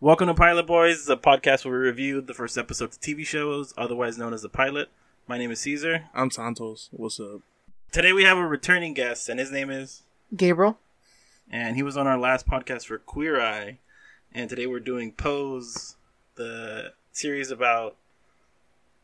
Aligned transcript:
Welcome 0.00 0.28
to 0.28 0.34
Pilot 0.34 0.66
Boys, 0.66 1.06
the 1.06 1.16
podcast 1.16 1.64
where 1.64 1.74
we 1.74 1.86
review 1.86 2.20
the 2.20 2.34
first 2.34 2.56
episode 2.56 2.84
of 2.84 3.00
TV 3.00 3.26
shows, 3.26 3.74
otherwise 3.76 4.16
known 4.16 4.32
as 4.32 4.42
the 4.42 4.48
pilot. 4.48 4.90
My 5.26 5.38
name 5.38 5.50
is 5.50 5.60
Caesar. 5.60 6.04
I'm 6.14 6.30
Santos. 6.30 6.88
What's 6.92 7.18
up? 7.18 7.40
Today 7.90 8.12
we 8.12 8.22
have 8.24 8.38
a 8.38 8.46
returning 8.46 8.94
guest, 8.94 9.28
and 9.28 9.40
his 9.40 9.50
name 9.50 9.70
is, 9.70 10.02
Gabriel. 10.36 10.78
and 11.50 11.74
he 11.74 11.82
was 11.82 11.96
on 11.96 12.06
our 12.06 12.18
last 12.18 12.46
podcast 12.46 12.86
for 12.86 12.98
Queer 12.98 13.40
Eye, 13.40 13.78
and 14.32 14.48
today 14.48 14.66
we're 14.66 14.78
doing 14.78 15.10
Pose, 15.12 15.96
the 16.36 16.92
series 17.10 17.50
about 17.50 17.96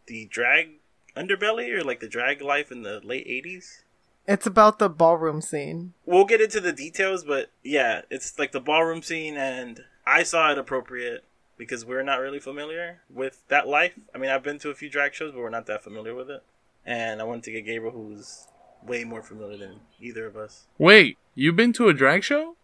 the 0.06 0.26
drag 0.26 0.68
underbelly 1.16 1.76
or 1.76 1.82
like 1.82 1.98
the 2.00 2.08
drag 2.08 2.40
life 2.40 2.70
in 2.70 2.82
the 2.82 3.00
late 3.02 3.26
80s. 3.26 3.80
It's 4.28 4.46
about 4.46 4.78
the 4.78 4.88
ballroom 4.88 5.40
scene. 5.40 5.94
We'll 6.06 6.24
get 6.24 6.40
into 6.40 6.60
the 6.60 6.72
details, 6.72 7.24
but 7.24 7.50
yeah, 7.64 8.02
it's 8.10 8.38
like 8.38 8.52
the 8.52 8.60
ballroom 8.60 9.02
scene, 9.02 9.36
and 9.36 9.84
I 10.06 10.22
saw 10.22 10.52
it 10.52 10.58
appropriate 10.58 11.24
because 11.56 11.84
we're 11.84 12.02
not 12.02 12.20
really 12.20 12.40
familiar 12.40 13.00
with 13.12 13.42
that 13.48 13.66
life. 13.66 13.94
I 14.14 14.18
mean, 14.18 14.30
I've 14.30 14.42
been 14.42 14.58
to 14.60 14.70
a 14.70 14.74
few 14.74 14.90
drag 14.90 15.14
shows, 15.14 15.32
but 15.32 15.40
we're 15.40 15.50
not 15.50 15.66
that 15.66 15.82
familiar 15.82 16.14
with 16.14 16.30
it. 16.30 16.42
And 16.84 17.20
I 17.20 17.24
wanted 17.24 17.44
to 17.44 17.52
get 17.52 17.64
Gabriel, 17.64 17.92
who's 17.92 18.46
way 18.82 19.04
more 19.04 19.22
familiar 19.22 19.56
than 19.56 19.80
either 20.00 20.26
of 20.26 20.36
us. 20.36 20.66
Wait, 20.78 21.16
you've 21.34 21.56
been 21.56 21.72
to 21.74 21.88
a 21.88 21.94
drag 21.94 22.22
show? 22.22 22.56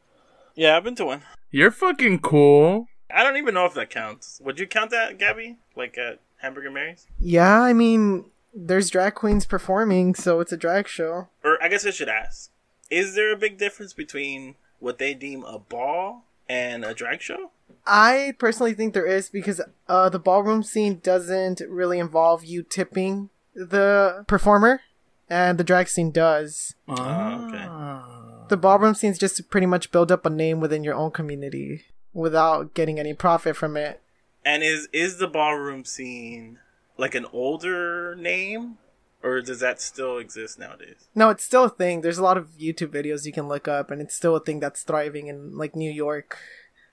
Yeah, 0.55 0.77
I've 0.77 0.85
been 0.85 0.97
to 0.97 1.07
one. 1.07 1.23
You're 1.51 1.71
fucking 1.71 2.21
cool. 2.21 2.89
I 3.13 3.23
don't 3.23 3.37
even 3.37 3.55
know 3.55 3.65
if 3.65 3.75
that 3.75 3.91
counts. 3.91 4.41
Would 4.45 4.61
you 4.61 4.67
count 4.67 4.91
that, 4.91 5.19
Gabby? 5.19 5.57
Like 5.75 5.97
at 5.97 6.21
Hamburger 6.39 6.71
Mary's? 6.71 7.07
Yeah, 7.19 7.61
I 7.61 7.73
mean, 7.73 8.27
there's 8.55 8.91
drag 8.91 9.15
queens 9.15 9.47
performing, 9.47 10.15
so 10.15 10.41
it's 10.41 10.53
a 10.53 10.57
drag 10.57 10.87
show. 10.87 11.29
Or 11.43 11.63
I 11.63 11.69
guess 11.69 11.87
I 11.87 11.91
should 11.91 12.09
ask: 12.09 12.51
Is 12.91 13.15
there 13.15 13.33
a 13.33 13.37
big 13.37 13.59
difference 13.59 13.93
between 13.93 14.57
what 14.79 14.99
they 14.99 15.15
deem 15.15 15.45
a 15.45 15.59
ball 15.59 16.25
and 16.51 16.85
a 16.85 16.93
drag 16.93 17.23
show? 17.23 17.53
I 17.87 18.35
personally 18.39 18.75
think 18.75 18.93
there 18.93 19.07
is 19.07 19.31
because 19.31 19.61
uh, 19.89 20.09
the 20.09 20.19
ballroom 20.19 20.63
scene 20.63 21.01
doesn't 21.03 21.63
really 21.69 21.99
involve 21.99 22.45
you 22.45 22.63
tipping 22.63 23.31
the 23.55 24.25
performer, 24.27 24.83
and 25.29 25.59
the 25.59 25.65
drag 25.65 25.89
scene 25.89 26.11
does. 26.11 26.75
Oh, 26.89 26.95
okay. 26.95 27.67
Ah. 27.69 28.47
The 28.49 28.57
ballroom 28.57 28.95
scene 28.95 29.13
is 29.13 29.19
just 29.19 29.37
to 29.37 29.45
pretty 29.45 29.67
much 29.67 29.93
build 29.93 30.11
up 30.11 30.27
a 30.27 30.31
name 30.31 30.61
within 30.61 30.83
your 30.83 30.95
own 30.95 31.13
community 31.13 31.85
without 32.13 32.75
getting 32.75 32.99
any 32.99 33.15
profit 33.15 33.57
from 33.57 33.77
it. 33.77 34.01
And 34.45 34.63
is 34.63 34.89
is 34.93 35.19
the 35.19 35.29
ballroom 35.29 35.85
scene 35.85 36.59
like 36.97 37.15
an 37.15 37.27
older 37.33 38.17
name, 38.17 38.79
or 39.23 39.41
does 39.41 39.61
that 39.61 39.81
still 39.81 40.19
exist 40.19 40.59
nowadays? 40.59 41.09
No, 41.15 41.31
it's 41.31 41.45
still 41.45 41.65
a 41.65 41.71
thing. 41.71 42.01
There's 42.01 42.19
a 42.19 42.23
lot 42.23 42.39
of 42.39 42.59
YouTube 42.59 42.89
videos 42.89 43.27
you 43.27 43.33
can 43.33 43.49
look 43.49 43.69
up, 43.69 43.91
and 43.91 44.01
it's 44.01 44.15
still 44.15 44.37
a 44.37 44.41
thing 44.41 44.61
that's 44.61 44.83
thriving 44.83 45.27
in 45.27 45.57
like 45.57 45.77
New 45.77 45.91
York. 45.91 46.39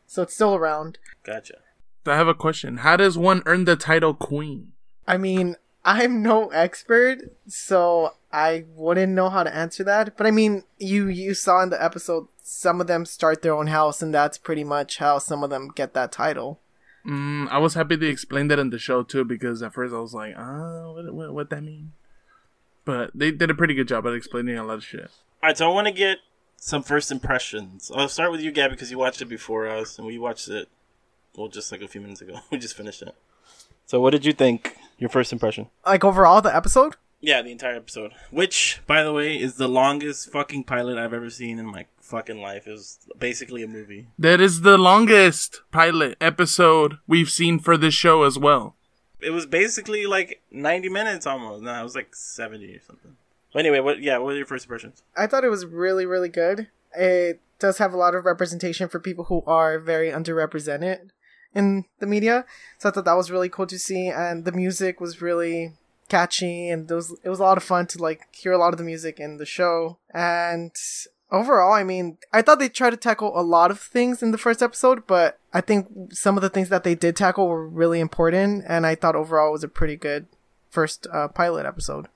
So 0.06 0.24
it's 0.24 0.34
still 0.34 0.56
around. 0.56 0.98
Gotcha. 1.24 1.60
I 2.06 2.16
have 2.16 2.28
a 2.28 2.34
question. 2.34 2.78
How 2.78 2.96
does 2.96 3.18
one 3.18 3.44
earn 3.46 3.66
the 3.66 3.76
title 3.76 4.14
queen? 4.14 4.72
I 5.06 5.18
mean, 5.18 5.58
I'm 5.84 6.22
no 6.22 6.50
expert, 6.50 7.20
so 7.48 8.14
I 8.32 8.66
wouldn't 8.76 9.14
know 9.14 9.30
how 9.30 9.44
to 9.44 9.54
answer 9.54 9.84
that. 9.86 10.18
But 10.18 10.28
I 10.28 10.32
mean, 10.32 10.64
you 10.78 11.08
you 11.08 11.34
saw 11.34 11.62
in 11.64 11.70
the 11.70 11.84
episode 11.84 12.28
some 12.42 12.80
of 12.82 12.88
them 12.88 13.06
start 13.06 13.42
their 13.42 13.54
own 13.54 13.68
house, 13.68 14.02
and 14.02 14.14
that's 14.14 14.38
pretty 14.38 14.64
much 14.64 14.98
how 14.98 15.20
some 15.20 15.44
of 15.44 15.50
them 15.50 15.70
get 15.74 15.94
that 15.94 16.12
title. 16.12 16.60
Mm, 17.06 17.48
I 17.50 17.58
was 17.58 17.74
happy 17.74 17.96
they 17.96 18.08
explained 18.08 18.52
that 18.52 18.60
in 18.60 18.70
the 18.70 18.80
show 18.80 19.04
too, 19.04 19.24
because 19.24 19.62
at 19.62 19.74
first 19.74 19.94
I 19.94 20.00
was 20.00 20.14
like, 20.14 20.34
ah, 20.38 20.92
what, 20.92 21.14
what, 21.14 21.34
what 21.34 21.50
that 21.52 21.64
mean? 21.64 21.94
But 22.88 23.12
they 23.14 23.32
did 23.32 23.52
a 23.52 23.54
pretty 23.54 23.74
good 23.74 23.90
job 23.90 24.08
at 24.08 24.14
explaining 24.14 24.58
a 24.58 24.64
lot 24.64 24.76
of 24.76 24.84
shit. 24.86 25.12
All 25.44 25.50
right, 25.50 25.58
so 25.58 25.70
I 25.70 25.74
want 25.74 25.88
to 25.88 25.94
get 25.94 26.20
some 26.56 26.82
first 26.82 27.12
impressions. 27.12 27.92
I'll 27.94 28.08
start 28.08 28.32
with 28.32 28.40
you, 28.40 28.50
Gabby, 28.50 28.76
because 28.76 28.90
you 28.90 28.98
watched 28.98 29.22
it 29.22 29.26
before 29.26 29.68
us, 29.68 29.98
and 29.98 30.08
we 30.08 30.18
watched 30.18 30.48
it 30.48 30.70
well 31.36 31.50
just 31.50 31.70
like 31.70 31.82
a 31.82 31.88
few 31.90 32.00
minutes 32.00 32.22
ago. 32.22 32.40
we 32.50 32.58
just 32.58 32.78
finished 32.78 33.02
it. 33.02 33.14
So, 33.88 34.00
what 34.00 34.12
did 34.12 34.26
you 34.26 34.32
think? 34.32 34.78
Your 34.98 35.10
first 35.10 35.34
impression? 35.34 35.68
Like 35.86 36.06
overall, 36.06 36.42
the 36.42 36.56
episode. 36.56 36.96
Yeah, 37.20 37.42
the 37.42 37.52
entire 37.52 37.76
episode. 37.76 38.14
Which, 38.32 38.80
by 38.88 39.04
the 39.04 39.12
way, 39.12 39.36
is 39.36 39.56
the 39.56 39.68
longest 39.68 40.32
fucking 40.32 40.64
pilot 40.64 40.98
I've 40.98 41.14
ever 41.14 41.30
seen 41.30 41.60
in 41.60 41.66
my 41.66 41.88
fucking 42.00 42.40
life. 42.40 42.68
It 42.68 42.72
was 42.72 43.00
basically 43.20 43.64
a 43.64 43.68
movie. 43.68 44.08
That 44.18 44.40
is 44.40 44.62
the 44.62 44.78
longest 44.78 45.62
pilot 45.72 46.16
episode 46.22 47.00
we've 47.06 47.30
seen 47.30 47.60
for 47.60 47.76
this 47.76 47.94
show 47.94 48.24
as 48.24 48.40
well. 48.40 48.77
It 49.22 49.32
was 49.32 49.46
basically 49.46 50.06
like 50.06 50.42
90 50.52 50.90
minutes 50.90 51.26
almost. 51.26 51.64
No, 51.64 51.80
it 51.80 51.84
was 51.84 51.96
like 51.96 52.16
70 52.16 52.76
or 52.76 52.82
something. 52.82 53.18
But 53.54 53.60
anyway, 53.60 53.80
what? 53.80 54.02
Yeah, 54.02 54.18
what 54.18 54.28
were 54.28 54.36
your 54.36 54.46
first 54.46 54.66
impressions? 54.66 55.02
I 55.16 55.28
thought 55.28 55.44
it 55.44 55.50
was 55.50 55.66
really 55.66 56.06
really 56.06 56.30
good. 56.30 56.68
It 56.94 57.42
does 57.60 57.78
have 57.80 57.94
a 57.94 57.98
lot 57.98 58.16
of 58.16 58.26
representation 58.26 58.88
for 58.88 59.00
people 59.00 59.26
who 59.26 59.44
are 59.46 59.80
very 59.80 60.12
underrepresented 60.12 61.10
in 61.56 61.86
the 62.00 62.06
media. 62.06 62.46
So 62.78 62.90
I 62.90 62.92
thought 62.92 63.06
that 63.06 63.14
was 63.14 63.32
really 63.32 63.50
cool 63.50 63.68
to 63.68 63.80
see, 63.80 64.10
and 64.10 64.46
the 64.46 64.52
music 64.52 65.00
was 65.02 65.22
really 65.22 65.74
catchy, 66.10 66.70
and 66.70 66.90
it 66.90 66.94
was 66.94 67.18
it 67.24 67.30
was 67.30 67.40
a 67.40 67.44
lot 67.44 67.58
of 67.58 67.64
fun 67.64 67.88
to 67.88 68.02
like 68.02 68.28
hear 68.32 68.52
a 68.52 68.58
lot 68.58 68.74
of 68.74 68.78
the 68.78 68.84
music 68.84 69.20
in 69.20 69.38
the 69.38 69.46
show. 69.46 69.98
And 70.14 70.72
overall, 71.32 71.74
I 71.74 71.84
mean, 71.84 72.18
I 72.34 72.42
thought 72.42 72.60
they 72.60 72.70
tried 72.70 72.92
to 72.92 72.98
tackle 72.98 73.38
a 73.40 73.42
lot 73.42 73.72
of 73.72 73.80
things 73.80 74.24
in 74.24 74.32
the 74.32 74.38
first 74.38 74.62
episode, 74.62 75.06
but 75.08 75.40
I 75.54 75.62
think 75.62 75.88
some 76.14 76.38
of 76.38 76.42
the 76.42 76.50
things 76.50 76.70
that 76.70 76.84
they 76.84 76.96
did 76.96 77.16
tackle 77.16 77.48
were 77.48 77.68
really 77.68 78.00
important, 78.00 78.64
and 78.68 78.86
I 78.86 78.96
thought 78.96 79.16
overall 79.16 79.50
it 79.50 79.54
was 79.54 79.64
a 79.64 79.70
pretty 79.70 79.96
good 79.96 80.28
first 80.70 81.08
uh, 81.12 81.28
pilot 81.28 81.66
episode. 81.66 82.08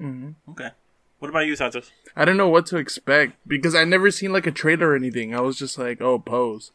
Okay. 0.00 0.70
What 1.18 1.28
about 1.28 1.46
you, 1.46 1.56
Santos? 1.56 1.90
I 2.14 2.24
didn't 2.24 2.36
know 2.36 2.48
what 2.48 2.66
to 2.66 2.76
expect 2.76 3.36
because 3.46 3.74
I 3.74 3.84
never 3.84 4.10
seen 4.10 4.32
like 4.32 4.46
a 4.46 4.52
trailer 4.52 4.90
or 4.90 4.96
anything. 4.96 5.34
I 5.34 5.40
was 5.40 5.56
just 5.56 5.78
like, 5.78 6.00
oh, 6.00 6.18
pose. 6.18 6.72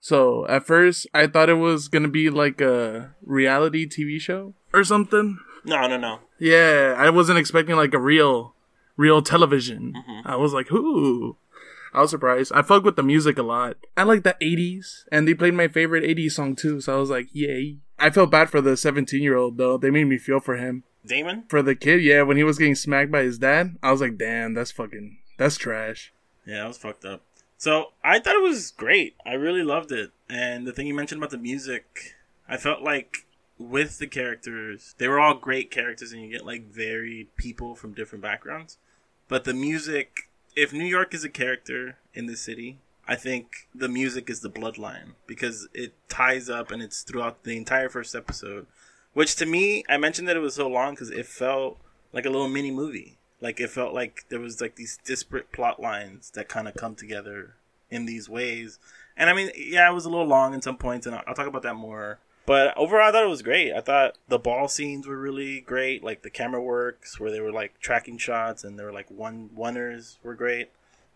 So 0.00 0.46
at 0.48 0.66
first, 0.66 1.06
I 1.12 1.26
thought 1.26 1.48
it 1.48 1.54
was 1.54 1.88
gonna 1.88 2.08
be 2.08 2.30
like 2.30 2.60
a 2.60 3.14
reality 3.24 3.86
TV 3.86 4.20
show 4.20 4.54
or 4.72 4.84
something. 4.84 5.38
No, 5.64 5.88
no, 5.88 5.96
no. 5.96 6.20
Yeah, 6.38 6.94
I 6.96 7.10
wasn't 7.10 7.38
expecting 7.38 7.74
like 7.74 7.94
a 7.94 7.98
real, 7.98 8.54
real 8.96 9.22
television. 9.22 9.94
Mm-hmm. 9.96 10.28
I 10.28 10.36
was 10.36 10.52
like, 10.52 10.70
ooh. 10.72 11.36
I 11.92 12.00
was 12.00 12.10
surprised. 12.10 12.52
I 12.52 12.62
fuck 12.62 12.82
with 12.82 12.96
the 12.96 13.04
music 13.04 13.38
a 13.38 13.42
lot. 13.42 13.76
I 13.96 14.02
like 14.02 14.24
the 14.24 14.36
80s, 14.42 15.04
and 15.12 15.28
they 15.28 15.34
played 15.34 15.54
my 15.54 15.68
favorite 15.68 16.02
80s 16.02 16.32
song 16.32 16.56
too, 16.56 16.80
so 16.80 16.96
I 16.96 16.98
was 16.98 17.08
like, 17.08 17.28
yay. 17.32 17.76
I 18.00 18.10
felt 18.10 18.32
bad 18.32 18.50
for 18.50 18.60
the 18.60 18.76
17 18.76 19.22
year 19.22 19.36
old 19.36 19.56
though. 19.56 19.78
They 19.78 19.90
made 19.90 20.04
me 20.04 20.18
feel 20.18 20.40
for 20.40 20.56
him. 20.56 20.82
Damon? 21.06 21.44
For 21.48 21.62
the 21.62 21.76
kid, 21.76 22.02
yeah, 22.02 22.22
when 22.22 22.36
he 22.36 22.42
was 22.42 22.58
getting 22.58 22.74
smacked 22.74 23.12
by 23.12 23.22
his 23.22 23.38
dad, 23.38 23.76
I 23.82 23.92
was 23.92 24.00
like, 24.00 24.18
damn, 24.18 24.54
that's 24.54 24.72
fucking, 24.72 25.18
that's 25.38 25.56
trash. 25.56 26.12
Yeah, 26.46 26.62
that 26.62 26.68
was 26.68 26.78
fucked 26.78 27.04
up. 27.04 27.22
So 27.58 27.92
I 28.02 28.18
thought 28.18 28.34
it 28.34 28.42
was 28.42 28.72
great. 28.72 29.14
I 29.24 29.34
really 29.34 29.62
loved 29.62 29.92
it. 29.92 30.10
And 30.28 30.66
the 30.66 30.72
thing 30.72 30.86
you 30.86 30.94
mentioned 30.94 31.20
about 31.20 31.30
the 31.30 31.38
music, 31.38 32.16
I 32.48 32.56
felt 32.56 32.82
like 32.82 33.26
with 33.58 33.98
the 33.98 34.06
characters, 34.06 34.94
they 34.98 35.08
were 35.08 35.20
all 35.20 35.34
great 35.34 35.70
characters, 35.70 36.12
and 36.12 36.22
you 36.22 36.30
get 36.30 36.46
like 36.46 36.70
varied 36.70 37.34
people 37.36 37.74
from 37.74 37.94
different 37.94 38.22
backgrounds. 38.22 38.78
But 39.28 39.44
the 39.44 39.54
music, 39.54 40.28
if 40.56 40.72
New 40.72 40.84
York 40.84 41.14
is 41.14 41.24
a 41.24 41.28
character 41.28 41.96
in 42.12 42.26
the 42.26 42.36
city, 42.36 42.78
I 43.06 43.16
think 43.16 43.68
the 43.74 43.88
music 43.88 44.30
is 44.30 44.40
the 44.40 44.50
bloodline 44.50 45.12
because 45.26 45.68
it 45.74 45.92
ties 46.08 46.48
up 46.48 46.70
and 46.70 46.82
it's 46.82 47.02
throughout 47.02 47.44
the 47.44 47.56
entire 47.56 47.88
first 47.88 48.14
episode. 48.14 48.66
Which 49.12 49.36
to 49.36 49.46
me, 49.46 49.84
I 49.88 49.96
mentioned 49.96 50.26
that 50.28 50.36
it 50.36 50.40
was 50.40 50.54
so 50.54 50.68
long 50.68 50.94
because 50.94 51.10
it 51.10 51.26
felt 51.26 51.78
like 52.12 52.26
a 52.26 52.30
little 52.30 52.48
mini 52.48 52.70
movie. 52.70 53.18
Like 53.40 53.60
it 53.60 53.70
felt 53.70 53.92
like 53.92 54.24
there 54.30 54.40
was 54.40 54.60
like 54.60 54.76
these 54.76 54.98
disparate 55.04 55.52
plot 55.52 55.80
lines 55.80 56.30
that 56.30 56.48
kind 56.48 56.66
of 56.66 56.74
come 56.74 56.94
together 56.94 57.54
in 57.90 58.06
these 58.06 58.28
ways. 58.28 58.78
And 59.16 59.28
I 59.30 59.34
mean, 59.34 59.50
yeah, 59.56 59.88
it 59.88 59.94
was 59.94 60.06
a 60.06 60.10
little 60.10 60.26
long 60.26 60.54
in 60.54 60.62
some 60.62 60.76
points, 60.76 61.06
and 61.06 61.14
I'll, 61.14 61.22
I'll 61.26 61.34
talk 61.34 61.46
about 61.46 61.62
that 61.62 61.76
more. 61.76 62.18
But 62.46 62.76
overall, 62.76 63.08
I 63.08 63.12
thought 63.12 63.24
it 63.24 63.28
was 63.30 63.42
great. 63.42 63.72
I 63.72 63.80
thought 63.80 64.18
the 64.28 64.38
ball 64.38 64.68
scenes 64.68 65.06
were 65.06 65.18
really 65.18 65.60
great. 65.60 66.04
Like 66.04 66.22
the 66.22 66.30
camera 66.30 66.60
works, 66.62 67.18
where 67.18 67.30
they 67.30 67.40
were 67.40 67.52
like 67.52 67.80
tracking 67.80 68.18
shots, 68.18 68.64
and 68.64 68.78
they 68.78 68.84
were 68.84 68.92
like 68.92 69.10
one 69.10 69.50
oneers 69.56 70.18
were 70.22 70.34
great. 70.34 70.70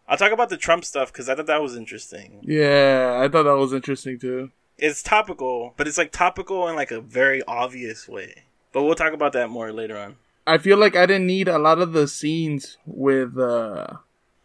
I'll 0.08 0.16
talk 0.16 0.32
about 0.32 0.48
the 0.48 0.56
Trump 0.56 0.86
stuff 0.86 1.12
because 1.12 1.28
I 1.28 1.34
thought 1.34 1.46
that 1.46 1.62
was 1.62 1.76
interesting. 1.76 2.40
Yeah, 2.42 3.20
I 3.22 3.28
thought 3.28 3.42
that 3.42 3.56
was 3.56 3.74
interesting 3.74 4.18
too. 4.18 4.50
It's 4.78 5.02
topical, 5.02 5.74
but 5.76 5.86
it's 5.86 5.98
like 5.98 6.12
topical 6.12 6.66
in 6.68 6.76
like 6.76 6.90
a 6.90 7.00
very 7.00 7.42
obvious 7.42 8.08
way. 8.08 8.44
But 8.72 8.84
we'll 8.84 8.94
talk 8.94 9.12
about 9.12 9.32
that 9.34 9.50
more 9.50 9.72
later 9.72 9.98
on. 9.98 10.16
I 10.46 10.56
feel 10.56 10.78
like 10.78 10.96
I 10.96 11.04
didn't 11.04 11.26
need 11.26 11.48
a 11.48 11.58
lot 11.58 11.78
of 11.78 11.92
the 11.92 12.08
scenes 12.08 12.78
with 12.86 13.38
uh 13.38 13.88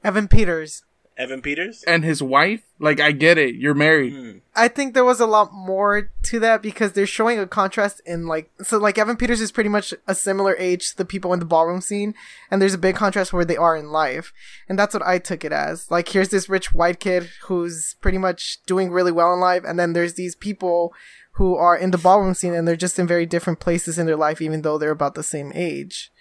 Evan 0.04 0.28
Peters. 0.28 0.84
Evan 1.18 1.42
Peters. 1.42 1.84
and 1.84 2.04
his 2.04 2.22
wife. 2.24 2.62
Like 2.80 3.00
I 3.00 3.12
get 3.12 3.38
it, 3.38 3.56
you're 3.56 3.74
married. 3.74 4.14
Hmm. 4.14 4.38
I 4.56 4.68
think 4.68 4.94
there 4.94 5.06
was 5.06 5.20
a 5.20 5.26
lot 5.26 5.54
more 5.54 6.12
to 6.24 6.40
that 6.40 6.62
because 6.62 6.92
they're 6.94 7.06
showing 7.08 7.40
a 7.40 7.48
contrast 7.48 8.02
in 8.06 8.28
like 8.28 8.52
so 8.62 8.78
like 8.78 8.98
Evan 8.98 9.16
Peters 9.16 9.42
is 9.42 9.52
pretty 9.52 9.70
much 9.70 9.94
a 10.08 10.16
similar 10.16 10.56
age 10.58 10.92
to 10.92 10.98
the 10.98 11.06
people 11.06 11.34
in 11.34 11.40
the 11.40 11.46
ballroom 11.46 11.82
scene 11.82 12.14
and 12.52 12.62
there's 12.62 12.74
a 12.74 12.78
big 12.80 12.96
contrast 12.96 13.32
where 13.32 13.46
they 13.46 13.58
are 13.58 13.76
in 13.78 13.90
life. 13.92 14.34
And 14.68 14.78
that's 14.78 14.94
what 14.94 15.06
I 15.06 15.18
took 15.20 15.46
it 15.46 15.52
as. 15.52 15.90
Like 15.90 16.10
here's 16.10 16.30
this 16.30 16.50
rich 16.50 16.74
white 16.74 17.00
kid 17.00 17.30
who's 17.44 17.96
pretty 18.02 18.18
much 18.18 18.60
doing 18.66 18.92
really 18.92 19.12
well 19.12 19.34
in 19.34 19.40
life 19.40 19.64
and 19.66 19.80
then 19.80 19.94
there's 19.94 20.16
these 20.16 20.36
people 20.36 20.94
who 21.34 21.56
are 21.56 21.76
in 21.78 21.92
the 21.92 21.98
ballroom 21.98 22.34
scene 22.34 22.54
and 22.54 22.68
they're 22.68 22.76
just 22.76 23.00
in 23.00 23.08
very 23.08 23.26
different 23.26 23.60
places 23.60 23.98
in 23.98 24.06
their 24.06 24.18
life 24.18 24.42
even 24.42 24.62
though 24.62 24.78
they're 24.78 24.92
about 24.92 25.16
the 25.16 25.24
same 25.24 25.52
age. 25.56 26.12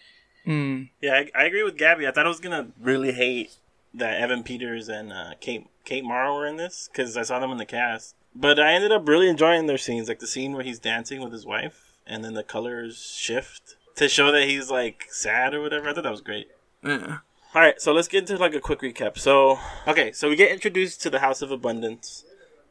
Mm. 0.46 0.88
Yeah, 1.00 1.22
I, 1.34 1.42
I 1.42 1.44
agree 1.44 1.62
with 1.62 1.76
Gabby. 1.76 2.06
I 2.06 2.10
thought 2.10 2.26
I 2.26 2.28
was 2.28 2.40
gonna 2.40 2.68
really 2.80 3.12
hate 3.12 3.58
that 3.94 4.20
Evan 4.20 4.42
Peters 4.42 4.88
and 4.88 5.12
uh, 5.12 5.34
Kate 5.40 5.66
Kate 5.84 6.04
Mara 6.04 6.32
were 6.32 6.46
in 6.46 6.56
this 6.56 6.88
because 6.90 7.16
I 7.16 7.22
saw 7.22 7.38
them 7.38 7.50
in 7.50 7.58
the 7.58 7.66
cast. 7.66 8.14
But 8.34 8.58
I 8.58 8.72
ended 8.72 8.92
up 8.92 9.06
really 9.06 9.28
enjoying 9.28 9.66
their 9.66 9.78
scenes, 9.78 10.08
like 10.08 10.20
the 10.20 10.26
scene 10.26 10.54
where 10.54 10.64
he's 10.64 10.78
dancing 10.78 11.20
with 11.20 11.32
his 11.32 11.44
wife, 11.44 11.92
and 12.06 12.24
then 12.24 12.34
the 12.34 12.42
colors 12.42 13.14
shift 13.16 13.76
to 13.96 14.08
show 14.08 14.32
that 14.32 14.48
he's 14.48 14.70
like 14.70 15.06
sad 15.10 15.54
or 15.54 15.60
whatever. 15.60 15.88
I 15.88 15.94
thought 15.94 16.04
that 16.04 16.10
was 16.10 16.22
great. 16.22 16.48
Yeah. 16.82 17.18
All 17.54 17.60
right, 17.60 17.78
so 17.78 17.92
let's 17.92 18.08
get 18.08 18.20
into 18.20 18.38
like 18.38 18.54
a 18.54 18.60
quick 18.60 18.80
recap. 18.80 19.18
So, 19.18 19.58
okay, 19.86 20.10
so 20.12 20.30
we 20.30 20.36
get 20.36 20.50
introduced 20.50 21.02
to 21.02 21.10
the 21.10 21.18
House 21.18 21.42
of 21.42 21.50
Abundance, 21.50 22.24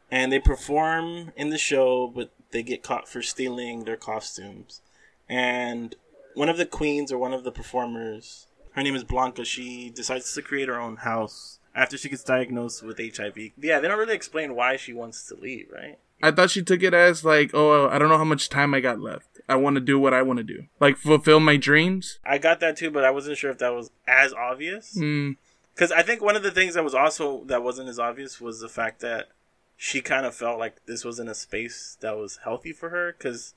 and 0.10 0.32
they 0.32 0.40
perform 0.40 1.34
in 1.36 1.52
the 1.52 1.60
show, 1.60 2.08
but 2.08 2.32
they 2.50 2.64
get 2.64 2.82
caught 2.82 3.08
for 3.08 3.22
stealing 3.22 3.84
their 3.84 3.96
costumes. 3.96 4.82
And 5.30 5.94
one 6.34 6.50
of 6.50 6.58
the 6.58 6.66
queens 6.66 7.12
or 7.12 7.20
one 7.20 7.32
of 7.32 7.44
the 7.44 7.52
performers, 7.52 8.48
her 8.74 8.84
name 8.84 8.96
is 8.96 9.04
Blanca. 9.04 9.46
She 9.46 9.90
decides 9.90 10.34
to 10.34 10.42
create 10.42 10.68
her 10.68 10.80
own 10.80 10.98
house 10.98 11.60
after 11.76 11.98
she 11.98 12.10
gets 12.10 12.24
diagnosed 12.24 12.84
with 12.84 12.98
HIV. 13.00 13.38
Yeah, 13.58 13.80
they 13.80 13.88
don't 13.88 14.00
really 14.00 14.16
explain 14.16 14.56
why 14.56 14.76
she 14.76 14.94
wants 14.94 15.26
to 15.28 15.36
leave, 15.36 15.68
right? 15.72 15.98
I 16.24 16.32
thought 16.32 16.52
she 16.52 16.62
took 16.62 16.84
it 16.84 16.94
as 16.94 17.26
like, 17.26 17.52
oh, 17.54 17.90
I 17.90 17.98
don't 17.98 18.10
know 18.10 18.18
how 18.18 18.24
much 18.24 18.50
time 18.50 18.74
I 18.74 18.80
got 18.80 19.00
left. 19.00 19.42
I 19.50 19.56
want 19.56 19.76
to 19.76 19.82
do 19.82 20.00
what 20.00 20.14
I 20.14 20.22
want 20.22 20.38
to 20.38 20.44
do, 20.44 20.66
like 20.80 20.98
fulfill 20.98 21.40
my 21.40 21.58
dreams. 21.58 22.20
I 22.24 22.38
got 22.38 22.60
that 22.60 22.78
too, 22.78 22.92
but 22.92 23.04
I 23.04 23.12
wasn't 23.12 23.38
sure 23.38 23.52
if 23.52 23.58
that 23.58 23.74
was 23.74 23.92
as 24.08 24.34
obvious. 24.34 24.96
Mm. 24.98 25.38
Because 25.74 25.92
I 25.92 26.04
think 26.04 26.22
one 26.22 26.36
of 26.36 26.44
the 26.44 26.52
things 26.52 26.76
that 26.76 26.84
was 26.84 26.94
also 26.94 27.44
that 27.46 27.64
wasn't 27.64 27.90
as 27.90 28.00
obvious 28.00 28.40
was 28.40 28.60
the 28.60 28.70
fact 28.70 29.02
that 29.02 29.30
she 29.76 30.02
kind 30.02 30.26
of 30.26 30.36
felt 30.36 30.60
like 30.60 30.86
this 30.86 31.04
wasn't 31.04 31.30
a 31.30 31.36
space 31.36 31.98
that 32.02 32.18
was 32.18 32.40
healthy 32.44 32.72
for 32.72 32.90
her. 32.90 33.16
Because 33.18 33.56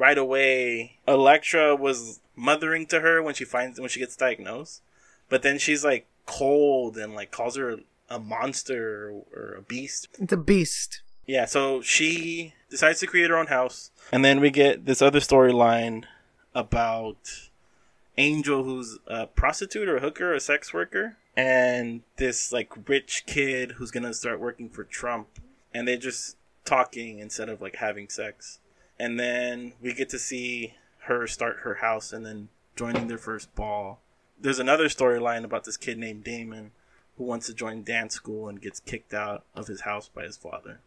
right 0.00 0.18
away, 0.18 0.96
Elektra 1.06 1.76
was 1.76 2.20
mothering 2.34 2.86
to 2.86 3.00
her 3.00 3.22
when 3.22 3.34
she 3.34 3.44
finds 3.44 3.78
when 3.78 3.90
she 3.90 4.00
gets 4.00 4.16
diagnosed, 4.16 4.80
but 5.28 5.42
then 5.42 5.58
she's 5.58 5.84
like 5.84 6.06
cold 6.24 6.96
and 6.96 7.14
like 7.14 7.30
calls 7.30 7.56
her 7.56 7.76
a 8.08 8.18
monster 8.18 9.12
or 9.32 9.54
a 9.58 9.62
beast. 9.62 10.08
The 10.18 10.38
beast. 10.38 11.02
Yeah, 11.26 11.44
so 11.44 11.82
she 11.82 12.54
decides 12.70 12.98
to 13.00 13.06
create 13.06 13.30
her 13.30 13.36
own 13.36 13.48
house, 13.48 13.90
and 14.10 14.24
then 14.24 14.40
we 14.40 14.50
get 14.50 14.86
this 14.86 15.02
other 15.02 15.20
storyline 15.20 16.04
about 16.54 17.50
Angel, 18.16 18.64
who's 18.64 18.98
a 19.06 19.26
prostitute 19.26 19.88
or 19.88 19.98
a 19.98 20.00
hooker, 20.00 20.32
or 20.32 20.34
a 20.34 20.40
sex 20.40 20.72
worker, 20.74 21.18
and 21.36 22.02
this 22.16 22.52
like 22.52 22.72
rich 22.88 23.24
kid 23.26 23.72
who's 23.72 23.90
gonna 23.90 24.14
start 24.14 24.40
working 24.40 24.70
for 24.70 24.82
Trump, 24.82 25.28
and 25.74 25.86
they're 25.86 25.98
just 25.98 26.36
talking 26.64 27.18
instead 27.18 27.50
of 27.50 27.60
like 27.60 27.76
having 27.76 28.08
sex. 28.08 28.58
And 29.00 29.18
then 29.18 29.72
we 29.80 29.94
get 29.94 30.10
to 30.10 30.18
see 30.18 30.74
her 31.04 31.26
start 31.26 31.60
her 31.60 31.76
house 31.76 32.12
and 32.12 32.26
then 32.26 32.50
joining 32.76 33.08
their 33.08 33.16
first 33.16 33.54
ball. 33.54 34.02
There's 34.38 34.58
another 34.58 34.88
storyline 34.88 35.42
about 35.42 35.64
this 35.64 35.78
kid 35.78 35.96
named 35.96 36.22
Damon 36.22 36.72
who 37.16 37.24
wants 37.24 37.46
to 37.46 37.54
join 37.54 37.82
dance 37.82 38.14
school 38.14 38.46
and 38.46 38.60
gets 38.60 38.78
kicked 38.78 39.14
out 39.14 39.44
of 39.54 39.68
his 39.68 39.80
house 39.82 40.08
by 40.08 40.24
his 40.24 40.36
father. 40.36 40.80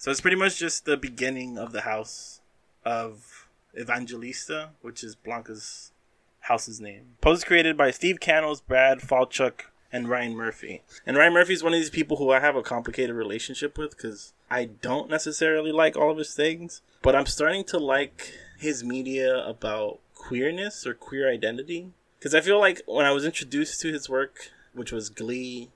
So 0.00 0.10
it's 0.10 0.20
pretty 0.20 0.36
much 0.36 0.58
just 0.58 0.84
the 0.84 0.96
beginning 0.96 1.56
of 1.56 1.70
the 1.70 1.82
house 1.82 2.40
of 2.84 3.48
Evangelista, 3.78 4.70
which 4.82 5.04
is 5.04 5.14
Blanca's 5.14 5.92
house's 6.40 6.80
name. 6.80 7.14
Pose 7.20 7.38
is 7.38 7.44
created 7.44 7.76
by 7.76 7.92
Steve 7.92 8.18
Canals, 8.18 8.62
Brad 8.62 8.98
Falchuk, 8.98 9.66
and 9.92 10.08
Ryan 10.08 10.34
Murphy. 10.34 10.82
And 11.06 11.16
Ryan 11.16 11.34
Murphy 11.34 11.52
is 11.52 11.62
one 11.62 11.72
of 11.72 11.78
these 11.78 11.88
people 11.88 12.16
who 12.16 12.32
I 12.32 12.40
have 12.40 12.56
a 12.56 12.62
complicated 12.62 13.14
relationship 13.14 13.78
with 13.78 13.96
because 13.96 14.32
I 14.54 14.66
don't 14.66 15.10
necessarily 15.10 15.72
like 15.72 15.96
all 15.96 16.10
of 16.10 16.18
his 16.18 16.34
things, 16.34 16.80
but 17.02 17.14
I'm 17.16 17.26
starting 17.26 17.64
to 17.64 17.78
like 17.78 18.32
his 18.58 18.84
media 18.84 19.44
about 19.44 19.98
queerness 20.14 20.86
or 20.86 20.94
queer 20.94 21.28
identity. 21.30 21.90
Because 22.18 22.34
I 22.34 22.40
feel 22.40 22.58
like 22.60 22.82
when 22.86 23.04
I 23.06 23.10
was 23.12 23.24
introduced 23.24 23.80
to 23.80 23.92
his 23.92 24.08
work, 24.08 24.50
which 24.72 24.92
was 24.92 25.08
Glee 25.10 25.70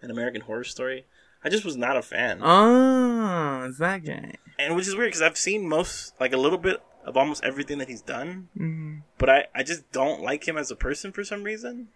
and 0.00 0.10
American 0.10 0.42
Horror 0.42 0.64
Story, 0.64 1.04
I 1.44 1.48
just 1.48 1.64
was 1.64 1.76
not 1.76 1.96
a 1.96 2.02
fan. 2.02 2.40
Oh, 2.42 3.64
it's 3.68 3.78
that 3.78 4.04
guy. 4.04 4.34
and 4.58 4.74
which 4.76 4.86
is 4.88 4.94
weird 4.96 5.08
because 5.08 5.22
I've 5.22 5.36
seen 5.38 5.68
most, 5.68 6.14
like 6.20 6.32
a 6.32 6.36
little 6.36 6.58
bit 6.58 6.82
of 7.04 7.16
almost 7.16 7.42
everything 7.44 7.78
that 7.78 7.88
he's 7.88 8.00
done, 8.02 8.48
Mm. 8.56 9.02
but 9.18 9.28
I, 9.28 9.46
I 9.54 9.62
just 9.64 9.90
don't 9.92 10.22
like 10.22 10.46
him 10.46 10.56
as 10.56 10.70
a 10.70 10.76
person 10.76 11.10
for 11.12 11.24
some 11.24 11.42
reason. 11.42 11.88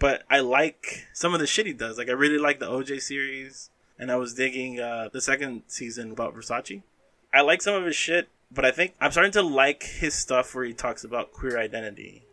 But 0.00 0.22
I 0.30 0.40
like 0.40 1.06
some 1.12 1.32
of 1.34 1.40
the 1.40 1.46
shit 1.46 1.66
he 1.66 1.72
does. 1.72 1.96
Like 1.98 2.08
I 2.08 2.12
really 2.12 2.38
like 2.38 2.58
the 2.60 2.66
OJ 2.70 3.00
series, 3.02 3.70
and 3.98 4.10
I 4.10 4.16
was 4.16 4.34
digging 4.34 4.80
uh, 4.80 5.08
the 5.12 5.20
second 5.20 5.62
season 5.66 6.10
about 6.12 6.34
Versace. 6.34 6.82
I 7.32 7.40
like 7.42 7.60
some 7.62 7.74
of 7.74 7.84
his 7.84 7.96
shit, 7.96 8.28
but 8.50 8.64
I 8.64 8.70
think 8.70 8.94
I'm 9.00 9.10
starting 9.10 9.32
to 9.32 9.42
like 9.42 9.82
his 9.82 10.14
stuff 10.14 10.54
where 10.54 10.64
he 10.64 10.72
talks 10.72 11.04
about 11.04 11.32
queer 11.32 11.58
identity. 11.58 12.24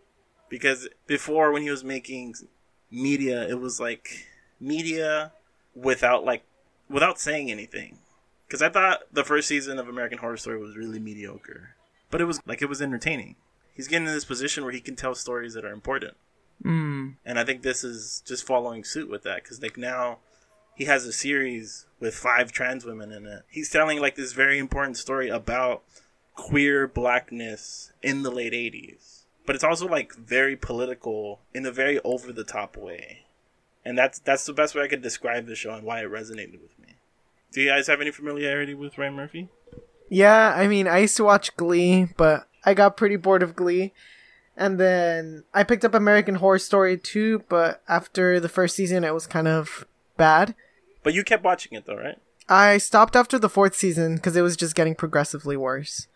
Because 0.50 0.88
before, 1.07 1.51
when 1.51 1.63
he 1.63 1.71
was 1.71 1.83
making 1.83 2.35
media, 2.91 3.47
it 3.50 3.59
was 3.59 3.79
like 3.79 4.27
media 4.59 5.31
without 5.75 6.23
like 6.23 6.44
without 6.89 7.19
saying 7.19 7.51
anything. 7.51 7.97
Because 8.47 8.61
I 8.61 8.69
thought 8.69 9.01
the 9.11 9.23
first 9.23 9.47
season 9.47 9.79
of 9.79 9.89
American 9.89 10.19
Horror 10.19 10.38
Story 10.38 10.59
was 10.59 10.77
really 10.77 11.00
mediocre, 11.00 11.75
but 12.11 12.21
it 12.21 12.25
was 12.25 12.39
like 12.45 12.61
it 12.61 12.69
was 12.69 12.81
entertaining. 12.81 13.35
He's 13.73 13.88
getting 13.88 14.07
in 14.07 14.13
this 14.13 14.23
position 14.23 14.63
where 14.63 14.71
he 14.71 14.79
can 14.79 14.95
tell 14.95 15.15
stories 15.15 15.56
that 15.56 15.65
are 15.65 15.73
important, 15.73 16.15
Mm. 16.63 17.15
and 17.25 17.38
I 17.38 17.44
think 17.44 17.63
this 17.63 17.83
is 17.83 18.23
just 18.25 18.45
following 18.47 18.83
suit 18.85 19.09
with 19.09 19.23
that. 19.23 19.44
Because 19.44 19.61
like 19.61 19.77
now, 19.77 20.19
he 20.75 20.86
has 20.86 21.06
a 21.06 21.13
series 21.13 21.86
with 22.00 22.16
five 22.16 22.51
trans 22.51 22.86
women 22.86 23.12
in 23.12 23.25
it. 23.25 23.44
He's 23.50 23.69
telling 23.69 24.00
like 24.00 24.16
this 24.16 24.33
very 24.33 24.60
important 24.60 24.98
story 24.98 25.30
about 25.30 25.83
queer 26.36 26.88
blackness 26.88 27.92
in 28.01 28.24
the 28.24 28.31
late 28.31 28.54
'80s, 28.54 29.24
but 29.45 29.56
it's 29.56 29.63
also 29.63 29.88
like 29.88 30.13
very 30.16 30.56
political 30.56 31.42
in 31.54 31.66
a 31.66 31.72
very 31.72 32.00
over 32.01 32.31
the 32.31 32.44
top 32.44 32.77
way, 32.77 33.25
and 33.83 33.98
that's 33.98 34.19
that's 34.19 34.45
the 34.45 34.54
best 34.54 34.75
way 34.75 34.83
I 34.83 34.88
could 34.88 35.01
describe 35.01 35.48
the 35.48 35.56
show 35.56 35.72
and 35.72 35.83
why 35.83 36.01
it 36.01 36.12
resonated 36.12 36.62
with 36.62 36.78
me. 36.80 36.95
Do 37.51 37.62
you 37.62 37.69
guys 37.69 37.88
have 37.88 38.01
any 38.01 38.12
familiarity 38.12 38.74
with 38.74 38.98
Ryan 38.98 39.16
Murphy? 39.16 39.50
Yeah, 40.10 40.54
I 40.56 40.68
mean, 40.68 40.88
I 40.88 41.00
used 41.00 41.18
to 41.18 41.24
watch 41.24 41.56
Glee, 41.56 42.10
but 42.18 42.48
I 42.66 42.74
got 42.74 42.98
pretty 42.98 43.16
bored 43.16 43.44
of 43.44 43.56
Glee. 43.56 43.94
And 44.57 44.80
then 44.80 45.44
I 45.54 45.63
picked 45.63 45.83
up 45.83 45.94
American 45.94 46.36
Horror 46.36 46.60
Story 46.60 46.98
too, 46.98 47.44
but 47.50 47.83
after 47.88 48.39
the 48.39 48.50
first 48.50 48.75
season, 48.75 49.04
it 49.04 49.13
was 49.13 49.28
kind 49.28 49.48
of 49.48 49.86
bad. 50.18 50.56
But 51.06 51.13
you 51.13 51.24
kept 51.24 51.46
watching 51.46 51.72
it 51.78 51.86
though, 51.86 51.96
right? 51.96 52.18
I 52.50 52.78
stopped 52.80 53.16
after 53.16 53.40
the 53.40 53.48
fourth 53.50 53.75
season 53.75 54.16
because 54.16 54.36
it 54.36 54.42
was 54.42 54.57
just 54.57 54.75
getting 54.75 54.94
progressively 54.96 55.56
worse. 55.56 56.07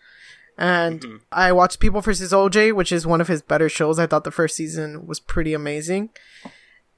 And 0.57 0.99
Mhm. 1.01 1.21
I 1.31 1.53
watched 1.53 1.79
People 1.79 2.01
vs. 2.01 2.33
OJ, 2.33 2.73
which 2.73 2.91
is 2.91 3.07
one 3.07 3.21
of 3.21 3.29
his 3.29 3.41
better 3.41 3.69
shows. 3.69 3.97
I 3.97 4.05
thought 4.07 4.25
the 4.25 4.31
first 4.31 4.57
season 4.57 5.07
was 5.07 5.21
pretty 5.21 5.53
amazing. 5.53 6.09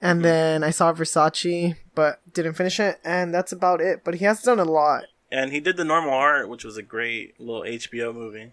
And 0.02 0.26
then 0.26 0.64
I 0.64 0.72
saw 0.72 0.92
Versace, 0.92 1.76
but 1.94 2.20
didn't 2.34 2.56
finish 2.56 2.80
it. 2.80 3.00
And 3.04 3.32
that's 3.32 3.52
about 3.52 3.80
it. 3.82 4.04
But 4.04 4.16
he 4.16 4.26
has 4.26 4.42
done 4.42 4.58
a 4.60 4.64
lot. 4.66 5.04
And 5.32 5.52
he 5.52 5.60
did 5.60 5.78
the 5.78 5.86
Normal 5.86 6.12
Heart, 6.12 6.50
which 6.50 6.66
was 6.66 6.76
a 6.76 6.82
great 6.82 7.40
little 7.40 7.64
HBO 7.64 8.12
movie. 8.12 8.52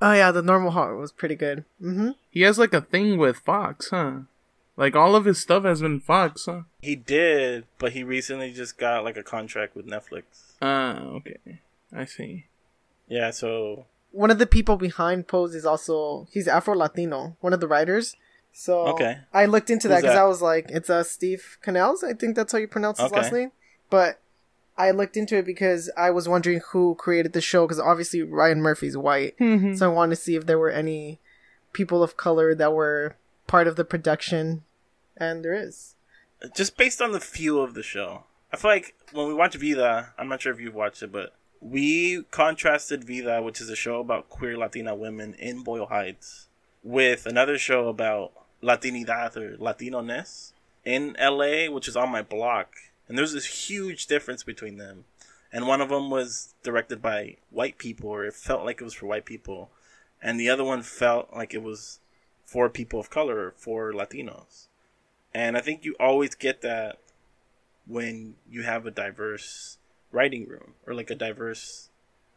Oh, 0.00 0.12
yeah, 0.12 0.30
The 0.30 0.42
Normal 0.42 0.70
Heart 0.70 0.96
was 0.96 1.12
pretty 1.12 1.34
good. 1.34 1.64
Mm-hmm. 1.82 2.10
He 2.30 2.42
has 2.42 2.58
like 2.58 2.72
a 2.72 2.80
thing 2.80 3.18
with 3.18 3.38
Fox, 3.38 3.90
huh? 3.90 4.12
Like 4.78 4.94
all 4.94 5.16
of 5.16 5.24
his 5.24 5.38
stuff 5.40 5.64
has 5.64 5.80
been 5.82 5.98
Fox, 5.98 6.46
huh? 6.46 6.62
He 6.80 6.94
did, 6.94 7.64
but 7.78 7.92
he 7.92 8.04
recently 8.04 8.52
just 8.52 8.78
got 8.78 9.02
like 9.02 9.16
a 9.16 9.24
contract 9.24 9.74
with 9.74 9.86
Netflix. 9.86 10.22
Ah, 10.62 11.00
okay. 11.18 11.60
I 11.92 12.04
see. 12.04 12.46
Yeah, 13.08 13.30
so 13.30 13.86
One 14.12 14.30
of 14.30 14.38
the 14.38 14.46
people 14.46 14.76
behind 14.76 15.26
Pose 15.26 15.54
is 15.56 15.66
also, 15.66 16.28
he's 16.30 16.46
Afro 16.46 16.76
Latino, 16.76 17.36
one 17.40 17.52
of 17.52 17.58
the 17.58 17.66
writers. 17.66 18.14
So 18.52 18.86
Okay. 18.90 19.18
I 19.34 19.46
looked 19.46 19.68
into 19.68 19.88
that 19.88 20.02
because? 20.02 20.16
I 20.16 20.22
was 20.24 20.40
like, 20.40 20.66
it's 20.68 20.88
uh, 20.88 21.02
Steve 21.02 21.58
Canals. 21.60 22.04
I 22.04 22.12
think 22.12 22.36
that's 22.36 22.52
how 22.52 22.58
you 22.58 22.68
pronounce 22.68 22.98
his 23.00 23.10
Okay. 23.10 23.20
last 23.20 23.32
name. 23.32 23.50
But 23.90 24.20
I 24.76 24.92
looked 24.92 25.16
into 25.16 25.36
it 25.36 25.44
because 25.44 25.90
I 25.96 26.10
was 26.10 26.28
wondering 26.28 26.60
who 26.70 26.94
created 26.94 27.32
the 27.32 27.40
show 27.40 27.66
because 27.66 27.80
obviously 27.80 28.22
Ryan 28.22 28.62
Murphy's 28.62 28.96
white. 28.96 29.34
So 29.76 29.90
I 29.90 29.92
wanted 29.92 30.14
to 30.14 30.22
see 30.22 30.36
if 30.36 30.46
there 30.46 30.58
were 30.58 30.70
any 30.70 31.18
people 31.72 32.00
of 32.04 32.16
color 32.16 32.54
that 32.54 32.72
were 32.72 33.16
part 33.48 33.66
of 33.66 33.74
the 33.74 33.84
production. 33.84 34.62
And 35.18 35.44
there 35.44 35.54
is. 35.54 35.94
just 36.54 36.76
based 36.76 37.02
on 37.02 37.12
the 37.12 37.20
feel 37.20 37.62
of 37.62 37.74
the 37.74 37.82
show, 37.82 38.24
I 38.52 38.56
feel 38.56 38.70
like 38.70 38.94
when 39.12 39.28
we 39.28 39.34
watch 39.34 39.56
Vida, 39.56 40.14
I'm 40.16 40.28
not 40.28 40.40
sure 40.40 40.52
if 40.52 40.60
you've 40.60 40.74
watched 40.74 41.02
it, 41.02 41.12
but 41.12 41.34
we 41.60 42.22
contrasted 42.30 43.04
Vida, 43.04 43.42
which 43.42 43.60
is 43.60 43.68
a 43.68 43.76
show 43.76 44.00
about 44.00 44.28
queer 44.28 44.56
Latina 44.56 44.94
women 44.94 45.34
in 45.34 45.64
Boyle 45.64 45.86
Heights, 45.86 46.46
with 46.82 47.26
another 47.26 47.58
show 47.58 47.88
about 47.88 48.32
Latinidad 48.62 49.36
or 49.36 49.56
Latino-ness 49.58 50.52
in 50.84 51.16
LA, 51.20 51.70
which 51.70 51.88
is 51.88 51.96
on 51.96 52.10
my 52.10 52.22
block. 52.22 52.74
And 53.08 53.18
there's 53.18 53.32
this 53.32 53.68
huge 53.68 54.06
difference 54.06 54.42
between 54.44 54.78
them. 54.78 55.04
And 55.52 55.66
one 55.66 55.80
of 55.80 55.88
them 55.88 56.10
was 56.10 56.54
directed 56.62 57.00
by 57.00 57.36
white 57.50 57.78
people, 57.78 58.10
or 58.10 58.24
it 58.24 58.34
felt 58.34 58.64
like 58.64 58.80
it 58.80 58.84
was 58.84 58.94
for 58.94 59.06
white 59.06 59.24
people. 59.24 59.70
And 60.22 60.38
the 60.38 60.50
other 60.50 60.64
one 60.64 60.82
felt 60.82 61.34
like 61.34 61.54
it 61.54 61.62
was 61.62 62.00
for 62.44 62.68
people 62.68 63.00
of 63.00 63.10
color, 63.10 63.46
or 63.46 63.54
for 63.56 63.92
Latinos. 63.92 64.66
And 65.34 65.56
I 65.56 65.60
think 65.60 65.84
you 65.84 65.94
always 66.00 66.34
get 66.34 66.62
that 66.62 66.98
when 67.86 68.34
you 68.48 68.62
have 68.62 68.86
a 68.86 68.90
diverse 68.90 69.78
writing 70.10 70.46
room 70.48 70.74
or 70.86 70.94
like 70.94 71.10
a 71.10 71.14
diverse 71.14 71.90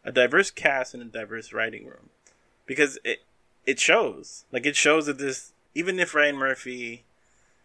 a 0.04 0.12
diverse 0.12 0.50
cast 0.50 0.94
and 0.94 1.04
a 1.04 1.06
diverse 1.06 1.54
writing 1.54 1.86
room. 1.86 2.10
Because 2.66 2.98
it 3.04 3.24
it 3.66 3.80
shows. 3.80 4.46
Like 4.52 4.66
it 4.66 4.76
shows 4.76 5.06
that 5.06 5.18
this 5.18 5.54
even 5.74 6.00
if 6.00 6.16
Ryan 6.16 6.36
Murphy 6.36 7.04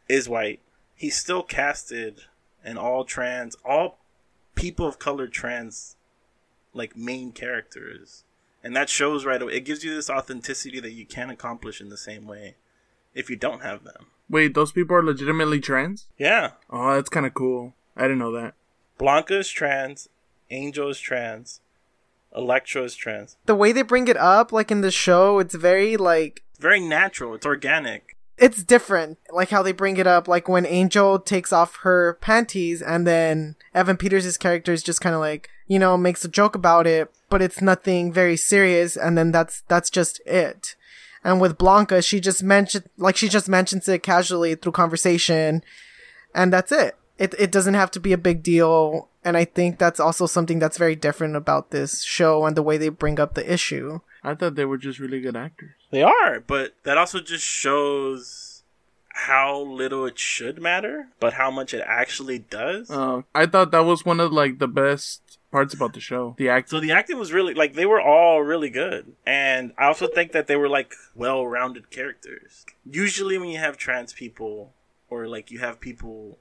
is 0.08 0.28
white, 0.28 0.60
he's 0.94 1.16
still 1.16 1.42
casted 1.42 2.22
an 2.64 2.76
all 2.76 3.04
trans 3.04 3.56
all 3.64 3.98
people 4.54 4.86
of 4.86 4.98
color 4.98 5.28
trans 5.28 5.96
like 6.72 6.96
main 6.96 7.32
characters, 7.32 8.24
and 8.62 8.76
that 8.76 8.90
shows 8.90 9.24
right 9.24 9.40
away. 9.40 9.54
It 9.54 9.64
gives 9.64 9.82
you 9.82 9.94
this 9.94 10.10
authenticity 10.10 10.80
that 10.80 10.92
you 10.92 11.06
can't 11.06 11.30
accomplish 11.30 11.80
in 11.80 11.88
the 11.88 11.96
same 11.96 12.26
way 12.26 12.56
if 13.14 13.30
you 13.30 13.36
don't 13.36 13.62
have 13.62 13.84
them. 13.84 14.08
Wait, 14.28 14.54
those 14.54 14.72
people 14.72 14.96
are 14.96 15.02
legitimately 15.04 15.60
trans? 15.60 16.06
Yeah, 16.18 16.52
Oh, 16.70 16.94
that's 16.94 17.08
kind 17.08 17.26
of 17.26 17.34
cool. 17.34 17.74
I 17.96 18.02
didn't 18.02 18.18
know 18.18 18.32
that. 18.32 18.54
Blanca 18.98 19.38
is 19.38 19.48
trans, 19.50 20.08
Angel 20.50 20.88
is 20.90 20.98
trans, 20.98 21.60
Electro 22.34 22.84
is 22.84 22.94
trans. 22.94 23.36
The 23.46 23.54
way 23.54 23.72
they 23.72 23.82
bring 23.82 24.08
it 24.08 24.16
up, 24.16 24.52
like 24.52 24.70
in 24.70 24.80
the 24.82 24.90
show, 24.90 25.38
it's 25.38 25.54
very 25.54 25.96
like 25.96 26.42
very 26.58 26.80
natural. 26.80 27.34
It's 27.34 27.46
organic. 27.46 28.16
it's 28.38 28.62
different. 28.62 29.18
Like 29.32 29.50
how 29.50 29.62
they 29.62 29.72
bring 29.72 29.96
it 29.96 30.06
up, 30.06 30.28
like 30.28 30.48
when 30.48 30.66
Angel 30.66 31.18
takes 31.18 31.52
off 31.52 31.76
her 31.82 32.14
panties, 32.20 32.82
and 32.82 33.06
then 33.06 33.56
Evan 33.74 33.96
Peters' 33.96 34.36
character 34.36 34.72
is 34.72 34.82
just 34.82 35.00
kind 35.00 35.14
of 35.14 35.20
like 35.20 35.48
you 35.66 35.78
know 35.78 35.96
makes 35.96 36.24
a 36.24 36.28
joke 36.28 36.54
about 36.54 36.86
it, 36.86 37.10
but 37.30 37.40
it's 37.42 37.62
nothing 37.62 38.12
very 38.12 38.36
serious, 38.36 38.96
and 38.96 39.16
then 39.16 39.32
that's 39.32 39.62
that's 39.68 39.88
just 39.90 40.20
it. 40.26 40.75
And 41.26 41.40
with 41.40 41.58
Blanca, 41.58 42.02
she 42.02 42.20
just 42.20 42.44
mentioned 42.44 42.88
like 42.96 43.16
she 43.16 43.28
just 43.28 43.48
mentions 43.48 43.88
it 43.88 44.04
casually 44.04 44.54
through 44.54 44.70
conversation, 44.70 45.64
and 46.32 46.52
that's 46.52 46.70
it. 46.70 46.94
It 47.18 47.34
it 47.36 47.50
doesn't 47.50 47.74
have 47.74 47.90
to 47.90 48.00
be 48.00 48.12
a 48.12 48.18
big 48.18 48.44
deal, 48.44 49.08
and 49.24 49.36
I 49.36 49.44
think 49.44 49.78
that's 49.80 49.98
also 49.98 50.26
something 50.26 50.60
that's 50.60 50.78
very 50.78 50.94
different 50.94 51.34
about 51.34 51.72
this 51.72 52.04
show 52.04 52.46
and 52.46 52.56
the 52.56 52.62
way 52.62 52.78
they 52.78 52.90
bring 52.90 53.18
up 53.18 53.34
the 53.34 53.52
issue. 53.52 53.98
I 54.22 54.36
thought 54.36 54.54
they 54.54 54.66
were 54.66 54.78
just 54.78 55.00
really 55.00 55.20
good 55.20 55.36
actors. 55.36 55.74
They 55.90 56.04
are, 56.04 56.38
but 56.46 56.74
that 56.84 56.96
also 56.96 57.18
just 57.20 57.44
shows 57.44 58.62
how 59.08 59.58
little 59.62 60.06
it 60.06 60.20
should 60.20 60.62
matter, 60.62 61.08
but 61.18 61.32
how 61.32 61.50
much 61.50 61.74
it 61.74 61.82
actually 61.84 62.38
does. 62.38 62.88
Uh, 62.88 63.22
I 63.34 63.46
thought 63.46 63.72
that 63.72 63.84
was 63.84 64.04
one 64.04 64.20
of 64.20 64.30
like 64.30 64.60
the 64.60 64.68
best 64.68 65.22
parts 65.56 65.72
about 65.72 65.94
the 65.94 66.00
show. 66.00 66.34
The 66.36 66.50
act. 66.50 66.68
So 66.68 66.80
the 66.80 66.92
acting 66.92 67.18
was 67.18 67.32
really 67.32 67.54
like 67.54 67.72
they 67.72 67.86
were 67.86 68.00
all 68.00 68.42
really 68.42 68.68
good, 68.68 69.14
and 69.24 69.72
I 69.78 69.86
also 69.86 70.06
think 70.06 70.32
that 70.32 70.48
they 70.48 70.56
were 70.56 70.68
like 70.68 70.92
well-rounded 71.14 71.90
characters. 71.90 72.66
Usually, 72.84 73.38
when 73.38 73.48
you 73.48 73.58
have 73.58 73.78
trans 73.78 74.12
people 74.12 74.74
or 75.08 75.26
like 75.26 75.50
you 75.50 75.60
have 75.60 75.80
people 75.80 76.36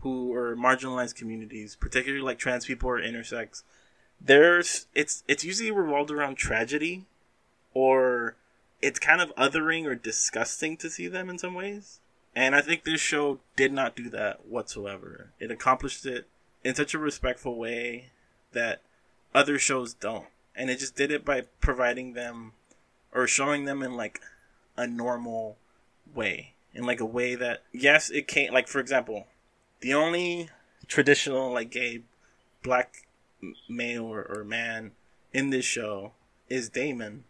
who 0.00 0.34
are 0.34 0.56
marginalized 0.56 1.14
communities, 1.14 1.76
particularly 1.76 2.24
like 2.24 2.40
trans 2.40 2.66
people 2.66 2.88
or 2.88 2.98
intersex, 2.98 3.62
there's 4.20 4.86
it's 4.96 5.22
it's 5.28 5.44
usually 5.44 5.70
revolved 5.70 6.10
around 6.10 6.34
tragedy, 6.34 7.04
or 7.72 8.34
it's 8.82 8.98
kind 8.98 9.20
of 9.20 9.32
othering 9.36 9.86
or 9.86 9.94
disgusting 9.94 10.76
to 10.78 10.90
see 10.90 11.06
them 11.06 11.30
in 11.30 11.38
some 11.38 11.54
ways. 11.54 12.00
And 12.34 12.56
I 12.56 12.62
think 12.62 12.82
this 12.82 13.00
show 13.00 13.38
did 13.54 13.72
not 13.72 13.94
do 13.94 14.10
that 14.10 14.46
whatsoever. 14.46 15.30
It 15.38 15.52
accomplished 15.52 16.04
it 16.04 16.26
in 16.64 16.74
such 16.74 16.94
a 16.94 16.98
respectful 16.98 17.56
way 17.56 18.10
that 18.52 18.82
other 19.34 19.58
shows 19.58 19.94
don't. 19.94 20.26
And 20.54 20.70
it 20.70 20.78
just 20.78 20.96
did 20.96 21.10
it 21.10 21.24
by 21.24 21.42
providing 21.60 22.12
them 22.14 22.52
or 23.12 23.26
showing 23.26 23.64
them 23.64 23.82
in 23.82 23.96
like 23.96 24.20
a 24.76 24.86
normal 24.86 25.56
way. 26.14 26.54
In 26.74 26.84
like 26.84 27.00
a 27.00 27.06
way 27.06 27.34
that 27.34 27.62
yes, 27.72 28.10
it 28.10 28.28
can't 28.28 28.52
like 28.52 28.68
for 28.68 28.78
example, 28.78 29.26
the 29.80 29.94
only 29.94 30.50
traditional 30.86 31.52
like 31.52 31.70
gay 31.70 32.02
black 32.62 33.06
male 33.68 34.04
or, 34.04 34.22
or 34.22 34.44
man 34.44 34.92
in 35.32 35.50
this 35.50 35.64
show 35.64 36.12
is 36.48 36.68
Damon 36.68 37.24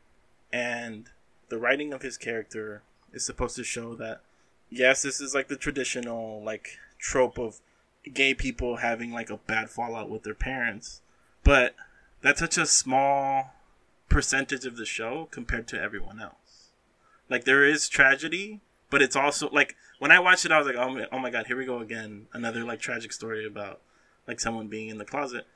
and 0.52 1.08
the 1.48 1.58
writing 1.58 1.92
of 1.92 2.02
his 2.02 2.16
character 2.16 2.82
is 3.12 3.24
supposed 3.24 3.56
to 3.56 3.64
show 3.64 3.94
that 3.94 4.20
yes, 4.68 5.02
this 5.02 5.20
is 5.20 5.34
like 5.34 5.48
the 5.48 5.56
traditional 5.56 6.42
like 6.42 6.78
trope 6.98 7.38
of 7.38 7.60
gay 8.12 8.34
people 8.34 8.76
having 8.76 9.12
like 9.12 9.30
a 9.30 9.36
bad 9.36 9.68
fallout 9.70 10.08
with 10.08 10.22
their 10.22 10.34
parents, 10.34 11.02
but 11.44 11.74
that's 12.22 12.40
such 12.40 12.58
a 12.58 12.66
small 12.66 13.54
percentage 14.08 14.64
of 14.66 14.76
the 14.76 14.84
show 14.84 15.28
compared 15.30 15.66
to 15.68 15.80
everyone 15.80 16.20
else. 16.20 16.70
Like 17.28 17.44
there 17.44 17.64
is 17.64 17.88
tragedy, 17.88 18.60
but 18.90 19.00
it's 19.00 19.16
also 19.16 19.48
like 19.50 19.76
when 19.98 20.10
I 20.10 20.18
watched 20.18 20.44
it, 20.44 20.52
I 20.52 20.58
was 20.58 20.66
like, 20.66 20.76
oh 20.76 20.90
my, 20.90 21.06
oh 21.12 21.18
my 21.18 21.30
god, 21.30 21.46
here 21.46 21.56
we 21.56 21.64
go 21.64 21.78
again, 21.78 22.26
another 22.32 22.64
like 22.64 22.80
tragic 22.80 23.12
story 23.12 23.46
about 23.46 23.80
like 24.26 24.40
someone 24.40 24.68
being 24.68 24.88
in 24.88 24.98
the 24.98 25.04
closet. 25.04 25.46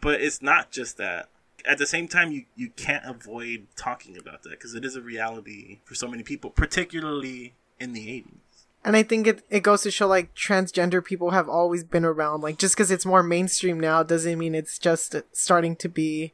But 0.00 0.20
it's 0.20 0.40
not 0.40 0.70
just 0.70 0.96
that. 0.98 1.28
At 1.66 1.78
the 1.78 1.86
same 1.86 2.08
time, 2.08 2.30
you 2.30 2.44
you 2.54 2.70
can't 2.70 3.04
avoid 3.04 3.66
talking 3.76 4.16
about 4.16 4.42
that 4.42 4.50
because 4.50 4.74
it 4.74 4.84
is 4.84 4.96
a 4.96 5.00
reality 5.00 5.80
for 5.84 5.94
so 5.94 6.06
many 6.06 6.22
people, 6.22 6.50
particularly 6.50 7.54
in 7.80 7.92
the 7.92 8.06
'80s. 8.06 8.43
And 8.84 8.96
I 8.96 9.02
think 9.02 9.26
it, 9.26 9.42
it 9.48 9.62
goes 9.62 9.82
to 9.82 9.90
show 9.90 10.06
like 10.06 10.34
transgender 10.34 11.02
people 11.02 11.30
have 11.30 11.48
always 11.48 11.84
been 11.84 12.04
around. 12.04 12.42
Like 12.42 12.58
just 12.58 12.76
because 12.76 12.90
it's 12.90 13.06
more 13.06 13.22
mainstream 13.22 13.80
now 13.80 14.02
doesn't 14.02 14.38
mean 14.38 14.54
it's 14.54 14.78
just 14.78 15.16
starting 15.32 15.74
to 15.76 15.88
be 15.88 16.32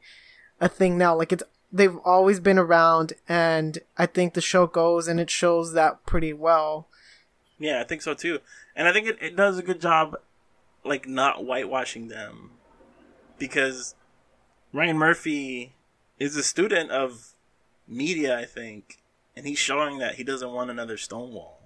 a 0.59 0.67
thing 0.67 0.97
now. 0.97 1.15
Like 1.15 1.31
it's 1.31 1.43
they've 1.71 1.97
always 2.03 2.39
been 2.39 2.59
around, 2.59 3.13
and 3.29 3.79
I 3.97 4.05
think 4.05 4.33
the 4.33 4.41
show 4.41 4.67
goes 4.67 5.07
and 5.07 5.19
it 5.19 5.29
shows 5.29 5.73
that 5.73 6.05
pretty 6.05 6.33
well. 6.33 6.87
Yeah, 7.57 7.79
I 7.79 7.83
think 7.83 8.01
so 8.01 8.13
too. 8.13 8.39
And 8.75 8.87
I 8.87 8.93
think 8.93 9.07
it, 9.07 9.17
it 9.21 9.35
does 9.35 9.57
a 9.57 9.63
good 9.63 9.79
job, 9.79 10.17
like, 10.83 11.07
not 11.07 11.45
whitewashing 11.45 12.07
them. 12.07 12.51
Because 13.37 13.95
Ryan 14.73 14.97
Murphy 14.97 15.73
is 16.19 16.35
a 16.35 16.43
student 16.43 16.91
of 16.91 17.33
media, 17.87 18.37
I 18.37 18.45
think. 18.45 18.99
And 19.35 19.47
he's 19.47 19.59
showing 19.59 19.99
that 19.99 20.15
he 20.15 20.23
doesn't 20.23 20.51
want 20.51 20.69
another 20.69 20.97
Stonewall. 20.97 21.60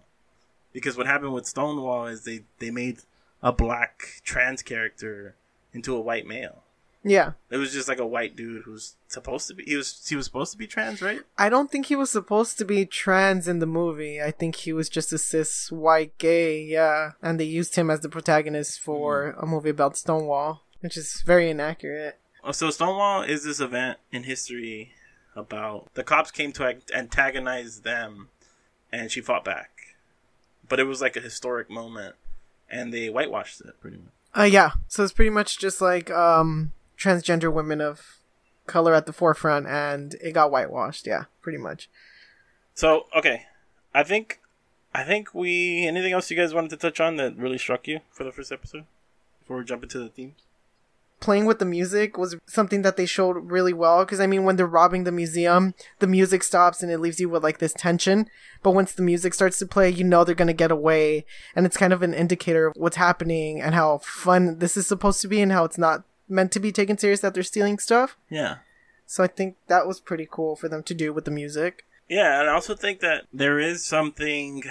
Because 0.76 0.98
what 0.98 1.08
happened 1.08 1.32
with 1.32 1.46
Stonewall 1.46 2.06
is 2.08 2.26
they, 2.26 2.42
they 2.60 2.70
made 2.70 2.98
a 3.42 3.54
black 3.54 4.22
trans 4.26 4.62
character 4.62 5.36
into 5.72 5.96
a 5.96 6.02
white 6.02 6.28
male. 6.28 6.64
Yeah, 7.02 7.34
It 7.50 7.58
was 7.58 7.72
just 7.72 7.88
like 7.88 8.00
a 8.00 8.06
white 8.06 8.36
dude 8.36 8.64
who's 8.64 8.96
supposed 9.08 9.48
to 9.48 9.54
be 9.54 9.64
he 9.64 9.76
was 9.76 10.04
he 10.10 10.16
was 10.16 10.26
supposed 10.26 10.52
to 10.54 10.58
be 10.58 10.66
trans, 10.66 11.04
right? 11.04 11.22
I 11.38 11.50
don't 11.50 11.72
think 11.72 11.86
he 11.86 11.96
was 11.96 12.10
supposed 12.10 12.58
to 12.58 12.66
be 12.66 12.84
trans 12.88 13.48
in 13.48 13.60
the 13.60 13.68
movie. 13.68 14.20
I 14.20 14.32
think 14.32 14.56
he 14.56 14.74
was 14.74 14.90
just 14.90 15.14
a 15.14 15.20
cis 15.20 15.72
white 15.72 16.18
gay. 16.18 16.64
Yeah, 16.64 17.12
and 17.22 17.40
they 17.40 17.46
used 17.46 17.76
him 17.76 17.92
as 17.92 18.00
the 18.00 18.10
protagonist 18.10 18.80
for 18.80 19.34
mm-hmm. 19.34 19.44
a 19.44 19.46
movie 19.46 19.70
about 19.70 19.98
Stonewall, 19.98 20.64
which 20.80 20.98
is 20.98 21.22
very 21.24 21.48
inaccurate. 21.52 22.18
Oh, 22.44 22.52
So 22.52 22.72
Stonewall 22.72 23.22
is 23.22 23.44
this 23.44 23.60
event 23.60 24.00
in 24.12 24.24
history 24.24 24.94
about 25.36 25.94
the 25.94 26.04
cops 26.04 26.32
came 26.32 26.52
to 26.54 26.76
antagonize 26.92 27.82
them, 27.82 28.30
and 28.92 29.12
she 29.12 29.22
fought 29.22 29.46
back. 29.46 29.75
But 30.68 30.80
it 30.80 30.86
was 30.86 31.02
like 31.02 31.16
a 31.16 31.22
historic 31.22 31.70
moment, 31.70 32.16
and 32.70 32.94
they 32.94 33.10
whitewashed 33.10 33.62
it 33.62 33.80
pretty 33.80 33.98
much. 33.98 34.14
Uh, 34.38 34.44
yeah. 34.44 34.72
So 34.88 35.04
it's 35.04 35.14
pretty 35.14 35.30
much 35.30 35.60
just 35.60 35.82
like 35.82 36.10
um 36.12 36.74
transgender 36.98 37.52
women 37.52 37.82
of 37.82 38.18
color 38.68 38.94
at 38.94 39.06
the 39.06 39.14
forefront, 39.14 39.68
and 39.68 40.16
it 40.16 40.34
got 40.34 40.52
whitewashed. 40.52 41.08
Yeah, 41.08 41.26
pretty 41.42 41.58
much. 41.58 41.90
So 42.74 43.08
okay, 43.16 43.44
I 43.94 44.04
think, 44.04 44.40
I 44.94 45.04
think 45.04 45.34
we. 45.34 45.86
Anything 45.86 46.14
else 46.14 46.30
you 46.30 46.38
guys 46.38 46.54
wanted 46.54 46.72
to 46.72 46.78
touch 46.78 47.00
on 47.00 47.16
that 47.18 47.38
really 47.38 47.58
struck 47.58 47.88
you 47.88 48.02
for 48.12 48.24
the 48.24 48.32
first 48.32 48.52
episode 48.52 48.86
before 49.40 49.58
we 49.58 49.64
jump 49.64 49.84
into 49.84 50.00
the 50.00 50.10
themes? 50.10 50.45
Playing 51.26 51.46
with 51.46 51.58
the 51.58 51.66
music 51.66 52.20
was 52.20 52.36
something 52.46 52.84
that 52.84 52.98
they 52.98 53.08
showed 53.08 53.50
really 53.50 53.74
well 53.74 54.06
because 54.06 54.20
I 54.20 54.28
mean, 54.28 54.44
when 54.44 54.58
they're 54.58 54.68
robbing 54.68 55.06
the 55.06 55.12
museum, 55.12 55.74
the 55.98 56.06
music 56.06 56.44
stops 56.44 56.84
and 56.84 56.92
it 56.92 57.00
leaves 57.00 57.20
you 57.20 57.30
with 57.30 57.42
like 57.42 57.58
this 57.58 57.74
tension. 57.74 58.30
But 58.62 58.76
once 58.76 58.92
the 58.92 59.02
music 59.02 59.34
starts 59.34 59.58
to 59.58 59.66
play, 59.66 59.90
you 59.90 60.04
know 60.04 60.24
they're 60.24 60.36
gonna 60.36 60.54
get 60.54 60.70
away, 60.70 61.26
and 61.56 61.66
it's 61.66 61.78
kind 61.78 61.94
of 61.94 62.04
an 62.04 62.14
indicator 62.14 62.68
of 62.68 62.74
what's 62.78 62.98
happening 62.98 63.60
and 63.60 63.74
how 63.74 63.98
fun 64.04 64.60
this 64.60 64.78
is 64.78 64.86
supposed 64.86 65.20
to 65.22 65.28
be, 65.28 65.42
and 65.42 65.52
how 65.52 65.66
it's 65.66 65.80
not 65.80 66.04
meant 66.30 66.52
to 66.52 66.60
be 66.60 66.72
taken 66.72 66.96
serious 66.96 67.22
that 67.22 67.34
they're 67.34 67.42
stealing 67.42 67.80
stuff. 67.80 68.18
Yeah. 68.30 68.58
So 69.08 69.24
I 69.24 69.28
think 69.28 69.56
that 69.66 69.88
was 69.88 70.00
pretty 70.00 70.28
cool 70.30 70.56
for 70.56 70.70
them 70.70 70.84
to 70.84 70.94
do 70.94 71.12
with 71.12 71.26
the 71.26 71.32
music. 71.32 71.88
Yeah, 72.08 72.40
and 72.40 72.48
I 72.48 72.54
also 72.54 72.76
think 72.76 73.00
that 73.00 73.26
there 73.34 73.60
is 73.60 73.84
something 73.84 74.62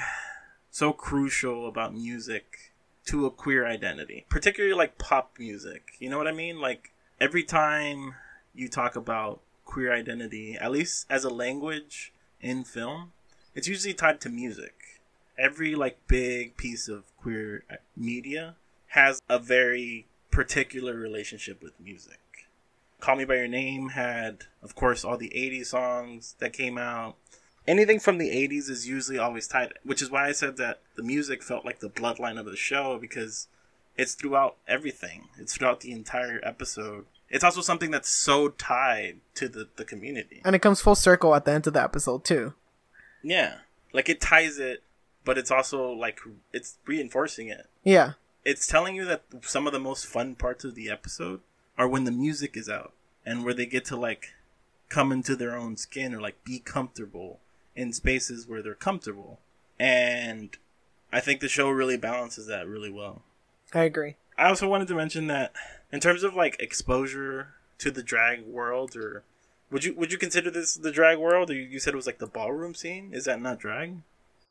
so 0.70 0.92
crucial 0.92 1.66
about 1.66 1.94
music 1.94 2.73
to 3.06 3.26
a 3.26 3.30
queer 3.30 3.66
identity, 3.66 4.24
particularly 4.28 4.74
like 4.74 4.98
pop 4.98 5.32
music. 5.38 5.92
You 5.98 6.10
know 6.10 6.18
what 6.18 6.26
I 6.28 6.32
mean? 6.32 6.60
Like 6.60 6.92
every 7.20 7.42
time 7.42 8.14
you 8.54 8.68
talk 8.68 8.96
about 8.96 9.40
queer 9.64 9.92
identity, 9.92 10.56
at 10.60 10.70
least 10.70 11.06
as 11.10 11.24
a 11.24 11.30
language 11.30 12.12
in 12.40 12.64
film, 12.64 13.12
it's 13.54 13.68
usually 13.68 13.94
tied 13.94 14.20
to 14.22 14.28
music. 14.28 15.00
Every 15.36 15.74
like 15.74 15.98
big 16.06 16.56
piece 16.56 16.88
of 16.88 17.04
queer 17.16 17.64
uh, 17.70 17.76
media 17.96 18.56
has 18.88 19.20
a 19.28 19.38
very 19.38 20.06
particular 20.30 20.94
relationship 20.94 21.62
with 21.62 21.78
music. 21.80 22.18
Call 23.00 23.16
Me 23.16 23.24
by 23.24 23.36
Your 23.36 23.48
Name 23.48 23.90
had, 23.90 24.44
of 24.62 24.74
course, 24.74 25.04
all 25.04 25.18
the 25.18 25.30
80s 25.30 25.66
songs 25.66 26.36
that 26.38 26.52
came 26.52 26.78
out. 26.78 27.16
Anything 27.66 27.98
from 27.98 28.18
the 28.18 28.28
80s 28.30 28.68
is 28.68 28.86
usually 28.86 29.18
always 29.18 29.46
tied, 29.46 29.72
which 29.84 30.02
is 30.02 30.10
why 30.10 30.26
I 30.28 30.32
said 30.32 30.56
that 30.58 30.80
the 30.96 31.02
music 31.02 31.42
felt 31.42 31.64
like 31.64 31.80
the 31.80 31.88
bloodline 31.88 32.38
of 32.38 32.44
the 32.46 32.56
show 32.56 32.98
because 32.98 33.48
it's 33.96 34.14
throughout 34.14 34.56
everything. 34.68 35.28
It's 35.38 35.56
throughout 35.56 35.80
the 35.80 35.92
entire 35.92 36.40
episode. 36.42 37.06
It's 37.30 37.44
also 37.44 37.62
something 37.62 37.90
that's 37.90 38.08
so 38.10 38.50
tied 38.50 39.16
to 39.36 39.48
the, 39.48 39.68
the 39.76 39.84
community. 39.84 40.42
And 40.44 40.54
it 40.54 40.60
comes 40.60 40.80
full 40.82 40.94
circle 40.94 41.34
at 41.34 41.46
the 41.46 41.52
end 41.52 41.66
of 41.66 41.72
the 41.72 41.82
episode 41.82 42.24
too. 42.24 42.52
Yeah. 43.22 43.58
Like 43.92 44.08
it 44.08 44.20
ties 44.20 44.58
it, 44.58 44.82
but 45.24 45.38
it's 45.38 45.50
also 45.50 45.90
like 45.90 46.20
it's 46.52 46.76
reinforcing 46.86 47.48
it. 47.48 47.66
Yeah. 47.82 48.12
It's 48.44 48.66
telling 48.66 48.94
you 48.94 49.06
that 49.06 49.22
some 49.40 49.66
of 49.66 49.72
the 49.72 49.80
most 49.80 50.04
fun 50.06 50.34
parts 50.34 50.64
of 50.64 50.74
the 50.74 50.90
episode 50.90 51.40
are 51.78 51.88
when 51.88 52.04
the 52.04 52.12
music 52.12 52.56
is 52.56 52.68
out. 52.68 52.92
and 53.26 53.42
where 53.42 53.54
they 53.54 53.64
get 53.64 53.86
to 53.86 53.96
like 53.96 54.34
come 54.90 55.10
into 55.10 55.34
their 55.34 55.56
own 55.56 55.78
skin 55.78 56.14
or 56.14 56.20
like 56.20 56.44
be 56.44 56.58
comfortable 56.58 57.40
in 57.76 57.92
spaces 57.92 58.46
where 58.46 58.62
they're 58.62 58.74
comfortable. 58.74 59.40
And 59.78 60.56
I 61.12 61.20
think 61.20 61.40
the 61.40 61.48
show 61.48 61.70
really 61.70 61.96
balances 61.96 62.46
that 62.46 62.68
really 62.68 62.90
well. 62.90 63.22
I 63.72 63.82
agree. 63.82 64.16
I 64.36 64.48
also 64.48 64.68
wanted 64.68 64.88
to 64.88 64.94
mention 64.94 65.26
that 65.28 65.52
in 65.92 66.00
terms 66.00 66.22
of 66.22 66.34
like 66.34 66.56
exposure 66.58 67.54
to 67.78 67.90
the 67.90 68.02
drag 68.02 68.44
world 68.44 68.96
or 68.96 69.24
would 69.70 69.84
you 69.84 69.94
would 69.94 70.12
you 70.12 70.18
consider 70.18 70.50
this 70.50 70.74
the 70.74 70.92
drag 70.92 71.18
world 71.18 71.50
or 71.50 71.54
you, 71.54 71.62
you 71.62 71.80
said 71.80 71.94
it 71.94 71.96
was 71.96 72.06
like 72.06 72.18
the 72.18 72.26
ballroom 72.26 72.74
scene? 72.74 73.10
Is 73.12 73.24
that 73.24 73.40
not 73.40 73.58
drag? 73.58 73.96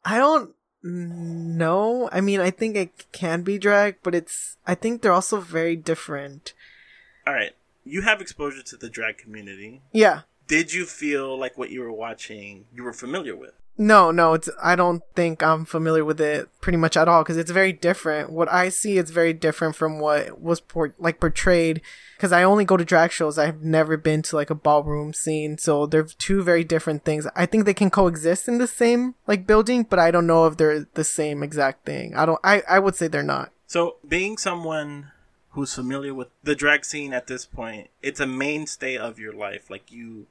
I 0.03 0.17
don't 0.17 0.53
know. 0.83 2.09
I 2.11 2.21
mean, 2.21 2.41
I 2.41 2.51
think 2.51 2.75
it 2.75 3.05
can 3.11 3.41
be 3.41 3.57
drag, 3.57 3.97
but 4.03 4.13
it's. 4.13 4.57
I 4.67 4.75
think 4.75 5.01
they're 5.01 5.13
also 5.13 5.39
very 5.39 5.75
different. 5.75 6.53
All 7.25 7.33
right. 7.33 7.53
You 7.85 8.01
have 8.01 8.21
exposure 8.21 8.63
to 8.63 8.77
the 8.77 8.89
drag 8.89 9.17
community. 9.17 9.81
Yeah. 9.91 10.21
Did 10.47 10.73
you 10.73 10.85
feel 10.85 11.37
like 11.37 11.57
what 11.57 11.69
you 11.69 11.81
were 11.81 11.91
watching 11.91 12.65
you 12.73 12.83
were 12.83 12.93
familiar 12.93 13.35
with? 13.35 13.53
No, 13.75 14.11
no, 14.11 14.35
it's. 14.35 14.49
I 14.61 14.75
don't 14.75 15.01
think 15.15 15.41
I'm 15.41 15.65
familiar 15.65 16.05
with 16.05 16.21
it 16.21 16.47
pretty 16.61 16.77
much 16.77 16.95
at 16.95 17.07
all 17.07 17.23
because 17.23 17.37
it's 17.37 17.49
very 17.49 17.73
different. 17.73 18.31
What 18.31 18.51
I 18.51 18.69
see 18.69 18.97
is 18.97 19.09
very 19.09 19.33
different 19.33 19.75
from 19.75 19.99
what 19.99 20.39
was 20.39 20.61
por- 20.61 20.93
like 20.99 21.19
portrayed. 21.19 21.81
Because 22.15 22.31
I 22.31 22.43
only 22.43 22.65
go 22.65 22.77
to 22.77 22.85
drag 22.85 23.11
shows. 23.11 23.39
I've 23.39 23.63
never 23.63 23.97
been 23.97 24.21
to 24.23 24.35
like 24.35 24.51
a 24.51 24.55
ballroom 24.55 25.11
scene, 25.11 25.57
so 25.57 25.87
they're 25.87 26.03
two 26.03 26.43
very 26.43 26.63
different 26.63 27.03
things. 27.03 27.27
I 27.35 27.47
think 27.47 27.65
they 27.65 27.73
can 27.73 27.89
coexist 27.89 28.47
in 28.47 28.59
the 28.59 28.67
same 28.67 29.15
like 29.25 29.47
building, 29.47 29.87
but 29.89 29.97
I 29.97 30.11
don't 30.11 30.27
know 30.27 30.45
if 30.45 30.55
they're 30.57 30.85
the 30.93 31.03
same 31.03 31.41
exact 31.41 31.83
thing. 31.83 32.15
I 32.15 32.27
don't. 32.27 32.39
I 32.43 32.61
I 32.69 32.77
would 32.77 32.95
say 32.95 33.07
they're 33.07 33.23
not. 33.23 33.51
So, 33.65 33.95
being 34.07 34.37
someone 34.37 35.12
who's 35.53 35.73
familiar 35.73 36.13
with 36.13 36.29
the 36.43 36.55
drag 36.55 36.83
scene 36.83 37.13
at 37.13 37.27
this 37.27 37.45
point, 37.45 37.89
it's 38.01 38.19
a 38.19 38.27
mainstay 38.27 38.97
of 38.97 39.19
your 39.19 39.33
life. 39.33 39.69
Like 39.69 39.91
you 39.91 40.27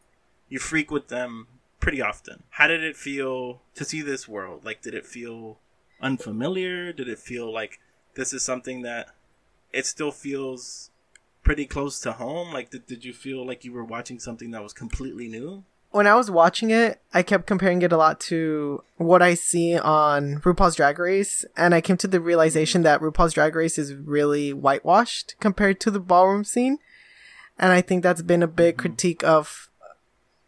you 0.48 0.58
frequent 0.58 1.08
them 1.08 1.46
pretty 1.80 2.02
often. 2.02 2.42
How 2.50 2.66
did 2.66 2.82
it 2.82 2.96
feel 2.96 3.62
to 3.74 3.84
see 3.84 4.02
this 4.02 4.28
world? 4.28 4.64
Like 4.64 4.82
did 4.82 4.94
it 4.94 5.06
feel 5.06 5.58
unfamiliar? 6.00 6.92
Did 6.92 7.08
it 7.08 7.18
feel 7.18 7.52
like 7.52 7.80
this 8.14 8.32
is 8.32 8.44
something 8.44 8.82
that 8.82 9.08
it 9.72 9.86
still 9.86 10.12
feels 10.12 10.90
pretty 11.42 11.66
close 11.66 12.00
to 12.00 12.12
home? 12.12 12.52
Like 12.52 12.70
did, 12.70 12.86
did 12.86 13.04
you 13.04 13.12
feel 13.12 13.46
like 13.46 13.64
you 13.64 13.72
were 13.72 13.84
watching 13.84 14.18
something 14.18 14.50
that 14.50 14.62
was 14.62 14.72
completely 14.72 15.28
new? 15.28 15.64
When 15.92 16.06
I 16.06 16.14
was 16.14 16.30
watching 16.30 16.70
it, 16.70 17.00
I 17.14 17.22
kept 17.22 17.46
comparing 17.46 17.82
it 17.82 17.92
a 17.92 17.96
lot 17.96 18.18
to 18.20 18.82
what 18.96 19.22
I 19.22 19.34
see 19.34 19.78
on 19.78 20.40
RuPaul's 20.40 20.76
Drag 20.76 20.98
Race, 20.98 21.44
and 21.56 21.74
I 21.74 21.80
came 21.80 21.98
to 21.98 22.08
the 22.08 22.20
realization 22.20 22.82
that 22.82 23.00
RuPaul's 23.00 23.34
Drag 23.34 23.54
Race 23.54 23.78
is 23.78 23.94
really 23.94 24.52
whitewashed 24.52 25.36
compared 25.38 25.80
to 25.80 25.90
the 25.90 26.00
ballroom 26.00 26.44
scene. 26.44 26.78
And 27.58 27.72
I 27.72 27.82
think 27.82 28.02
that's 28.02 28.22
been 28.22 28.42
a 28.42 28.48
big 28.48 28.76
mm-hmm. 28.76 28.80
critique 28.80 29.22
of 29.22 29.68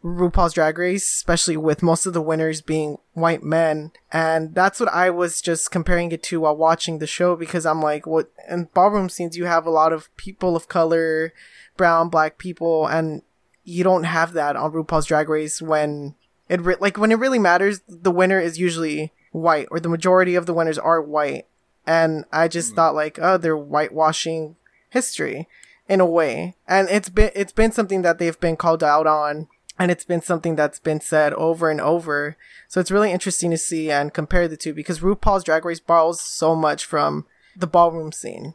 RuPaul's 0.03 0.53
Drag 0.53 0.77
Race, 0.79 1.07
especially 1.09 1.57
with 1.57 1.83
most 1.83 2.07
of 2.07 2.13
the 2.13 2.21
winners 2.21 2.61
being 2.61 2.97
white 3.13 3.43
men. 3.43 3.91
And 4.11 4.55
that's 4.55 4.79
what 4.79 4.89
I 4.89 5.11
was 5.11 5.41
just 5.41 5.71
comparing 5.71 6.11
it 6.11 6.23
to 6.23 6.41
while 6.41 6.57
watching 6.57 6.97
the 6.97 7.07
show 7.07 7.35
because 7.35 7.65
I'm 7.67 7.81
like, 7.81 8.07
what 8.07 8.31
in 8.49 8.69
ballroom 8.73 9.09
scenes 9.09 9.37
you 9.37 9.45
have 9.45 9.67
a 9.67 9.71
lot 9.71 9.93
of 9.93 10.15
people 10.17 10.55
of 10.55 10.67
color, 10.67 11.33
brown, 11.77 12.09
black 12.09 12.39
people, 12.39 12.87
and 12.87 13.21
you 13.65 13.83
don't 13.83 14.03
have 14.03 14.31
that 14.33 14.55
on 14.55 14.71
RuPaul's 14.71 15.07
Drag 15.07 15.27
Race 15.27 15.61
when 15.61 16.15
it 16.47 16.61
re- 16.61 16.75
like 16.79 16.97
when 16.97 17.11
it 17.11 17.19
really 17.19 17.39
matters, 17.39 17.81
the 17.89 18.11
winner 18.11 18.39
is 18.39 18.57
usually 18.59 19.11
white 19.31 19.67
or 19.71 19.79
the 19.81 19.89
majority 19.89 20.35
of 20.35 20.45
the 20.45 20.53
winners 20.53 20.77
are 20.77 21.01
white. 21.01 21.47
And 21.85 22.25
I 22.31 22.47
just 22.47 22.69
Hmm. 22.69 22.75
thought 22.75 22.95
like, 22.95 23.19
oh, 23.21 23.37
they're 23.37 23.57
whitewashing 23.57 24.55
history 24.89 25.47
in 25.89 25.99
a 25.99 26.05
way. 26.05 26.55
And 26.67 26.87
it's 26.89 27.09
been 27.09 27.31
it's 27.35 27.51
been 27.51 27.71
something 27.71 28.01
that 28.03 28.17
they've 28.19 28.39
been 28.39 28.55
called 28.55 28.83
out 28.83 29.07
on 29.07 29.47
and 29.77 29.91
it's 29.91 30.05
been 30.05 30.21
something 30.21 30.55
that's 30.55 30.79
been 30.79 31.01
said 31.01 31.33
over 31.33 31.69
and 31.69 31.81
over. 31.81 32.37
So 32.67 32.79
it's 32.79 32.91
really 32.91 33.11
interesting 33.11 33.51
to 33.51 33.57
see 33.57 33.91
and 33.91 34.13
compare 34.13 34.47
the 34.47 34.55
two 34.57 34.73
because 34.73 34.99
RuPaul's 34.99 35.43
Drag 35.43 35.65
Race 35.65 35.79
borrows 35.79 36.21
so 36.21 36.55
much 36.55 36.85
from 36.85 37.25
the 37.57 37.67
ballroom 37.67 38.11
scene. 38.11 38.53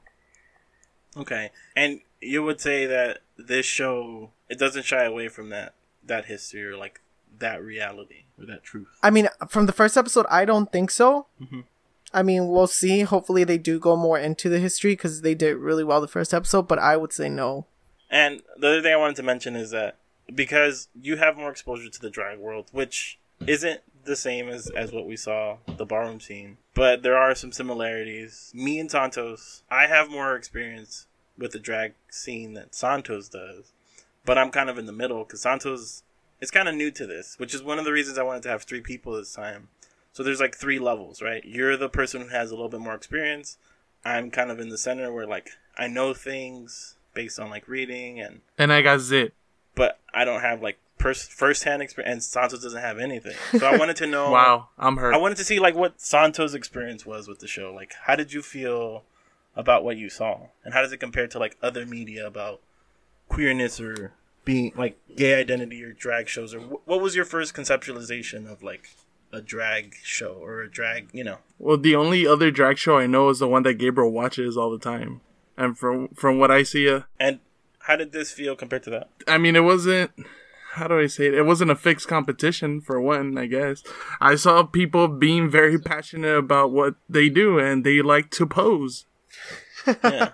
Okay. 1.16 1.51
And 1.77 2.01
you 2.20 2.42
would 2.42 2.61
say 2.61 2.87
that 2.87 3.18
this 3.37 3.66
show 3.66 4.31
it 4.51 4.59
doesn't 4.59 4.85
shy 4.85 5.05
away 5.05 5.29
from 5.29 5.49
that 5.49 5.75
that 6.05 6.27
history 6.27 6.65
or 6.65 6.77
like 6.77 7.01
that 7.39 7.63
reality 7.63 8.25
or 8.39 8.45
that 8.47 8.63
truth. 8.63 8.89
I 9.03 9.11
mean, 9.11 9.29
from 9.49 9.67
the 9.67 9.73
first 9.73 9.97
episode, 9.97 10.27
I 10.29 10.45
don't 10.45 10.71
think 10.73 10.91
so. 10.91 11.27
Mhm. 11.41 11.65
I 12.13 12.23
mean, 12.23 12.49
we'll 12.49 12.67
see. 12.67 13.01
Hopefully, 13.03 13.45
they 13.45 13.59
do 13.59 13.79
go 13.79 13.97
more 13.97 14.19
into 14.19 14.49
the 14.49 14.59
history 14.59 14.93
because 14.93 15.21
they 15.23 15.35
did 15.35 15.57
really 15.57 15.85
well 15.85 16.01
the 16.01 16.09
first 16.09 16.35
episode. 16.35 16.67
But 16.69 16.79
I 16.81 16.97
would 16.97 17.13
say 17.13 17.29
no. 17.29 17.67
And 18.11 18.43
the 18.59 18.67
other 18.69 18.83
thing 18.83 18.93
I 18.93 18.97
wanted 18.97 19.17
to 19.17 19.23
mention 19.23 19.55
is 19.55 19.71
that 19.71 19.97
because 20.35 20.89
you 21.01 21.17
have 21.17 21.37
more 21.37 21.51
exposure 21.51 21.89
to 21.89 22.01
the 22.01 22.11
drag 22.11 22.39
world, 22.39 22.69
which 22.73 23.19
isn't 23.47 23.81
the 24.05 24.17
same 24.17 24.49
as, 24.49 24.69
as 24.71 24.91
what 24.93 25.07
we 25.07 25.17
saw 25.17 25.59
the 25.77 25.85
ballroom 25.87 26.19
scene, 26.21 26.57
but 26.75 27.03
there 27.03 27.17
are 27.17 27.35
some 27.35 27.53
similarities. 27.53 28.51
Me 28.55 28.81
and 28.81 28.91
Santos, 28.91 29.63
I 29.71 29.87
have 29.87 30.11
more 30.11 30.35
experience 30.35 31.07
with 31.39 31.53
the 31.53 31.59
drag 31.59 31.95
scene 32.11 32.55
than 32.55 32.73
Santos 32.73 33.29
does, 33.29 33.73
but 34.25 34.39
I'm 34.39 34.51
kind 34.51 34.69
of 34.71 34.79
in 34.79 34.87
the 34.87 34.93
middle 34.93 35.25
because 35.25 35.43
Santos 35.43 36.03
is 36.41 36.51
kind 36.51 36.69
of 36.69 36.75
new 36.75 36.91
to 36.93 37.07
this, 37.07 37.35
which 37.39 37.55
is 37.55 37.63
one 37.63 37.79
of 37.79 37.85
the 37.85 37.93
reasons 37.93 38.19
I 38.19 38.23
wanted 38.23 38.43
to 38.45 38.49
have 38.51 38.63
three 38.63 38.81
people 38.81 39.13
this 39.15 39.33
time. 39.33 39.69
So 40.13 40.23
there's 40.23 40.41
like 40.41 40.57
three 40.57 40.79
levels, 40.79 41.23
right? 41.23 41.45
You're 41.45 41.77
the 41.77 41.89
person 41.89 42.23
who 42.23 42.29
has 42.29 42.51
a 42.51 42.55
little 42.55 42.69
bit 42.69 42.81
more 42.81 42.95
experience. 42.95 43.59
I'm 44.05 44.31
kind 44.31 44.51
of 44.51 44.59
in 44.59 44.69
the 44.71 44.79
center 44.79 45.13
where 45.13 45.27
like 45.27 45.51
I 45.79 45.87
know 45.87 46.15
things 46.15 46.97
based 47.15 47.39
on 47.39 47.51
like 47.51 47.69
reading 47.69 48.21
and 48.21 48.41
And 48.59 48.73
I 48.73 48.83
got 48.83 49.01
zit. 49.01 49.35
but 49.75 49.99
I 50.13 50.25
don't 50.25 50.41
have 50.41 50.63
like 50.63 50.79
pers- 50.99 51.29
first-hand 51.29 51.83
experience, 51.83 52.13
and 52.13 52.23
Santos 52.23 52.63
doesn't 52.63 52.81
have 52.81 52.99
anything. 52.99 53.37
So 53.59 53.67
I 53.67 53.77
wanted 53.77 53.97
to 53.97 54.07
know. 54.07 54.31
Wow, 54.31 54.69
I'm 54.79 54.97
hurt. 54.97 55.15
I 55.15 55.19
wanted 55.19 55.37
to 55.39 55.45
see 55.45 55.59
like 55.59 55.75
what 55.75 56.01
Santos' 56.01 56.55
experience 56.55 57.05
was 57.07 57.29
with 57.29 57.39
the 57.41 57.47
show. 57.49 57.73
Like, 57.75 57.95
how 58.05 58.17
did 58.17 58.33
you 58.33 58.43
feel 58.43 59.05
about 59.57 59.85
what 59.85 59.97
you 59.97 60.09
saw, 60.09 60.47
and 60.65 60.73
how 60.75 60.81
does 60.83 60.93
it 60.93 60.99
compare 60.99 61.27
to 61.29 61.39
like 61.39 61.57
other 61.63 61.85
media 61.87 62.27
about 62.27 62.61
queerness 63.31 63.81
or 63.81 64.12
being 64.45 64.73
like 64.77 64.99
gay 65.16 65.35
identity 65.40 65.83
or 65.83 65.93
drag 65.93 66.29
shows? 66.29 66.55
Or 66.55 66.61
wh- 66.61 66.87
what 66.88 67.01
was 67.01 67.16
your 67.16 67.25
first 67.25 67.55
conceptualization 67.55 68.51
of 68.51 68.62
like 68.62 68.90
a 69.33 69.40
drag 69.40 69.95
show 70.03 70.33
or 70.35 70.61
a 70.61 70.71
drag? 70.71 71.09
You 71.12 71.25
know, 71.25 71.38
Well, 71.59 71.79
the 71.79 71.95
only 71.97 72.27
other 72.27 72.51
drag 72.51 72.77
show 72.77 72.99
I 72.99 73.07
know 73.07 73.29
is 73.31 73.38
the 73.38 73.49
one 73.49 73.62
that 73.62 73.75
Gabriel 73.75 74.11
watches 74.12 74.57
all 74.57 74.71
the 74.71 74.79
time, 74.79 75.21
and 75.57 75.79
from 75.79 76.09
from 76.09 76.38
what 76.38 76.51
I 76.51 76.62
see, 76.64 76.88
uh, 76.90 77.03
and 77.19 77.40
how 77.85 77.97
did 77.97 78.12
this 78.12 78.31
feel 78.31 78.55
compared 78.57 78.83
to 78.85 78.90
that? 78.90 79.09
I 79.27 79.38
mean, 79.38 79.57
it 79.57 79.64
wasn't. 79.64 80.11
How 80.75 80.87
do 80.87 81.01
I 81.01 81.09
say 81.09 81.27
it? 81.27 81.35
It 81.35 81.43
wasn't 81.43 81.73
a 81.73 81.75
fixed 81.77 82.07
competition 82.07 82.81
for 82.81 83.01
one. 83.01 83.37
I 83.37 83.47
guess 83.47 83.83
I 84.21 84.37
saw 84.37 84.62
people 84.62 85.09
being 85.09 85.51
very 85.51 85.79
passionate 85.81 86.37
about 86.37 86.71
what 86.71 86.95
they 87.09 87.29
do, 87.29 87.59
and 87.59 87.83
they 87.85 88.03
like 88.03 88.31
to 88.33 88.47
pose. 88.47 89.07
Yeah. 90.05 90.33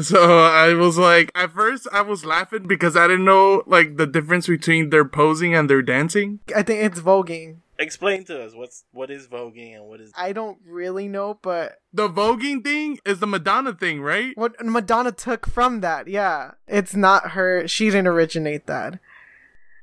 So 0.00 0.40
I 0.44 0.74
was 0.74 0.96
like, 0.98 1.30
at 1.34 1.52
first 1.52 1.88
I 1.92 2.02
was 2.02 2.24
laughing 2.24 2.66
because 2.68 2.96
I 2.96 3.08
didn't 3.08 3.24
know 3.24 3.62
like 3.66 3.96
the 3.96 4.06
difference 4.06 4.46
between 4.46 4.90
their 4.90 5.04
posing 5.04 5.54
and 5.54 5.68
their 5.68 5.82
dancing. 5.82 6.40
I 6.54 6.62
think 6.62 6.84
it's 6.84 7.00
voguing. 7.00 7.56
Explain 7.78 8.24
to 8.24 8.44
us 8.44 8.54
what's 8.54 8.84
what 8.92 9.10
is 9.10 9.26
voguing 9.26 9.74
and 9.74 9.86
what 9.86 10.00
is 10.00 10.12
I 10.16 10.32
don't 10.32 10.58
really 10.66 11.08
know, 11.08 11.38
but 11.42 11.80
The 11.92 12.08
voguing 12.08 12.62
thing 12.62 12.98
is 13.06 13.20
the 13.20 13.26
Madonna 13.26 13.72
thing, 13.74 14.00
right? 14.02 14.36
what 14.36 14.54
Madonna 14.64 15.12
took 15.12 15.46
from 15.46 15.80
that, 15.80 16.06
yeah, 16.06 16.52
it's 16.68 16.94
not 16.94 17.30
her. 17.30 17.66
She 17.66 17.86
didn't 17.86 18.06
originate 18.06 18.66
that. 18.66 19.00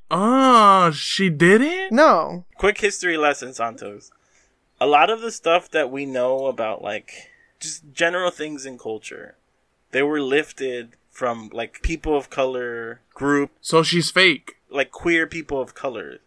Oh, 0.10 0.92
she 0.92 1.30
didn't. 1.30 1.92
No, 1.92 2.46
quick 2.58 2.80
history 2.80 3.18
lesson, 3.18 3.54
Santos. 3.54 4.12
A 4.80 4.86
lot 4.86 5.10
of 5.10 5.22
the 5.22 5.32
stuff 5.32 5.70
that 5.72 5.92
we 5.92 6.06
know 6.06 6.46
about, 6.46 6.84
like, 6.84 7.32
just 7.60 7.92
general 7.92 8.30
things 8.30 8.64
in 8.66 8.78
culture, 8.78 9.36
they 9.92 10.04
were 10.04 10.22
lifted 10.22 10.96
from, 11.12 11.50
like, 11.54 11.82
people 11.82 12.16
of 12.16 12.30
color 12.30 13.02
group, 13.14 13.52
So 13.62 13.84
she's 13.84 14.12
fake. 14.12 14.58
like, 14.70 14.92
queer 14.92 15.26
people 15.28 15.60
of 15.62 15.74
color. 15.74 16.20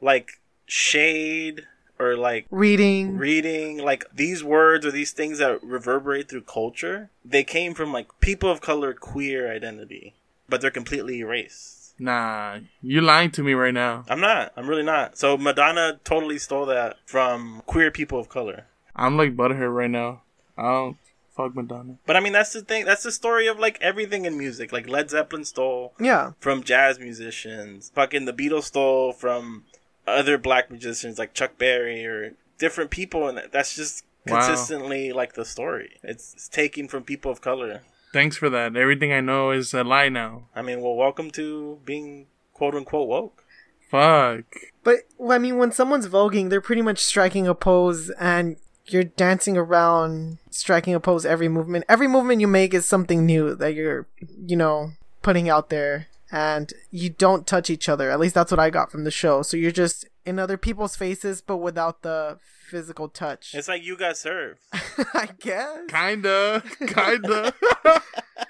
Like, 0.00 0.40
shade, 0.66 1.66
or, 1.98 2.16
like, 2.16 2.46
reading. 2.50 3.16
reading, 3.18 3.78
like, 3.78 4.04
these 4.14 4.42
words 4.44 4.86
or 4.86 4.90
these 4.90 5.10
things 5.12 5.38
that 5.38 5.62
reverberate 5.62 6.28
through 6.28 6.42
culture, 6.42 7.10
they 7.24 7.42
came 7.44 7.74
from, 7.74 7.92
like, 7.92 8.08
people 8.20 8.50
of 8.50 8.60
color 8.60 8.94
queer 8.94 9.52
identity, 9.52 10.14
but 10.48 10.60
they're 10.60 10.70
completely 10.70 11.18
erased. 11.18 11.94
Nah, 12.00 12.60
you're 12.80 13.02
lying 13.02 13.32
to 13.32 13.42
me 13.42 13.54
right 13.54 13.74
now. 13.74 14.04
I'm 14.08 14.20
not. 14.20 14.52
I'm 14.56 14.68
really 14.68 14.84
not. 14.84 15.18
So 15.18 15.36
Madonna 15.36 15.98
totally 16.04 16.38
stole 16.38 16.64
that 16.66 16.96
from 17.04 17.62
queer 17.66 17.90
people 17.90 18.20
of 18.20 18.28
color. 18.28 18.66
I'm 18.94 19.16
like 19.16 19.34
butthurt 19.36 19.74
right 19.74 19.90
now. 19.90 20.22
I 20.56 20.62
don't 20.62 20.96
fuck 21.38 21.54
Madonna. 21.54 21.96
But 22.04 22.16
I 22.16 22.20
mean, 22.20 22.32
that's 22.34 22.52
the 22.52 22.60
thing. 22.62 22.84
That's 22.84 23.04
the 23.04 23.12
story 23.12 23.46
of 23.46 23.58
like 23.58 23.78
everything 23.80 24.26
in 24.26 24.36
music. 24.36 24.72
Like 24.72 24.88
Led 24.88 25.08
Zeppelin 25.08 25.44
stole 25.44 25.94
yeah, 25.98 26.32
from 26.40 26.62
jazz 26.62 26.98
musicians. 26.98 27.90
Fucking 27.94 28.24
the 28.26 28.32
Beatles 28.34 28.64
stole 28.64 29.12
from 29.12 29.64
other 30.06 30.36
black 30.36 30.70
musicians 30.70 31.18
like 31.18 31.32
Chuck 31.32 31.56
Berry 31.56 32.04
or 32.04 32.34
different 32.58 32.90
people, 32.90 33.28
and 33.28 33.40
that's 33.52 33.74
just 33.74 34.04
Wow. 34.26 34.46
consistently 34.46 35.12
like 35.12 35.34
the 35.34 35.44
story. 35.44 35.98
It's, 36.02 36.34
it's 36.34 36.48
taken 36.48 36.88
from 36.88 37.02
people 37.04 37.30
of 37.30 37.40
color. 37.40 37.80
Thanks 38.12 38.36
for 38.36 38.50
that. 38.50 38.76
Everything 38.76 39.12
I 39.12 39.20
know 39.20 39.52
is 39.52 39.72
a 39.72 39.84
lie 39.84 40.08
now. 40.10 40.48
I 40.54 40.60
mean, 40.60 40.82
well, 40.82 40.94
welcome 40.96 41.30
to 41.32 41.78
being 41.84 42.26
quote 42.52 42.74
unquote 42.74 43.08
woke. 43.08 43.44
Fuck. 43.90 44.44
But 44.84 44.96
well, 45.16 45.32
I 45.32 45.38
mean, 45.38 45.56
when 45.56 45.72
someone's 45.72 46.08
voguing, 46.08 46.50
they're 46.50 46.60
pretty 46.60 46.82
much 46.82 46.98
striking 46.98 47.46
a 47.46 47.54
pose, 47.54 48.10
and 48.18 48.56
you're 48.88 49.04
dancing 49.04 49.56
around, 49.56 50.38
striking 50.50 50.94
a 50.94 51.00
pose 51.00 51.26
every 51.26 51.48
movement. 51.48 51.84
Every 51.88 52.08
movement 52.08 52.40
you 52.40 52.48
make 52.48 52.74
is 52.74 52.86
something 52.86 53.26
new 53.26 53.54
that 53.54 53.74
you're, 53.74 54.06
you 54.46 54.56
know, 54.56 54.92
putting 55.22 55.48
out 55.48 55.70
there, 55.70 56.08
and 56.30 56.72
you 56.90 57.10
don't 57.10 57.46
touch 57.46 57.70
each 57.70 57.88
other. 57.88 58.10
At 58.10 58.20
least 58.20 58.34
that's 58.34 58.50
what 58.50 58.60
I 58.60 58.70
got 58.70 58.90
from 58.90 59.04
the 59.04 59.10
show. 59.10 59.42
So 59.42 59.56
you're 59.56 59.70
just 59.70 60.06
in 60.24 60.38
other 60.38 60.56
people's 60.56 60.96
faces, 60.96 61.40
but 61.40 61.56
without 61.56 62.02
the 62.02 62.38
physical 62.68 63.08
touch. 63.08 63.54
It's 63.54 63.68
like 63.68 63.82
you 63.82 63.96
got 63.96 64.16
served. 64.16 64.60
I 64.72 65.28
guess. 65.40 65.86
Kinda. 65.88 66.62
Kinda. 66.86 67.54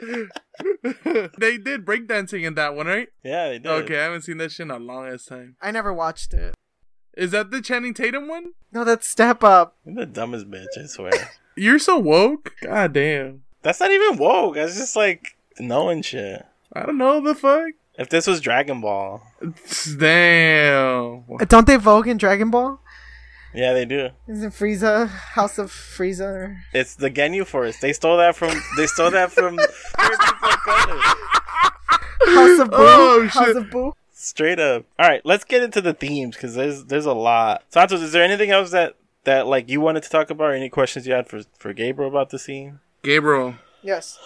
they 1.38 1.56
did 1.56 1.84
breakdancing 1.84 2.44
in 2.44 2.54
that 2.54 2.74
one, 2.74 2.86
right? 2.86 3.08
Yeah, 3.22 3.48
they 3.48 3.58
did. 3.58 3.70
Okay, 3.70 3.98
I 3.98 4.04
haven't 4.04 4.22
seen 4.22 4.38
that 4.38 4.52
shit 4.52 4.64
in 4.64 4.70
a 4.70 4.78
long 4.78 5.06
ass 5.06 5.24
time. 5.24 5.56
I 5.62 5.70
never 5.70 5.92
watched 5.92 6.34
it. 6.34 6.54
Is 7.18 7.32
that 7.32 7.50
the 7.50 7.60
Channing 7.60 7.94
Tatum 7.94 8.28
one? 8.28 8.52
No, 8.72 8.84
that's 8.84 9.08
Step 9.08 9.42
Up. 9.42 9.74
You're 9.84 9.96
the 9.96 10.06
dumbest 10.06 10.48
bitch, 10.48 10.78
I 10.80 10.86
swear. 10.86 11.10
You're 11.56 11.80
so 11.80 11.98
woke. 11.98 12.54
God 12.62 12.92
damn. 12.92 13.42
That's 13.62 13.80
not 13.80 13.90
even 13.90 14.16
woke. 14.18 14.54
That's 14.54 14.76
just 14.78 14.94
like 14.94 15.36
knowing 15.58 16.02
shit. 16.02 16.46
I 16.72 16.86
don't 16.86 16.96
know 16.96 17.20
the 17.20 17.34
fuck. 17.34 17.72
If 17.98 18.08
this 18.08 18.28
was 18.28 18.40
Dragon 18.40 18.80
Ball, 18.80 19.20
Damn. 19.98 21.24
Don't 21.48 21.66
they 21.66 21.74
vogue 21.76 22.06
in 22.06 22.16
Dragon 22.18 22.50
Ball? 22.50 22.80
yeah, 23.52 23.72
they 23.72 23.84
do. 23.84 24.10
Is 24.28 24.44
it 24.44 24.52
Frieza? 24.52 25.08
House 25.08 25.58
of 25.58 25.72
Frieza? 25.72 26.56
It's 26.72 26.94
the 26.94 27.10
Ginyu 27.10 27.44
Force. 27.44 27.80
They 27.80 27.92
stole 27.92 28.18
that 28.18 28.36
from. 28.36 28.56
They 28.76 28.86
stole 28.86 29.10
that 29.10 29.32
from. 29.32 29.56
Where 29.56 29.66
people 30.18 30.50
got 30.64 30.88
it. 30.90 32.30
House 32.30 32.58
of 32.60 32.70
Boo? 32.70 32.76
Oh, 32.78 33.26
House 33.28 33.46
shit. 33.46 33.56
of 33.56 33.70
Boo? 33.70 33.92
Straight 34.20 34.58
up. 34.58 34.84
All 34.98 35.08
right, 35.08 35.24
let's 35.24 35.44
get 35.44 35.62
into 35.62 35.80
the 35.80 35.94
themes 35.94 36.34
because 36.34 36.56
there's 36.56 36.86
there's 36.86 37.06
a 37.06 37.12
lot. 37.12 37.62
Santos, 37.68 38.02
is 38.02 38.10
there 38.10 38.24
anything 38.24 38.50
else 38.50 38.72
that 38.72 38.96
that 39.22 39.46
like 39.46 39.68
you 39.68 39.80
wanted 39.80 40.02
to 40.02 40.10
talk 40.10 40.28
about? 40.28 40.50
Or 40.50 40.52
any 40.54 40.68
questions 40.68 41.06
you 41.06 41.14
had 41.14 41.28
for 41.28 41.42
for 41.56 41.72
Gabriel 41.72 42.10
about 42.10 42.30
the 42.30 42.38
scene? 42.40 42.80
Gabriel. 43.04 43.54
Yes. 43.80 44.18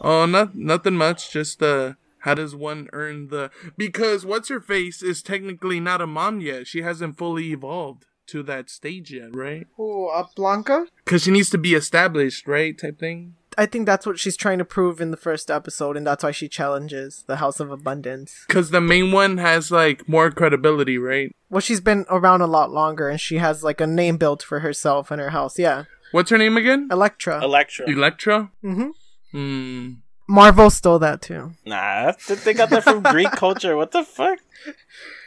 Oh, 0.00 0.26
not 0.26 0.56
nothing 0.56 0.96
much. 0.96 1.30
Just 1.30 1.62
uh, 1.62 1.92
how 2.22 2.34
does 2.34 2.56
one 2.56 2.88
earn 2.92 3.28
the? 3.28 3.52
Because 3.76 4.26
what's 4.26 4.48
her 4.48 4.60
face 4.60 5.04
is 5.04 5.22
technically 5.22 5.78
not 5.78 6.00
a 6.00 6.06
mom 6.08 6.40
yet. 6.40 6.66
She 6.66 6.82
hasn't 6.82 7.16
fully 7.16 7.52
evolved 7.52 8.06
to 8.26 8.42
that 8.42 8.68
stage 8.68 9.12
yet, 9.12 9.36
right? 9.36 9.68
Oh, 9.78 10.08
a 10.08 10.28
Blanca? 10.34 10.86
Because 11.04 11.22
she 11.22 11.30
needs 11.30 11.50
to 11.50 11.58
be 11.58 11.74
established, 11.74 12.48
right? 12.48 12.76
Type 12.76 12.98
thing. 12.98 13.36
I 13.58 13.66
think 13.66 13.86
that's 13.86 14.06
what 14.06 14.18
she's 14.18 14.36
trying 14.36 14.58
to 14.58 14.64
prove 14.64 15.00
in 15.00 15.10
the 15.10 15.16
first 15.16 15.50
episode, 15.50 15.96
and 15.96 16.06
that's 16.06 16.22
why 16.22 16.30
she 16.30 16.48
challenges 16.48 17.24
the 17.26 17.36
House 17.36 17.58
of 17.58 17.70
Abundance. 17.72 18.44
Because 18.46 18.70
the 18.70 18.80
main 18.80 19.10
one 19.12 19.38
has 19.38 19.70
like 19.72 20.08
more 20.08 20.30
credibility, 20.30 20.96
right? 20.96 21.32
Well, 21.50 21.60
she's 21.60 21.80
been 21.80 22.06
around 22.08 22.40
a 22.40 22.46
lot 22.46 22.70
longer, 22.70 23.08
and 23.08 23.20
she 23.20 23.38
has 23.38 23.64
like 23.64 23.80
a 23.80 23.86
name 23.86 24.16
built 24.16 24.42
for 24.42 24.60
herself 24.60 25.10
and 25.10 25.20
her 25.20 25.30
house. 25.30 25.58
Yeah, 25.58 25.84
What's 26.12 26.30
her 26.30 26.38
name 26.38 26.56
again? 26.56 26.88
Electra. 26.90 27.42
Electra. 27.44 27.90
Electra. 27.90 28.50
mm-hmm. 28.64 28.88
Hmm. 29.32 29.92
Marvel 30.30 30.70
stole 30.70 30.98
that 31.00 31.20
too. 31.22 31.52
Nah, 31.66 32.12
that's- 32.12 32.44
they 32.44 32.54
got 32.54 32.70
that 32.70 32.84
from 32.84 33.02
Greek 33.02 33.30
culture. 33.32 33.76
What 33.76 33.90
the 33.90 34.04
fuck? 34.04 34.38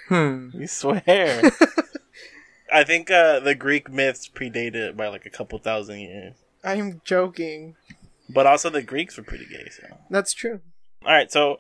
Hmm. 0.08 0.50
You 0.54 0.67
swear? 0.67 1.52
I 2.74 2.84
think 2.84 3.12
uh, 3.12 3.39
the 3.41 3.56
Greek 3.56 3.91
myths 3.91 4.30
predate 4.30 4.76
it 4.76 4.96
by 4.96 5.08
like 5.10 5.26
a 5.26 5.30
couple 5.30 5.60
thousand 5.60 6.00
years, 6.00 6.36
I'm 6.63 7.02
joking. 7.04 7.76
But 8.34 8.46
also 8.46 8.70
the 8.70 8.82
Greeks 8.82 9.17
were 9.17 9.24
pretty 9.24 9.46
gay. 9.46 9.70
So, 9.70 9.98
That's 10.10 10.34
true. 10.34 10.62
all 11.06 11.12
right, 11.12 11.32
so 11.32 11.60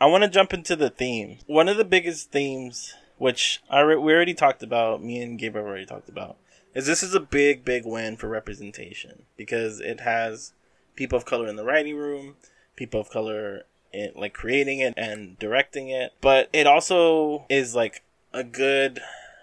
I 0.00 0.06
want 0.06 0.24
to 0.24 0.30
jump 0.30 0.52
into 0.52 0.76
the 0.76 0.90
theme. 0.90 1.38
One 1.46 1.68
of 1.68 1.76
the 1.76 1.84
biggest 1.84 2.30
themes, 2.30 2.94
which 3.18 3.62
I 3.70 3.80
re- 3.80 3.96
we 3.96 4.12
already 4.12 4.34
talked 4.34 4.62
about, 4.62 5.02
me 5.02 5.20
and 5.22 5.38
Gabriel 5.38 5.66
already 5.66 5.86
talked 5.86 6.08
about, 6.08 6.36
is 6.74 6.86
this 6.86 7.02
is 7.02 7.14
a 7.14 7.20
big, 7.20 7.64
big 7.64 7.86
win 7.86 8.16
for 8.16 8.28
representation 8.28 9.22
because 9.36 9.80
it 9.80 10.00
has 10.00 10.52
people 10.96 11.16
of 11.16 11.24
color 11.24 11.46
in 11.46 11.56
the 11.56 11.64
writing 11.64 11.96
room, 11.96 12.36
people 12.76 13.00
of 13.00 13.10
color 13.10 13.62
in 13.92 14.10
like 14.16 14.32
creating 14.34 14.80
it 14.80 14.94
and 14.96 15.38
directing 15.38 15.88
it, 15.88 16.12
but 16.20 16.48
it 16.52 16.66
also 16.66 17.46
is 17.48 17.74
like 17.74 18.02
a 18.32 18.42
good 18.42 19.00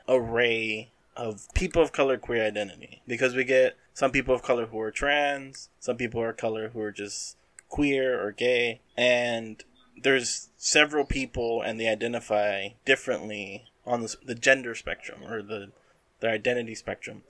array 0.09 0.91
of 1.15 1.47
people 1.53 1.81
of 1.81 1.91
color 1.93 2.17
queer 2.17 2.45
identity 2.45 3.01
because 3.07 3.35
we 3.35 3.43
get 3.43 3.77
some 3.93 4.11
people 4.11 4.33
of 4.33 4.43
color 4.43 4.67
who 4.67 4.79
are 4.79 4.91
trans, 4.91 5.69
some 5.79 5.97
people 5.97 6.27
of 6.27 6.37
color 6.37 6.69
who 6.69 6.81
are 6.81 6.91
just 6.91 7.37
queer 7.69 8.21
or 8.21 8.31
gay, 8.31 8.81
and 8.97 9.63
there's 10.01 10.49
several 10.57 11.05
people 11.05 11.61
and 11.61 11.79
they 11.79 11.87
identify 11.87 12.69
differently 12.85 13.65
on 13.85 14.01
the, 14.01 14.15
the 14.25 14.35
gender 14.35 14.75
spectrum 14.75 15.23
or 15.23 15.41
the 15.41 15.71
their 16.19 16.31
identity 16.31 16.75
spectrum. 16.75 17.23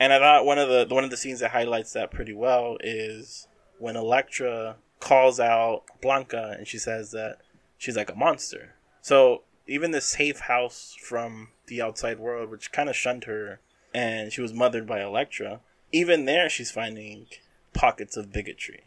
And 0.00 0.12
I 0.12 0.18
thought 0.18 0.46
one 0.46 0.58
of 0.58 0.68
the 0.68 0.92
one 0.94 1.04
of 1.04 1.10
the 1.10 1.16
scenes 1.16 1.40
that 1.40 1.50
highlights 1.50 1.92
that 1.92 2.10
pretty 2.10 2.32
well 2.32 2.76
is 2.80 3.46
when 3.78 3.96
Electra 3.96 4.76
calls 5.00 5.38
out 5.38 5.84
Blanca 6.00 6.56
and 6.56 6.66
she 6.66 6.78
says 6.78 7.12
that 7.12 7.38
she's 7.76 7.96
like 7.96 8.10
a 8.10 8.16
monster. 8.16 8.74
So 9.00 9.42
even 9.66 9.90
the 9.90 10.00
safe 10.00 10.40
house 10.40 10.96
from 11.00 11.48
the 11.66 11.82
outside 11.82 12.18
world, 12.18 12.50
which 12.50 12.72
kind 12.72 12.88
of 12.88 12.96
shunned 12.96 13.24
her, 13.24 13.60
and 13.94 14.32
she 14.32 14.40
was 14.40 14.54
mothered 14.54 14.86
by 14.86 15.02
Electra, 15.02 15.60
even 15.92 16.24
there 16.24 16.48
she's 16.48 16.70
finding 16.70 17.26
pockets 17.72 18.16
of 18.16 18.32
bigotry. 18.32 18.84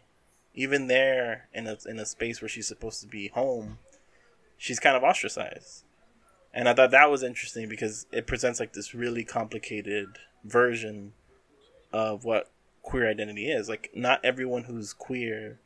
Even 0.53 0.87
there, 0.87 1.47
in 1.53 1.67
a 1.67 1.77
in 1.85 1.97
a 1.99 2.05
space 2.05 2.41
where 2.41 2.49
she's 2.49 2.67
supposed 2.67 3.01
to 3.01 3.07
be 3.07 3.29
home, 3.29 3.79
she's 4.57 4.79
kind 4.79 4.97
of 4.97 5.03
ostracized. 5.03 5.83
And 6.53 6.67
I 6.67 6.73
thought 6.73 6.91
that 6.91 7.09
was 7.09 7.23
interesting 7.23 7.69
because 7.69 8.05
it 8.11 8.27
presents 8.27 8.59
like 8.59 8.73
this 8.73 8.93
really 8.93 9.23
complicated 9.23 10.17
version 10.43 11.13
of 11.93 12.25
what 12.25 12.51
queer 12.81 13.09
identity 13.09 13.49
is. 13.49 13.69
Like, 13.69 13.91
not 13.95 14.19
everyone 14.23 14.63
who's 14.63 14.91
queer 14.93 15.59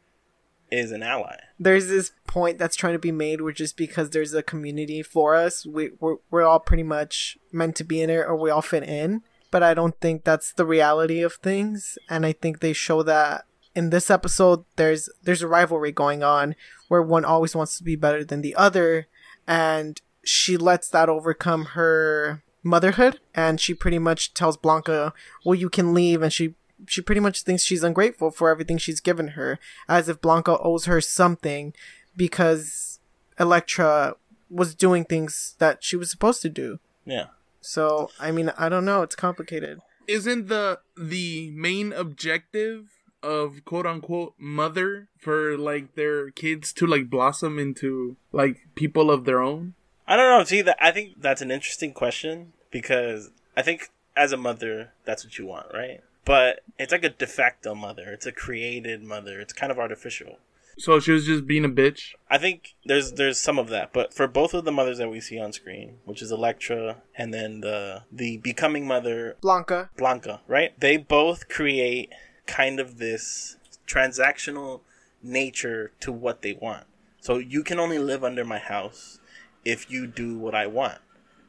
is 0.71 0.91
an 0.91 1.03
ally. 1.03 1.37
There's 1.59 1.87
this 1.87 2.11
point 2.27 2.57
that's 2.57 2.75
trying 2.75 2.93
to 2.93 2.99
be 2.99 3.11
made 3.11 3.41
where 3.41 3.51
just 3.51 3.77
because 3.77 4.11
there's 4.11 4.33
a 4.33 4.43
community 4.43 5.01
for 5.01 5.35
us, 5.35 5.65
we 5.65 5.91
we're, 5.99 6.17
we're 6.29 6.43
all 6.43 6.59
pretty 6.59 6.83
much 6.83 7.37
meant 7.51 7.75
to 7.77 7.83
be 7.83 8.01
in 8.01 8.09
it 8.09 8.17
or 8.17 8.35
we 8.35 8.49
all 8.49 8.61
fit 8.61 8.83
in. 8.83 9.23
But 9.55 9.63
I 9.63 9.73
don't 9.73 9.97
think 10.01 10.25
that's 10.25 10.51
the 10.51 10.65
reality 10.65 11.21
of 11.21 11.35
things, 11.35 11.97
and 12.09 12.25
I 12.25 12.33
think 12.33 12.59
they 12.59 12.73
show 12.73 13.03
that 13.03 13.45
in 13.73 13.89
this 13.89 14.11
episode. 14.11 14.65
There's 14.75 15.07
there's 15.23 15.41
a 15.41 15.47
rivalry 15.47 15.93
going 15.93 16.23
on 16.23 16.55
where 16.89 17.01
one 17.01 17.23
always 17.23 17.55
wants 17.55 17.77
to 17.77 17.83
be 17.85 17.95
better 17.95 18.25
than 18.25 18.41
the 18.41 18.53
other, 18.55 19.07
and 19.47 20.01
she 20.25 20.57
lets 20.57 20.89
that 20.89 21.07
overcome 21.07 21.67
her 21.67 22.43
motherhood, 22.63 23.21
and 23.33 23.61
she 23.61 23.73
pretty 23.73 23.97
much 23.97 24.33
tells 24.33 24.57
Blanca, 24.57 25.13
"Well, 25.45 25.55
you 25.55 25.69
can 25.69 25.93
leave," 25.93 26.21
and 26.21 26.33
she 26.33 26.55
she 26.85 26.99
pretty 26.99 27.21
much 27.21 27.43
thinks 27.43 27.63
she's 27.63 27.81
ungrateful 27.81 28.31
for 28.31 28.49
everything 28.49 28.77
she's 28.77 28.99
given 28.99 29.29
her, 29.39 29.57
as 29.87 30.09
if 30.09 30.19
Blanca 30.19 30.59
owes 30.59 30.83
her 30.83 30.99
something 30.99 31.73
because 32.17 32.99
Electra 33.39 34.17
was 34.49 34.75
doing 34.75 35.05
things 35.05 35.55
that 35.59 35.81
she 35.81 35.95
was 35.95 36.11
supposed 36.11 36.41
to 36.41 36.49
do. 36.49 36.81
Yeah. 37.05 37.27
So, 37.65 38.11
I 38.19 38.31
mean, 38.31 38.51
I 38.57 38.69
don't 38.69 38.85
know. 38.85 39.01
It's 39.01 39.15
complicated. 39.15 39.79
Isn't 40.07 40.47
the 40.47 40.79
the 40.95 41.49
main 41.51 41.91
objective 41.93 42.89
of 43.23 43.65
quote 43.65 43.87
unquote 43.87 44.35
mother 44.37 45.07
for 45.17 45.57
like 45.57 45.95
their 45.95 46.29
kids 46.29 46.71
to 46.73 46.85
like 46.85 47.09
blossom 47.09 47.57
into 47.57 48.17
like 48.31 48.67
people 48.75 49.09
of 49.09 49.25
their 49.25 49.41
own? 49.41 49.73
I 50.07 50.15
don't 50.15 50.37
know. 50.37 50.43
See, 50.45 50.61
that 50.61 50.77
I 50.79 50.91
think 50.91 51.21
that's 51.21 51.41
an 51.41 51.49
interesting 51.49 51.91
question 51.91 52.53
because 52.69 53.31
I 53.57 53.63
think 53.63 53.89
as 54.15 54.31
a 54.31 54.37
mother, 54.37 54.91
that's 55.03 55.25
what 55.25 55.39
you 55.39 55.47
want, 55.47 55.73
right? 55.73 56.01
But 56.23 56.61
it's 56.77 56.91
like 56.91 57.03
a 57.03 57.09
de 57.09 57.27
facto 57.27 57.73
mother. 57.73 58.11
It's 58.11 58.27
a 58.27 58.31
created 58.31 59.01
mother. 59.01 59.39
It's 59.39 59.53
kind 59.53 59.71
of 59.71 59.79
artificial. 59.79 60.37
So 60.77 60.99
she 60.99 61.11
was 61.11 61.25
just 61.25 61.47
being 61.47 61.65
a 61.65 61.69
bitch. 61.69 62.13
I 62.29 62.37
think 62.37 62.75
there's 62.85 63.13
there's 63.13 63.39
some 63.39 63.57
of 63.57 63.69
that, 63.69 63.93
but 63.93 64.13
for 64.13 64.27
both 64.27 64.53
of 64.53 64.65
the 64.65 64.71
mothers 64.71 64.97
that 64.97 65.09
we 65.09 65.21
see 65.21 65.39
on 65.39 65.53
screen, 65.53 65.97
which 66.05 66.21
is 66.21 66.31
Electra 66.31 66.97
and 67.17 67.33
then 67.33 67.61
the 67.61 68.03
the 68.11 68.37
becoming 68.37 68.87
mother 68.87 69.37
Blanca. 69.41 69.89
Blanca, 69.97 70.41
right? 70.47 70.77
They 70.79 70.97
both 70.97 71.47
create 71.47 72.09
kind 72.45 72.79
of 72.79 72.97
this 72.97 73.57
transactional 73.87 74.81
nature 75.23 75.91
to 76.01 76.11
what 76.11 76.41
they 76.41 76.53
want. 76.53 76.85
So 77.19 77.37
you 77.37 77.63
can 77.63 77.79
only 77.79 77.97
live 77.97 78.23
under 78.23 78.45
my 78.45 78.59
house 78.59 79.19
if 79.63 79.89
you 79.89 80.05
do 80.05 80.37
what 80.37 80.53
I 80.53 80.67
want. 80.67 80.99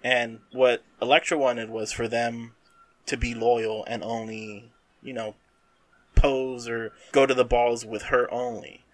And 0.03 0.41
what 0.53 0.83
Electra 1.03 1.37
wanted 1.37 1.69
was 1.69 1.93
for 1.93 2.09
them 2.09 2.55
to 3.07 3.17
be 3.17 3.35
loyal 3.35 3.85
and 3.87 4.03
only, 4.03 4.71
you 5.03 5.13
know, 5.13 5.35
pose 6.15 6.69
or 6.69 6.93
go 7.13 7.27
to 7.27 7.35
the 7.35 7.45
balls 7.45 7.85
with 7.85 8.05
her 8.05 8.33
only. 8.33 8.85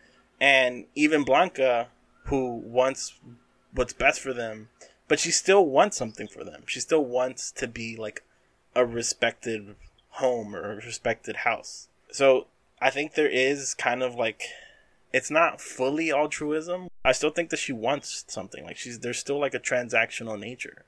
And 0.43 0.87
even 0.97 1.23
Blanca, 1.23 1.87
who 2.25 2.57
wants 2.57 3.15
what's 3.73 3.93
best 3.93 4.21
for 4.21 4.33
them, 4.33 4.71
but 5.07 5.21
she 5.21 5.31
still 5.31 5.65
wants 5.65 5.97
something 5.97 6.27
for 6.27 6.43
them. 6.43 6.65
She 6.67 6.81
still 6.81 7.05
wants 7.05 7.53
to 7.53 7.69
be 7.69 7.97
like 7.97 8.25
a 8.75 8.85
respected 8.85 9.77
home 10.09 10.57
or 10.57 10.73
a 10.73 10.77
respected 10.77 11.37
house. 11.37 11.87
So 12.11 12.49
I 12.81 12.91
think 12.91 13.15
there 13.15 13.29
is 13.29 13.73
kind 13.73 14.03
of 14.03 14.17
like 14.17 14.43
it's 15.13 15.31
not 15.31 15.61
fully 15.61 16.11
altruism. 16.11 16.89
I 17.05 17.13
still 17.13 17.31
think 17.31 17.51
that 17.51 17.61
she 17.61 17.73
wants 17.73 18.25
something. 18.27 18.65
Like 18.65 18.77
she's 18.77 18.99
there's 18.99 19.21
still 19.21 19.39
like 19.39 19.55
a 19.55 19.61
transactional 19.61 20.41
nature. 20.41 20.85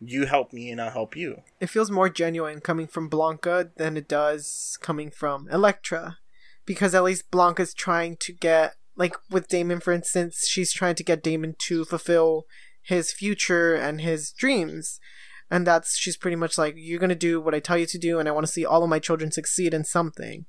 You 0.00 0.26
help 0.26 0.52
me 0.52 0.70
and 0.70 0.82
I'll 0.82 0.90
help 0.90 1.16
you. 1.16 1.44
It 1.60 1.70
feels 1.70 1.90
more 1.90 2.10
genuine 2.10 2.60
coming 2.60 2.86
from 2.86 3.08
Blanca 3.08 3.70
than 3.76 3.96
it 3.96 4.06
does 4.06 4.78
coming 4.82 5.10
from 5.10 5.48
Elektra. 5.48 6.18
Because 6.66 6.94
at 6.94 7.04
least 7.04 7.30
Blanca's 7.30 7.72
trying 7.72 8.18
to 8.18 8.32
get 8.32 8.74
like 8.98 9.14
with 9.30 9.48
Damon 9.48 9.80
for 9.80 9.92
instance, 9.92 10.46
she's 10.46 10.72
trying 10.72 10.96
to 10.96 11.04
get 11.04 11.22
Damon 11.22 11.54
to 11.60 11.84
fulfill 11.84 12.44
his 12.82 13.12
future 13.12 13.74
and 13.74 14.00
his 14.00 14.32
dreams. 14.32 15.00
And 15.50 15.66
that's 15.66 15.96
she's 15.96 16.18
pretty 16.18 16.36
much 16.36 16.58
like, 16.58 16.74
You're 16.76 17.00
gonna 17.00 17.14
do 17.14 17.40
what 17.40 17.54
I 17.54 17.60
tell 17.60 17.78
you 17.78 17.86
to 17.86 17.98
do 17.98 18.18
and 18.18 18.28
I 18.28 18.32
wanna 18.32 18.46
see 18.48 18.66
all 18.66 18.82
of 18.82 18.90
my 18.90 18.98
children 18.98 19.32
succeed 19.32 19.72
in 19.72 19.84
something. 19.84 20.44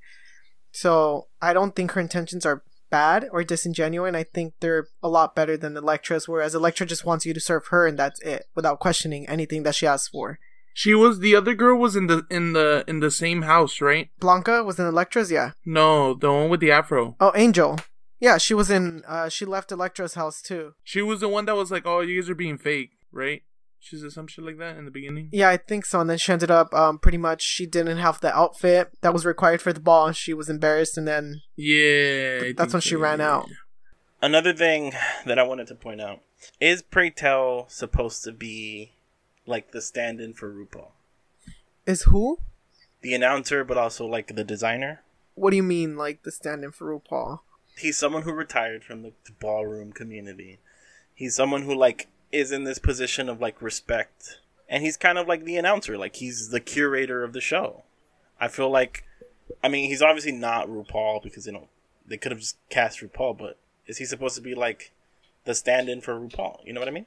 So 0.72 1.28
I 1.42 1.54
don't 1.54 1.76
think 1.76 1.92
her 1.92 2.02
intentions 2.02 2.46
are 2.46 2.64
bad 2.90 3.28
or 3.32 3.44
disingenuous. 3.44 4.16
I 4.16 4.24
think 4.24 4.56
they're 4.60 4.88
a 5.02 5.10
lot 5.10 5.36
better 5.36 5.56
than 5.56 5.78
Electra's, 5.78 6.28
whereas 6.28 6.56
Electra 6.56 6.86
just 6.86 7.06
wants 7.06 7.26
you 7.26 7.34
to 7.34 7.40
serve 7.40 7.68
her 7.68 7.88
and 7.88 7.98
that's 7.98 8.20
it, 8.22 8.46
without 8.56 8.80
questioning 8.80 9.28
anything 9.28 9.64
that 9.64 9.76
she 9.76 9.88
asks 9.88 10.10
for. 10.10 10.40
She 10.74 10.94
was 10.94 11.20
the 11.20 11.36
other 11.36 11.56
girl 11.56 11.78
was 11.78 11.96
in 11.96 12.08
the 12.08 12.26
in 12.30 12.54
the 12.54 12.86
in 12.88 13.00
the 13.00 13.12
same 13.12 13.42
house, 13.42 13.82
right? 13.82 14.10
Blanca 14.20 14.64
was 14.64 14.80
in 14.80 14.86
Electra's, 14.86 15.32
yeah. 15.32 15.52
No, 15.66 16.14
the 16.14 16.32
one 16.32 16.50
with 16.50 16.62
the 16.62 16.72
afro. 16.72 17.16
Oh, 17.20 17.34
Angel. 17.36 17.80
Yeah, 18.20 18.38
she 18.38 18.54
was 18.54 18.70
in. 18.70 19.04
Uh, 19.08 19.30
she 19.30 19.46
left 19.46 19.72
Elektra's 19.72 20.16
house 20.16 20.42
too. 20.42 20.74
She 20.84 21.02
was 21.02 21.22
the 21.22 21.30
one 21.30 21.46
that 21.46 21.56
was 21.56 21.72
like, 21.72 21.86
"Oh, 21.86 22.02
you 22.02 22.20
guys 22.22 22.30
are 22.30 22.36
being 22.36 22.58
fake," 22.58 22.92
right? 23.12 23.44
She 23.82 23.98
said 23.98 24.12
some 24.12 24.28
shit 24.28 24.44
like 24.44 24.58
that 24.58 24.76
in 24.78 24.84
the 24.84 24.92
beginning. 24.92 25.30
Yeah, 25.32 25.48
I 25.50 25.56
think 25.56 25.86
so. 25.86 26.02
And 26.02 26.10
then 26.10 26.18
she 26.18 26.34
ended 26.34 26.52
up, 26.52 26.74
um, 26.74 27.00
pretty 27.00 27.18
much 27.18 27.42
she 27.42 27.66
didn't 27.66 27.98
have 28.00 28.20
the 28.20 28.36
outfit 28.38 28.92
that 29.00 29.14
was 29.14 29.26
required 29.26 29.62
for 29.62 29.72
the 29.72 29.80
ball. 29.80 30.08
and 30.08 30.16
She 30.18 30.34
was 30.34 30.50
embarrassed, 30.50 30.98
and 30.98 31.08
then 31.08 31.42
Yeah, 31.56 32.40
I 32.42 32.52
that's 32.52 32.58
think 32.58 32.74
when 32.74 32.82
she 32.82 32.98
ran 32.98 33.20
yeah. 33.20 33.32
out. 33.38 33.50
Another 34.22 34.52
thing 34.52 34.92
that 35.26 35.40
I 35.40 35.44
wanted 35.44 35.68
to 35.68 35.76
point 35.76 36.02
out 36.02 36.20
is 36.60 36.82
Pray 36.82 37.10
Tell 37.10 37.70
supposed 37.70 38.22
to 38.26 38.34
be 38.34 38.92
like 39.46 39.72
the 39.72 39.82
stand-in 39.82 40.34
for 40.34 40.52
RuPaul, 40.54 40.90
Is 41.86 42.02
who? 42.04 42.40
the 43.02 43.14
announcer, 43.14 43.64
but 43.64 43.78
also 43.78 44.06
like 44.06 44.36
the 44.36 44.44
designer. 44.44 45.04
What 45.36 45.52
do 45.52 45.56
you 45.56 45.64
mean, 45.64 45.96
like 45.96 46.24
the 46.24 46.34
stand-in 46.34 46.72
for 46.74 46.94
RuPaul? 47.00 47.40
He's 47.80 47.98
someone 47.98 48.24
who 48.24 48.32
retired 48.34 48.84
from 48.84 49.04
the, 49.04 49.14
the 49.26 49.32
ballroom 49.40 49.94
community. 49.94 50.60
He's 51.16 51.36
someone 51.36 51.64
who 51.64 51.74
like 51.74 52.08
is 52.32 52.52
in 52.52 52.64
this 52.64 52.80
position 52.80 53.30
of 53.30 53.42
like 53.42 53.62
respect, 53.62 54.40
and 54.68 54.84
he's 54.84 54.98
kind 54.98 55.18
of 55.18 55.28
like 55.28 55.46
the 55.46 55.58
announcer, 55.58 55.98
like 55.98 56.18
he's 56.18 56.50
the 56.50 56.60
curator 56.60 57.24
of 57.24 57.34
the 57.34 57.42
show. 57.42 57.84
I 58.40 58.48
feel 58.48 58.70
like, 58.70 59.04
I 59.64 59.70
mean, 59.70 59.90
he's 59.90 60.02
obviously 60.02 60.32
not 60.32 60.68
RuPaul 60.68 61.24
because 61.24 61.46
you 61.46 61.54
know 61.54 61.70
they 62.06 62.18
could 62.18 62.32
have 62.32 62.42
just 62.42 62.58
cast 62.70 63.00
RuPaul, 63.00 63.38
but 63.38 63.58
is 63.88 63.98
he 63.98 64.06
supposed 64.06 64.36
to 64.36 64.42
be 64.42 64.56
like 64.56 64.92
the 65.46 65.56
stand-in 65.56 66.02
for 66.02 66.14
RuPaul? 66.14 66.66
You 66.66 66.74
know 66.74 66.82
what 66.82 66.90
I 66.90 66.92
mean? 66.92 67.06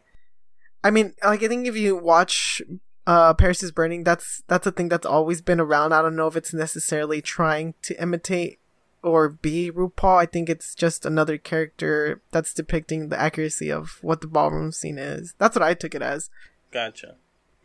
I 0.83 0.91
mean, 0.91 1.15
like 1.25 1.43
I 1.43 1.49
think 1.49 1.67
if 1.67 1.77
you 1.77 1.97
watch 1.97 2.63
uh 3.07 3.35
Paris 3.35 3.63
is 3.63 3.73
Burning, 3.73 4.05
that's 4.05 4.43
that's 4.49 4.67
a 4.67 4.73
thing 4.73 4.89
that's 4.89 5.07
always 5.07 5.43
been 5.43 5.61
around. 5.61 5.93
I 5.93 6.03
don't 6.03 6.17
know 6.17 6.27
if 6.29 6.37
it's 6.37 6.55
necessarily 6.55 7.21
trying 7.21 7.75
to 7.83 8.01
imitate 8.03 8.59
or 9.03 9.29
be 9.29 9.71
RuPaul. 9.71 10.19
I 10.19 10.27
think 10.27 10.49
it's 10.49 10.75
just 10.75 11.05
another 11.05 11.39
character 11.39 12.23
that's 12.31 12.55
depicting 12.55 13.09
the 13.09 13.21
accuracy 13.21 13.71
of 13.71 13.99
what 14.03 14.21
the 14.21 14.27
ballroom 14.27 14.73
scene 14.73 14.99
is. 14.99 15.35
That's 15.39 15.57
what 15.57 15.63
I 15.63 15.75
took 15.75 15.95
it 15.95 16.03
as. 16.03 16.31
Gotcha. 16.71 17.17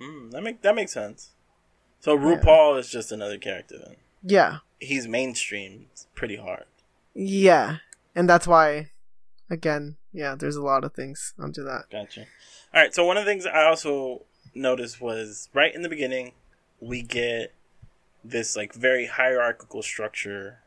Mm, 0.02 0.32
that 0.32 0.44
make 0.44 0.62
that 0.62 0.76
makes 0.76 0.94
sense. 0.94 1.32
So 2.00 2.18
RuPaul 2.18 2.80
is 2.80 2.90
just 2.90 3.12
another 3.12 3.38
character 3.38 3.76
then. 3.78 3.96
Yeah. 4.24 4.60
He's 4.80 5.08
mainstream 5.08 5.88
it's 5.92 6.08
pretty 6.16 6.36
hard. 6.36 6.66
Yeah. 7.14 7.78
And 8.16 8.30
that's 8.30 8.48
why 8.48 8.90
again, 9.50 9.98
yeah, 10.14 10.36
there's 10.36 10.56
a 10.56 10.64
lot 10.64 10.84
of 10.84 10.94
things 10.94 11.34
under 11.40 11.64
that. 11.64 11.86
Gotcha. 11.92 12.22
All 12.74 12.82
right. 12.82 12.94
So 12.94 13.06
one 13.06 13.18
of 13.18 13.26
the 13.26 13.32
things 13.32 13.46
I 13.46 13.64
also 13.64 14.24
noticed 14.54 15.02
was 15.02 15.50
right 15.54 15.74
in 15.74 15.82
the 15.82 15.90
beginning, 15.90 16.34
we 16.80 17.02
get 17.02 17.54
this 18.24 18.56
like 18.56 18.74
very 18.74 19.08
hierarchical 19.08 19.82
structure. 19.82 20.60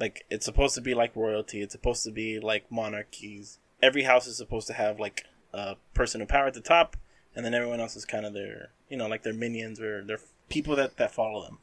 Like 0.00 0.24
it's 0.30 0.46
supposed 0.46 0.74
to 0.76 0.80
be 0.80 0.94
like 0.94 1.14
royalty. 1.14 1.60
It's 1.60 1.72
supposed 1.72 2.02
to 2.04 2.10
be 2.10 2.40
like 2.40 2.72
monarchies. 2.72 3.58
Every 3.82 4.02
house 4.02 4.26
is 4.26 4.38
supposed 4.38 4.66
to 4.68 4.72
have 4.72 4.98
like 4.98 5.26
a 5.52 5.76
person 5.94 6.22
of 6.22 6.28
power 6.28 6.46
at 6.46 6.54
the 6.54 6.60
top, 6.60 6.96
and 7.36 7.44
then 7.44 7.54
everyone 7.54 7.80
else 7.80 7.96
is 7.96 8.04
kind 8.04 8.24
of 8.24 8.32
their, 8.32 8.70
you 8.88 8.96
know, 8.96 9.06
like 9.06 9.22
their 9.22 9.34
minions 9.34 9.80
or 9.80 10.02
their 10.02 10.20
people 10.48 10.74
that 10.76 10.96
that 10.96 11.14
follow 11.14 11.42
them. 11.42 11.58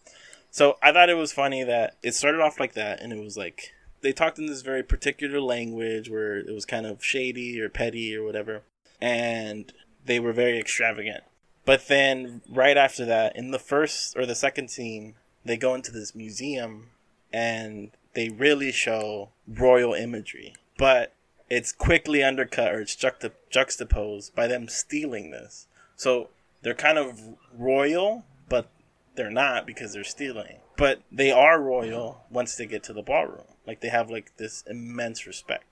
So 0.52 0.78
I 0.82 0.92
thought 0.92 1.10
it 1.10 1.16
was 1.16 1.34
funny 1.34 1.64
that 1.64 1.98
it 2.04 2.14
started 2.14 2.40
off 2.40 2.60
like 2.60 2.74
that, 2.74 3.02
and 3.02 3.12
it 3.12 3.20
was 3.20 3.38
like 3.38 3.74
they 4.02 4.14
talked 4.14 4.38
in 4.38 4.46
this 4.46 4.62
very 4.62 4.84
particular 4.84 5.42
language 5.42 6.10
where 6.10 6.38
it 6.38 6.54
was 6.54 6.66
kind 6.66 6.86
of 6.86 7.04
shady 7.04 7.60
or 7.60 7.70
petty 7.70 8.16
or 8.16 8.24
whatever, 8.24 8.62
and 9.02 9.74
they 10.06 10.20
were 10.20 10.34
very 10.34 10.60
extravagant. 10.60 11.24
But 11.66 11.88
then 11.88 12.42
right 12.48 12.78
after 12.78 13.04
that, 13.06 13.36
in 13.36 13.52
the 13.52 13.60
first 13.60 14.16
or 14.16 14.26
the 14.26 14.36
second 14.36 14.70
scene, 14.70 15.16
they 15.44 15.58
go 15.58 15.74
into 15.74 15.92
this 15.92 16.16
museum 16.16 16.92
and 17.34 17.92
they 18.18 18.30
really 18.30 18.72
show 18.72 19.30
royal 19.48 19.94
imagery, 19.94 20.56
but 20.76 21.14
it's 21.52 21.72
quickly 21.72 22.24
undercut 22.24 22.74
or 22.74 22.82
it's 22.82 22.96
juxta- 22.96 23.32
juxtaposed 23.52 24.34
by 24.34 24.48
them 24.48 24.68
stealing 24.68 25.30
this. 25.30 25.68
So 25.96 26.30
they're 26.64 26.74
kind 26.74 26.98
of 26.98 27.22
royal, 27.56 28.26
but 28.50 28.70
they're 29.14 29.30
not 29.30 29.68
because 29.68 29.94
they're 29.94 30.04
stealing. 30.04 30.58
But 30.78 31.04
they 31.12 31.30
are 31.30 31.62
royal 31.62 32.24
once 32.32 32.56
they 32.56 32.66
get 32.66 32.82
to 32.86 32.94
the 32.94 33.04
ballroom. 33.04 33.54
Like 33.68 33.82
they 33.82 33.90
have 33.90 34.10
like 34.10 34.36
this 34.38 34.64
immense 34.66 35.28
respect. 35.28 35.66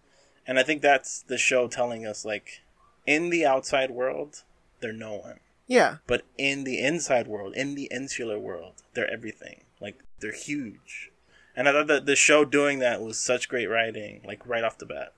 And 0.46 0.60
I 0.60 0.64
think 0.64 0.84
that's 0.84 1.24
the 1.24 1.40
show 1.40 1.68
telling 1.68 2.06
us 2.06 2.26
like 2.26 2.62
in 3.08 3.32
the 3.32 3.44
outside 3.44 3.90
world, 3.90 4.44
they're 4.82 4.94
no 4.94 5.16
one. 5.16 5.40
Yeah. 5.66 5.98
But 6.06 6.22
in 6.38 6.64
the 6.64 6.80
inside 6.80 7.26
world, 7.26 7.56
in 7.56 7.74
the 7.74 7.90
insular 7.90 8.38
world, 8.38 8.84
they're 8.94 9.12
everything. 9.12 9.62
Like 9.82 9.98
they're 10.20 10.32
huge. 10.32 11.10
And 11.56 11.70
I 11.70 11.72
thought 11.72 11.88
that 11.88 12.06
the 12.06 12.15
show 12.15 12.46
doing 12.46 12.80
that 12.80 13.02
was 13.02 13.20
such 13.20 13.50
great 13.50 13.68
writing, 13.68 14.22
like 14.26 14.46
right 14.46 14.63
off 14.63 14.78
the 14.78 14.86
bat. 14.86 15.13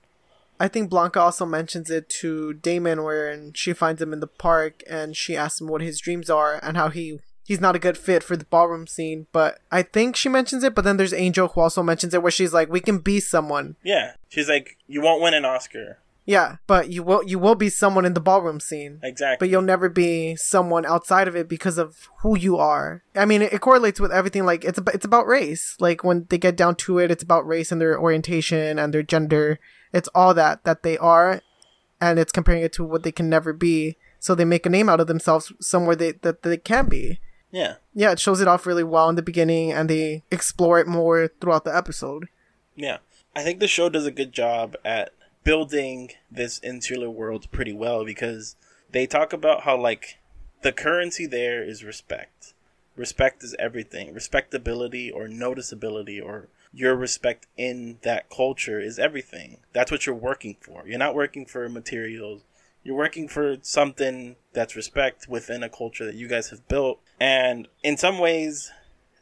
I 0.60 0.68
think 0.68 0.90
Blanca 0.90 1.20
also 1.20 1.46
mentions 1.46 1.90
it 1.90 2.08
to 2.08 2.54
Damon 2.54 3.02
where 3.02 3.50
she 3.54 3.72
finds 3.72 4.02
him 4.02 4.12
in 4.12 4.20
the 4.20 4.26
park 4.26 4.82
and 4.88 5.16
she 5.16 5.36
asks 5.36 5.60
him 5.60 5.68
what 5.68 5.80
his 5.80 6.00
dreams 6.00 6.28
are 6.28 6.58
and 6.62 6.76
how 6.76 6.88
he 6.88 7.20
he's 7.48 7.60
not 7.60 7.74
a 7.74 7.80
good 7.80 7.96
fit 7.96 8.22
for 8.22 8.36
the 8.36 8.44
ballroom 8.44 8.86
scene. 8.86 9.26
But 9.32 9.58
I 9.72 9.82
think 9.82 10.16
she 10.16 10.28
mentions 10.28 10.62
it, 10.62 10.74
but 10.74 10.84
then 10.84 10.96
there's 10.96 11.12
Angel 11.12 11.48
who 11.48 11.60
also 11.60 11.82
mentions 11.82 12.12
it 12.12 12.22
where 12.22 12.30
she's 12.30 12.52
like, 12.52 12.68
We 12.68 12.80
can 12.80 12.98
be 12.98 13.20
someone. 13.20 13.76
Yeah. 13.82 14.12
She's 14.28 14.48
like, 14.48 14.76
You 14.86 15.00
won't 15.00 15.22
win 15.22 15.34
an 15.34 15.44
Oscar. 15.44 15.98
Yeah, 16.28 16.56
but 16.66 16.90
you 16.90 17.02
will 17.02 17.24
you 17.24 17.38
will 17.38 17.54
be 17.54 17.70
someone 17.70 18.04
in 18.04 18.12
the 18.12 18.20
ballroom 18.20 18.60
scene. 18.60 19.00
Exactly. 19.02 19.38
But 19.40 19.50
you'll 19.50 19.62
never 19.62 19.88
be 19.88 20.36
someone 20.36 20.84
outside 20.84 21.26
of 21.26 21.34
it 21.34 21.48
because 21.48 21.78
of 21.78 22.10
who 22.18 22.36
you 22.36 22.58
are. 22.58 23.02
I 23.16 23.24
mean, 23.24 23.40
it, 23.40 23.54
it 23.54 23.62
correlates 23.62 23.98
with 23.98 24.12
everything. 24.12 24.44
Like 24.44 24.62
it's 24.62 24.76
about, 24.76 24.94
it's 24.94 25.06
about 25.06 25.26
race. 25.26 25.74
Like 25.80 26.04
when 26.04 26.26
they 26.28 26.36
get 26.36 26.54
down 26.54 26.74
to 26.84 26.98
it, 26.98 27.10
it's 27.10 27.22
about 27.22 27.46
race 27.46 27.72
and 27.72 27.80
their 27.80 27.98
orientation 27.98 28.78
and 28.78 28.92
their 28.92 29.02
gender. 29.02 29.58
It's 29.94 30.10
all 30.14 30.34
that 30.34 30.64
that 30.64 30.82
they 30.82 30.98
are, 30.98 31.40
and 31.98 32.18
it's 32.18 32.30
comparing 32.30 32.62
it 32.62 32.74
to 32.74 32.84
what 32.84 33.04
they 33.04 33.12
can 33.12 33.30
never 33.30 33.54
be. 33.54 33.96
So 34.18 34.34
they 34.34 34.44
make 34.44 34.66
a 34.66 34.70
name 34.70 34.90
out 34.90 35.00
of 35.00 35.06
themselves 35.06 35.50
somewhere 35.60 35.96
they 35.96 36.12
that 36.12 36.42
they 36.42 36.58
can 36.58 36.90
be. 36.90 37.20
yeah. 37.50 37.76
Yeah, 37.94 38.12
it 38.12 38.20
shows 38.20 38.42
it 38.42 38.48
off 38.48 38.66
really 38.66 38.84
well 38.84 39.08
in 39.08 39.16
the 39.16 39.22
beginning, 39.22 39.72
and 39.72 39.88
they 39.88 40.24
explore 40.30 40.78
it 40.78 40.86
more 40.86 41.28
throughout 41.40 41.64
the 41.64 41.74
episode. 41.74 42.28
Yeah. 42.76 42.98
I 43.34 43.42
think 43.42 43.60
the 43.60 43.66
show 43.68 43.88
does 43.88 44.04
a 44.04 44.10
good 44.10 44.32
job 44.32 44.76
at 44.84 45.12
building 45.48 46.10
this 46.30 46.60
insular 46.62 47.08
world 47.08 47.50
pretty 47.50 47.72
well 47.72 48.04
because 48.04 48.54
they 48.92 49.06
talk 49.06 49.32
about 49.32 49.62
how 49.62 49.74
like 49.74 50.18
the 50.60 50.70
currency 50.70 51.24
there 51.24 51.64
is 51.64 51.82
respect. 51.82 52.52
Respect 52.96 53.42
is 53.42 53.56
everything. 53.58 54.12
Respectability 54.12 55.10
or 55.10 55.26
noticeability 55.26 56.22
or 56.22 56.48
your 56.70 56.94
respect 56.94 57.46
in 57.56 57.96
that 58.02 58.28
culture 58.28 58.78
is 58.78 58.98
everything. 58.98 59.56
That's 59.72 59.90
what 59.90 60.04
you're 60.04 60.14
working 60.14 60.58
for. 60.60 60.86
You're 60.86 60.98
not 60.98 61.14
working 61.14 61.46
for 61.46 61.66
materials. 61.70 62.42
You're 62.84 62.94
working 62.94 63.26
for 63.26 63.56
something 63.62 64.36
that's 64.52 64.76
respect 64.76 65.28
within 65.30 65.62
a 65.62 65.70
culture 65.70 66.04
that 66.04 66.14
you 66.14 66.28
guys 66.28 66.50
have 66.50 66.68
built. 66.68 67.00
And 67.18 67.68
in 67.82 67.96
some 67.96 68.18
ways, 68.18 68.70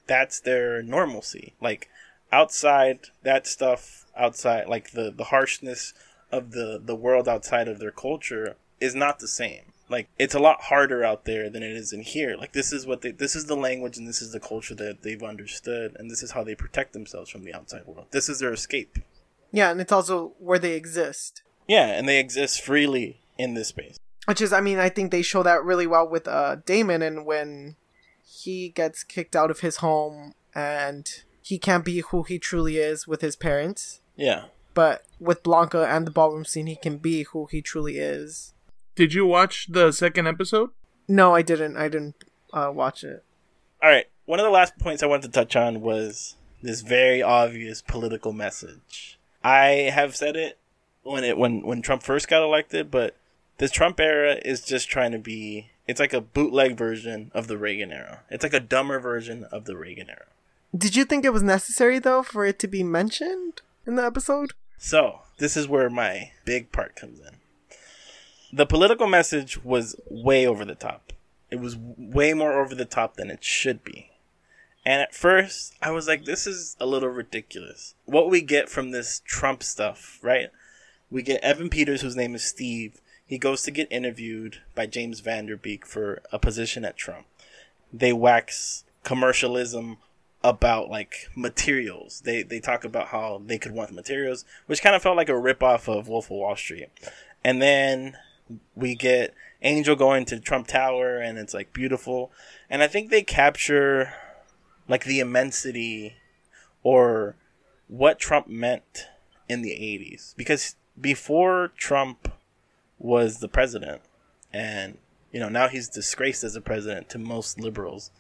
that's 0.08 0.40
their 0.40 0.82
normalcy. 0.82 1.54
Like 1.60 1.88
outside 2.32 2.98
that 3.22 3.46
stuff, 3.46 4.06
outside 4.16 4.66
like 4.66 4.90
the 4.90 5.12
the 5.16 5.24
harshness 5.24 5.94
of 6.32 6.52
the 6.52 6.80
the 6.82 6.96
world 6.96 7.28
outside 7.28 7.68
of 7.68 7.78
their 7.78 7.90
culture 7.90 8.56
is 8.80 8.94
not 8.94 9.18
the 9.18 9.28
same. 9.28 9.72
Like 9.88 10.08
it's 10.18 10.34
a 10.34 10.40
lot 10.40 10.62
harder 10.62 11.04
out 11.04 11.24
there 11.24 11.48
than 11.48 11.62
it 11.62 11.72
is 11.72 11.92
in 11.92 12.02
here. 12.02 12.36
Like 12.36 12.52
this 12.52 12.72
is 12.72 12.86
what 12.86 13.02
they 13.02 13.12
this 13.12 13.36
is 13.36 13.46
the 13.46 13.56
language 13.56 13.96
and 13.96 14.08
this 14.08 14.20
is 14.20 14.32
the 14.32 14.40
culture 14.40 14.74
that 14.74 15.02
they've 15.02 15.22
understood 15.22 15.96
and 15.98 16.10
this 16.10 16.22
is 16.22 16.32
how 16.32 16.42
they 16.42 16.54
protect 16.54 16.92
themselves 16.92 17.30
from 17.30 17.44
the 17.44 17.54
outside 17.54 17.86
world. 17.86 18.06
This 18.10 18.28
is 18.28 18.40
their 18.40 18.52
escape. 18.52 18.98
Yeah, 19.52 19.70
and 19.70 19.80
it's 19.80 19.92
also 19.92 20.34
where 20.38 20.58
they 20.58 20.74
exist. 20.74 21.42
Yeah, 21.68 21.86
and 21.86 22.08
they 22.08 22.18
exist 22.18 22.60
freely 22.60 23.20
in 23.38 23.54
this 23.54 23.68
space. 23.68 23.98
Which 24.26 24.40
is, 24.40 24.52
I 24.52 24.60
mean, 24.60 24.78
I 24.78 24.88
think 24.88 25.10
they 25.10 25.22
show 25.22 25.42
that 25.44 25.64
really 25.64 25.86
well 25.86 26.08
with 26.08 26.26
uh, 26.26 26.56
Damon, 26.66 27.00
and 27.00 27.24
when 27.24 27.76
he 28.24 28.68
gets 28.70 29.04
kicked 29.04 29.36
out 29.36 29.50
of 29.50 29.60
his 29.60 29.76
home 29.76 30.34
and 30.54 31.08
he 31.42 31.58
can't 31.58 31.84
be 31.84 32.00
who 32.00 32.24
he 32.24 32.38
truly 32.38 32.78
is 32.78 33.06
with 33.06 33.20
his 33.20 33.36
parents. 33.36 34.00
Yeah. 34.16 34.46
But 34.76 35.06
with 35.18 35.42
Blanca 35.42 35.86
and 35.88 36.06
the 36.06 36.10
ballroom 36.10 36.44
scene, 36.44 36.66
he 36.66 36.76
can 36.76 36.98
be 36.98 37.22
who 37.22 37.46
he 37.46 37.62
truly 37.62 37.96
is. 37.96 38.52
Did 38.94 39.14
you 39.14 39.24
watch 39.24 39.68
the 39.70 39.90
second 39.90 40.28
episode? 40.28 40.68
No, 41.08 41.34
I 41.34 41.40
didn't. 41.40 41.78
I 41.78 41.88
didn't 41.88 42.22
uh, 42.52 42.70
watch 42.72 43.02
it. 43.02 43.24
All 43.82 43.88
right. 43.88 44.06
One 44.26 44.38
of 44.38 44.44
the 44.44 44.50
last 44.50 44.78
points 44.78 45.02
I 45.02 45.06
wanted 45.06 45.32
to 45.32 45.40
touch 45.40 45.56
on 45.56 45.80
was 45.80 46.36
this 46.62 46.82
very 46.82 47.22
obvious 47.22 47.80
political 47.80 48.34
message. 48.34 49.18
I 49.42 49.90
have 49.94 50.14
said 50.14 50.36
it 50.36 50.58
when 51.04 51.24
it 51.24 51.38
when 51.38 51.64
when 51.64 51.80
Trump 51.80 52.02
first 52.02 52.28
got 52.28 52.42
elected, 52.42 52.90
but 52.90 53.16
this 53.56 53.70
Trump 53.70 53.98
era 53.98 54.36
is 54.44 54.62
just 54.62 54.90
trying 54.90 55.12
to 55.12 55.18
be 55.18 55.70
it's 55.88 56.00
like 56.00 56.12
a 56.12 56.20
bootleg 56.20 56.76
version 56.76 57.30
of 57.32 57.46
the 57.46 57.56
Reagan 57.56 57.92
era. 57.92 58.24
It's 58.28 58.42
like 58.42 58.52
a 58.52 58.60
dumber 58.60 59.00
version 59.00 59.44
of 59.44 59.64
the 59.64 59.76
Reagan 59.76 60.10
era. 60.10 60.26
Did 60.76 60.96
you 60.96 61.06
think 61.06 61.24
it 61.24 61.32
was 61.32 61.42
necessary 61.42 61.98
though 61.98 62.22
for 62.22 62.44
it 62.44 62.58
to 62.58 62.68
be 62.68 62.82
mentioned 62.82 63.62
in 63.86 63.94
the 63.94 64.04
episode? 64.04 64.52
So, 64.78 65.20
this 65.38 65.56
is 65.56 65.68
where 65.68 65.90
my 65.90 66.32
big 66.44 66.72
part 66.72 66.96
comes 66.96 67.20
in. 67.20 67.36
The 68.52 68.66
political 68.66 69.06
message 69.06 69.62
was 69.64 69.96
way 70.08 70.46
over 70.46 70.64
the 70.64 70.74
top. 70.74 71.12
It 71.50 71.60
was 71.60 71.76
way 71.76 72.34
more 72.34 72.60
over 72.60 72.74
the 72.74 72.84
top 72.84 73.16
than 73.16 73.30
it 73.30 73.44
should 73.44 73.84
be. 73.84 74.10
And 74.84 75.02
at 75.02 75.14
first, 75.14 75.74
I 75.82 75.90
was 75.90 76.06
like, 76.06 76.24
this 76.24 76.46
is 76.46 76.76
a 76.78 76.86
little 76.86 77.08
ridiculous. 77.08 77.94
What 78.04 78.30
we 78.30 78.40
get 78.40 78.68
from 78.68 78.92
this 78.92 79.20
Trump 79.24 79.62
stuff, 79.62 80.18
right? 80.22 80.50
We 81.10 81.22
get 81.22 81.42
Evan 81.42 81.70
Peters, 81.70 82.02
whose 82.02 82.16
name 82.16 82.34
is 82.34 82.44
Steve. 82.44 83.00
He 83.26 83.38
goes 83.38 83.62
to 83.62 83.72
get 83.72 83.90
interviewed 83.90 84.58
by 84.76 84.86
James 84.86 85.20
Van 85.20 85.46
Der 85.46 85.56
Beek 85.56 85.84
for 85.84 86.22
a 86.30 86.38
position 86.38 86.84
at 86.84 86.96
Trump. 86.96 87.26
They 87.92 88.12
wax 88.12 88.84
commercialism 89.02 89.98
about 90.46 90.88
like 90.88 91.28
materials. 91.35 92.22
They 92.24 92.44
they 92.44 92.61
talk 92.61 92.85
about 92.85 93.09
how 93.09 93.42
they 93.44 93.59
could 93.59 93.72
want 93.72 93.88
the 93.88 93.96
materials, 93.96 94.44
which 94.66 94.80
kind 94.80 94.94
of 94.94 95.02
felt 95.02 95.16
like 95.16 95.28
a 95.28 95.32
ripoff 95.32 95.88
of 95.88 96.09
Wolf 96.09 96.26
of 96.26 96.30
Wall 96.30 96.54
Street. 96.54 96.88
And 97.42 97.61
then 97.61 98.16
we 98.76 98.94
get 98.94 99.35
Angel 99.62 99.96
going 99.96 100.24
to 100.26 100.38
Trump 100.38 100.68
Tower, 100.68 101.18
and 101.18 101.37
it's 101.37 101.52
like 101.52 101.72
beautiful. 101.72 102.30
And 102.70 102.80
I 102.80 102.87
think 102.87 103.11
they 103.11 103.22
capture 103.22 104.14
like 104.88 105.04
the 105.04 105.18
immensity 105.18 106.14
or 106.85 107.35
what 107.88 108.20
Trump 108.20 108.46
meant 108.46 109.09
in 109.48 109.62
the 109.62 109.70
80s. 109.70 110.37
Because 110.37 110.76
before 111.00 111.72
Trump 111.76 112.32
was 113.00 113.40
the 113.40 113.48
president, 113.48 114.00
and 114.52 114.98
you 115.32 115.40
know, 115.40 115.48
now 115.48 115.66
he's 115.66 115.88
disgraced 115.88 116.44
as 116.44 116.54
a 116.54 116.61
president 116.61 117.09
to 117.09 117.18
most 117.18 117.59
liberals. 117.59 118.12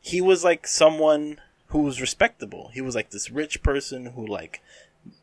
He 0.00 0.20
was 0.20 0.44
like 0.44 0.66
someone 0.66 1.40
who 1.68 1.82
was 1.82 2.00
respectable. 2.00 2.70
He 2.72 2.80
was 2.80 2.94
like 2.94 3.10
this 3.10 3.30
rich 3.30 3.62
person 3.62 4.06
who 4.06 4.26
like 4.26 4.62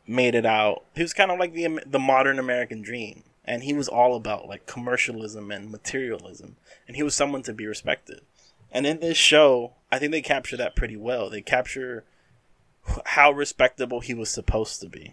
made 0.06 0.34
it 0.34 0.46
out. 0.46 0.84
He 0.94 1.02
was 1.02 1.12
kind 1.12 1.30
of 1.30 1.38
like 1.38 1.52
the 1.52 1.80
the 1.86 1.98
modern 1.98 2.38
American 2.38 2.82
dream, 2.82 3.24
and 3.44 3.62
he 3.62 3.72
was 3.72 3.88
all 3.88 4.16
about 4.16 4.48
like 4.48 4.66
commercialism 4.66 5.50
and 5.50 5.70
materialism, 5.70 6.56
and 6.86 6.96
he 6.96 7.02
was 7.02 7.14
someone 7.14 7.42
to 7.42 7.52
be 7.52 7.66
respected. 7.66 8.20
And 8.70 8.86
in 8.86 9.00
this 9.00 9.16
show, 9.16 9.72
I 9.90 9.98
think 9.98 10.12
they 10.12 10.22
capture 10.22 10.56
that 10.56 10.76
pretty 10.76 10.96
well. 10.96 11.30
They 11.30 11.40
capture 11.40 12.04
how 13.06 13.30
respectable 13.30 14.00
he 14.00 14.14
was 14.14 14.30
supposed 14.30 14.80
to 14.80 14.88
be. 14.88 15.12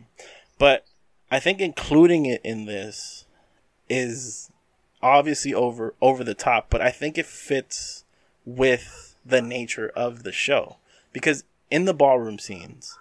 But 0.57 0.85
I 1.31 1.39
think 1.39 1.59
including 1.59 2.25
it 2.25 2.41
in 2.43 2.65
this 2.65 3.25
is 3.89 4.51
obviously 5.01 5.53
over 5.53 5.93
over 6.01 6.23
the 6.23 6.33
top, 6.33 6.67
but 6.69 6.81
I 6.81 6.91
think 6.91 7.17
it 7.17 7.25
fits 7.25 8.03
with 8.45 9.12
the 9.25 9.41
nature 9.41 9.91
of 9.95 10.23
the 10.23 10.31
show 10.31 10.77
because 11.11 11.43
in 11.69 11.85
the 11.85 11.93
ballroom 11.93 12.39
scenes, 12.39 12.97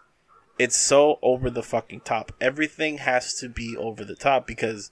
it's 0.59 0.77
so 0.77 1.19
over 1.23 1.51
the 1.51 1.63
fucking 1.63 2.01
top. 2.01 2.33
Everything 2.41 2.99
has 2.99 3.35
to 3.35 3.49
be 3.49 3.77
over 3.77 4.05
the 4.05 4.15
top 4.15 4.47
because 4.47 4.91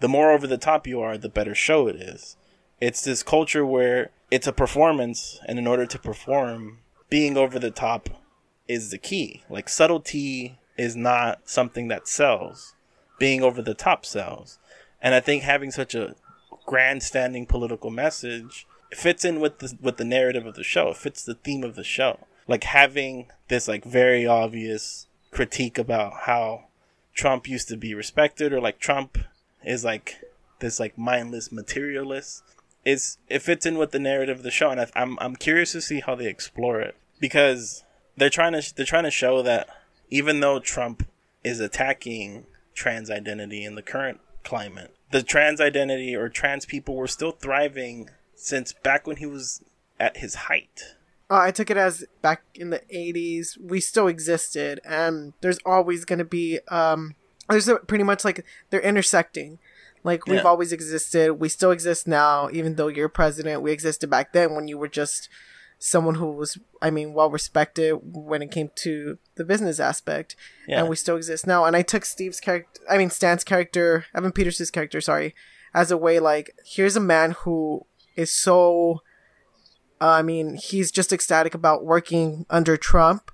the 0.00 0.08
more 0.08 0.30
over 0.30 0.46
the 0.46 0.58
top 0.58 0.86
you 0.86 1.00
are, 1.00 1.18
the 1.18 1.28
better 1.28 1.54
show 1.54 1.88
it 1.88 1.96
is. 1.96 2.36
It's 2.80 3.02
this 3.02 3.22
culture 3.22 3.66
where 3.66 4.10
it's 4.30 4.46
a 4.46 4.52
performance, 4.52 5.40
and 5.46 5.58
in 5.58 5.66
order 5.66 5.86
to 5.86 5.98
perform, 5.98 6.78
being 7.10 7.36
over 7.36 7.58
the 7.58 7.70
top 7.70 8.10
is 8.68 8.90
the 8.90 8.98
key. 8.98 9.42
Like 9.48 9.68
subtlety 9.68 10.58
is 10.76 10.94
not 10.94 11.48
something 11.48 11.88
that 11.88 12.06
sells. 12.06 12.74
Being 13.18 13.42
over 13.42 13.60
the 13.60 13.74
top 13.74 14.06
sells. 14.06 14.58
And 15.02 15.14
I 15.14 15.20
think 15.20 15.42
having 15.42 15.70
such 15.70 15.94
a 15.94 16.14
grandstanding 16.66 17.46
political 17.46 17.90
message 17.90 18.66
fits 18.90 19.24
in 19.24 19.40
with 19.40 19.58
the 19.58 19.76
with 19.80 19.96
the 19.96 20.04
narrative 20.04 20.46
of 20.46 20.54
the 20.54 20.64
show. 20.64 20.88
It 20.88 20.96
fits 20.96 21.24
the 21.24 21.34
theme 21.34 21.64
of 21.64 21.76
the 21.76 21.84
show. 21.84 22.26
Like 22.46 22.64
having 22.64 23.26
this 23.48 23.68
like 23.68 23.84
very 23.84 24.26
obvious 24.26 25.06
critique 25.30 25.78
about 25.78 26.12
how 26.22 26.64
Trump 27.14 27.48
used 27.48 27.68
to 27.68 27.76
be 27.76 27.94
respected 27.94 28.52
or 28.52 28.60
like 28.60 28.78
Trump 28.78 29.18
is 29.64 29.84
like 29.84 30.22
this 30.60 30.80
like 30.80 30.96
mindless 30.96 31.52
materialist 31.52 32.42
is 32.84 33.18
it 33.28 33.42
fits 33.42 33.66
in 33.66 33.76
with 33.76 33.90
the 33.90 33.98
narrative 33.98 34.38
of 34.38 34.42
the 34.42 34.50
show 34.50 34.70
and 34.70 34.80
I, 34.80 34.86
I'm 34.94 35.18
I'm 35.20 35.36
curious 35.36 35.72
to 35.72 35.80
see 35.80 36.00
how 36.00 36.14
they 36.14 36.26
explore 36.26 36.80
it 36.80 36.96
because 37.20 37.84
they're 38.16 38.30
trying 38.30 38.52
to 38.52 38.74
they're 38.74 38.86
trying 38.86 39.04
to 39.04 39.10
show 39.10 39.42
that 39.42 39.68
even 40.10 40.40
though 40.40 40.58
Trump 40.58 41.06
is 41.44 41.60
attacking 41.60 42.46
trans 42.74 43.10
identity 43.10 43.64
in 43.64 43.74
the 43.74 43.82
current 43.82 44.20
climate 44.44 44.94
the 45.10 45.22
trans 45.22 45.60
identity 45.60 46.14
or 46.14 46.28
trans 46.28 46.64
people 46.64 46.94
were 46.94 47.08
still 47.08 47.32
thriving 47.32 48.10
since 48.38 48.72
back 48.72 49.06
when 49.06 49.16
he 49.16 49.26
was 49.26 49.62
at 49.98 50.18
his 50.18 50.34
height. 50.34 50.80
Uh, 51.30 51.36
I 51.40 51.50
took 51.50 51.70
it 51.70 51.76
as 51.76 52.04
back 52.22 52.42
in 52.54 52.70
the 52.70 52.80
80s, 52.94 53.58
we 53.60 53.80
still 53.80 54.06
existed, 54.08 54.80
and 54.84 55.34
there's 55.42 55.58
always 55.66 56.04
going 56.06 56.20
to 56.20 56.24
be, 56.24 56.60
um, 56.68 57.14
there's 57.50 57.68
a, 57.68 57.76
pretty 57.76 58.04
much 58.04 58.24
like 58.24 58.44
they're 58.70 58.80
intersecting. 58.80 59.58
Like, 60.04 60.26
we've 60.26 60.36
Yeah. 60.36 60.42
always 60.44 60.72
existed, 60.72 61.32
we 61.34 61.48
still 61.50 61.70
exist 61.72 62.06
now, 62.06 62.48
even 62.52 62.76
though 62.76 62.88
you're 62.88 63.08
president. 63.10 63.60
We 63.62 63.72
existed 63.72 64.08
back 64.08 64.32
then 64.32 64.54
when 64.54 64.68
you 64.68 64.78
were 64.78 64.88
just 64.88 65.28
someone 65.80 66.14
who 66.14 66.30
was, 66.32 66.56
I 66.80 66.90
mean, 66.90 67.12
well 67.12 67.30
respected 67.30 67.94
when 68.02 68.40
it 68.40 68.50
came 68.50 68.70
to 68.76 69.18
the 69.34 69.44
business 69.44 69.78
aspect. 69.80 70.34
Yeah. 70.66 70.80
And 70.80 70.88
we 70.88 70.96
still 70.96 71.16
exist 71.16 71.46
now. 71.46 71.64
And 71.66 71.76
I 71.76 71.82
took 71.82 72.04
Steve's 72.04 72.40
character, 72.40 72.80
I 72.88 72.96
mean, 72.96 73.10
Stan's 73.10 73.44
character, 73.44 74.06
Evan 74.14 74.32
Peters' 74.32 74.70
character, 74.70 75.00
sorry, 75.00 75.34
as 75.74 75.90
a 75.90 75.96
way 75.98 76.18
like, 76.20 76.54
here's 76.64 76.96
a 76.96 77.00
man 77.00 77.32
who 77.32 77.84
is 78.18 78.30
so 78.32 79.02
uh, 80.00 80.06
I 80.06 80.22
mean, 80.22 80.56
he's 80.56 80.90
just 80.92 81.12
ecstatic 81.12 81.54
about 81.54 81.84
working 81.84 82.46
under 82.50 82.76
Trump, 82.76 83.30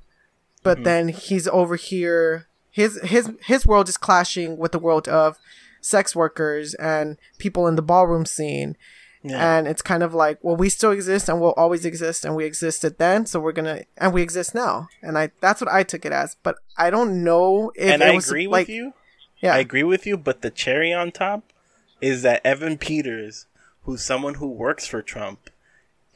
but 0.63 0.83
then 0.85 1.09
he's 1.09 1.47
over 1.49 1.77
here. 1.77 2.47
His 2.71 2.99
his 3.03 3.31
his 3.45 3.67
world 3.67 3.89
is 3.89 3.97
clashing 3.99 4.57
with 4.57 4.73
the 4.73 4.79
world 4.79 5.07
of 5.07 5.37
sex 5.83 6.17
workers 6.17 6.73
and 6.75 7.19
people 7.39 7.67
in 7.67 7.77
the 7.77 7.83
ballroom 7.83 8.25
scene, 8.25 8.77
Yeah. 9.23 9.57
and 9.59 9.69
it's 9.69 9.83
kind 9.83 10.03
of 10.03 10.15
like, 10.15 10.39
well, 10.41 10.57
we 10.57 10.71
still 10.71 10.91
exist 10.91 11.29
and 11.29 11.39
we'll 11.41 11.53
always 11.53 11.85
exist, 11.85 12.25
and 12.25 12.35
we 12.35 12.47
existed 12.47 12.97
then, 12.99 13.27
so 13.27 13.39
we're 13.41 13.53
gonna 13.53 13.83
and 13.99 14.15
we 14.15 14.23
exist 14.23 14.55
now, 14.55 14.89
and 15.03 15.19
I 15.19 15.33
that's 15.43 15.61
what 15.61 15.71
I 15.71 15.83
took 15.83 16.07
it 16.07 16.13
as. 16.13 16.37
But 16.43 16.57
I 16.79 16.89
don't 16.89 17.23
know 17.23 17.73
if 17.75 17.93
and 17.93 18.03
I 18.03 18.15
was 18.15 18.29
agree 18.29 18.47
like, 18.47 18.69
with 18.69 18.75
you. 18.75 18.95
Yeah, 19.43 19.55
I 19.55 19.59
agree 19.59 19.83
with 19.83 20.07
you, 20.07 20.17
but 20.17 20.41
the 20.41 20.51
cherry 20.51 20.95
on 20.95 21.13
top 21.13 21.53
is 22.01 22.23
that 22.23 22.41
Evan 22.47 22.79
Peters, 22.79 23.47
who's 23.85 24.03
someone 24.03 24.35
who 24.35 24.49
works 24.49 24.87
for 24.87 25.03
Trump, 25.03 25.51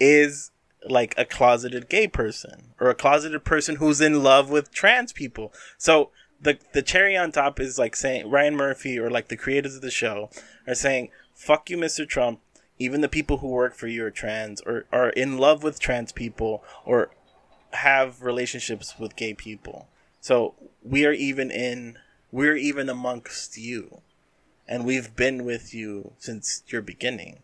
is 0.01 0.51
like 0.89 1.15
a 1.17 1.25
closeted 1.25 1.89
gay 1.89 2.09
person 2.09 2.75
or 2.81 2.89
a 2.89 2.95
closeted 2.95 3.45
person 3.45 3.77
who's 3.77 4.01
in 4.01 4.23
love 4.23 4.51
with 4.51 4.73
trans 4.73 5.13
people. 5.13 5.53
So 5.77 6.11
the 6.41 6.59
the 6.73 6.83
cherry 6.83 7.17
on 7.17 7.33
top 7.33 7.59
is 7.61 7.79
like 7.79 7.97
saying 7.97 8.31
Ryan 8.31 8.57
Murphy 8.57 8.99
or 8.99 9.11
like 9.11 9.29
the 9.29 9.37
creators 9.37 9.75
of 9.75 9.83
the 9.83 9.91
show 9.91 10.31
are 10.67 10.75
saying, 10.75 11.11
"Fuck 11.35 11.71
you, 11.71 11.77
Mr. 11.77 12.09
Trump." 12.09 12.41
Even 12.81 13.01
the 13.01 13.09
people 13.09 13.39
who 13.39 13.49
work 13.49 13.75
for 13.75 13.89
you 13.89 14.05
are 14.05 14.11
trans 14.11 14.61
or 14.61 14.87
are 14.93 15.11
in 15.11 15.37
love 15.37 15.65
with 15.65 15.81
trans 15.81 16.13
people 16.13 16.63
or 16.85 17.11
have 17.73 18.23
relationships 18.23 18.95
with 19.01 19.17
gay 19.17 19.35
people. 19.35 19.89
So 20.21 20.55
we 20.85 21.05
are 21.05 21.13
even 21.13 21.51
in 21.51 21.99
we're 22.31 22.57
even 22.57 22.89
amongst 22.89 23.57
you. 23.57 24.03
And 24.69 24.85
we've 24.85 25.17
been 25.17 25.45
with 25.45 25.73
you 25.73 26.13
since 26.19 26.63
your 26.69 26.83
beginning. 26.83 27.39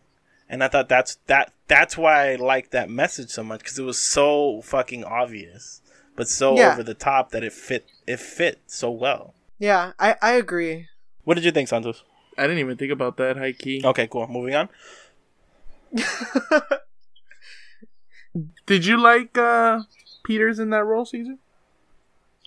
And 0.49 0.63
I 0.63 0.67
thought 0.67 0.89
that's 0.89 1.15
that 1.27 1.51
that's 1.67 1.97
why 1.97 2.31
I 2.31 2.35
liked 2.35 2.71
that 2.71 2.89
message 2.89 3.29
so 3.29 3.43
much 3.43 3.63
cuz 3.63 3.77
it 3.79 3.83
was 3.83 3.97
so 3.97 4.61
fucking 4.61 5.03
obvious 5.03 5.81
but 6.15 6.27
so 6.27 6.55
Yeah. 6.57 6.71
over 6.73 6.83
the 6.83 6.93
top 6.93 7.31
that 7.31 7.43
it 7.43 7.51
fit 7.53 7.85
it 8.07 8.19
fit 8.19 8.59
so 8.67 8.89
well. 8.91 9.33
yeah, 9.59 9.93
I 9.99 10.15
I 10.21 10.31
agree. 10.33 10.87
What 11.23 11.33
did 11.35 11.43
you 11.45 11.51
think, 11.51 11.67
Santos? 11.67 12.03
I 12.37 12.43
didn't 12.43 12.59
even 12.59 12.77
think 12.77 12.91
about 12.91 13.17
that 13.17 13.37
high 13.37 13.53
key. 13.53 13.81
Okay, 13.83 14.07
cool. 14.07 14.27
Moving 14.27 14.53
on. 14.55 14.69
Did 18.65 18.85
you 18.85 18.97
like 18.97 19.37
uh 19.37 19.81
Peters 20.23 20.59
in 20.59 20.69
that 20.71 20.83
role, 20.83 21.05
Caesar? 21.05 21.35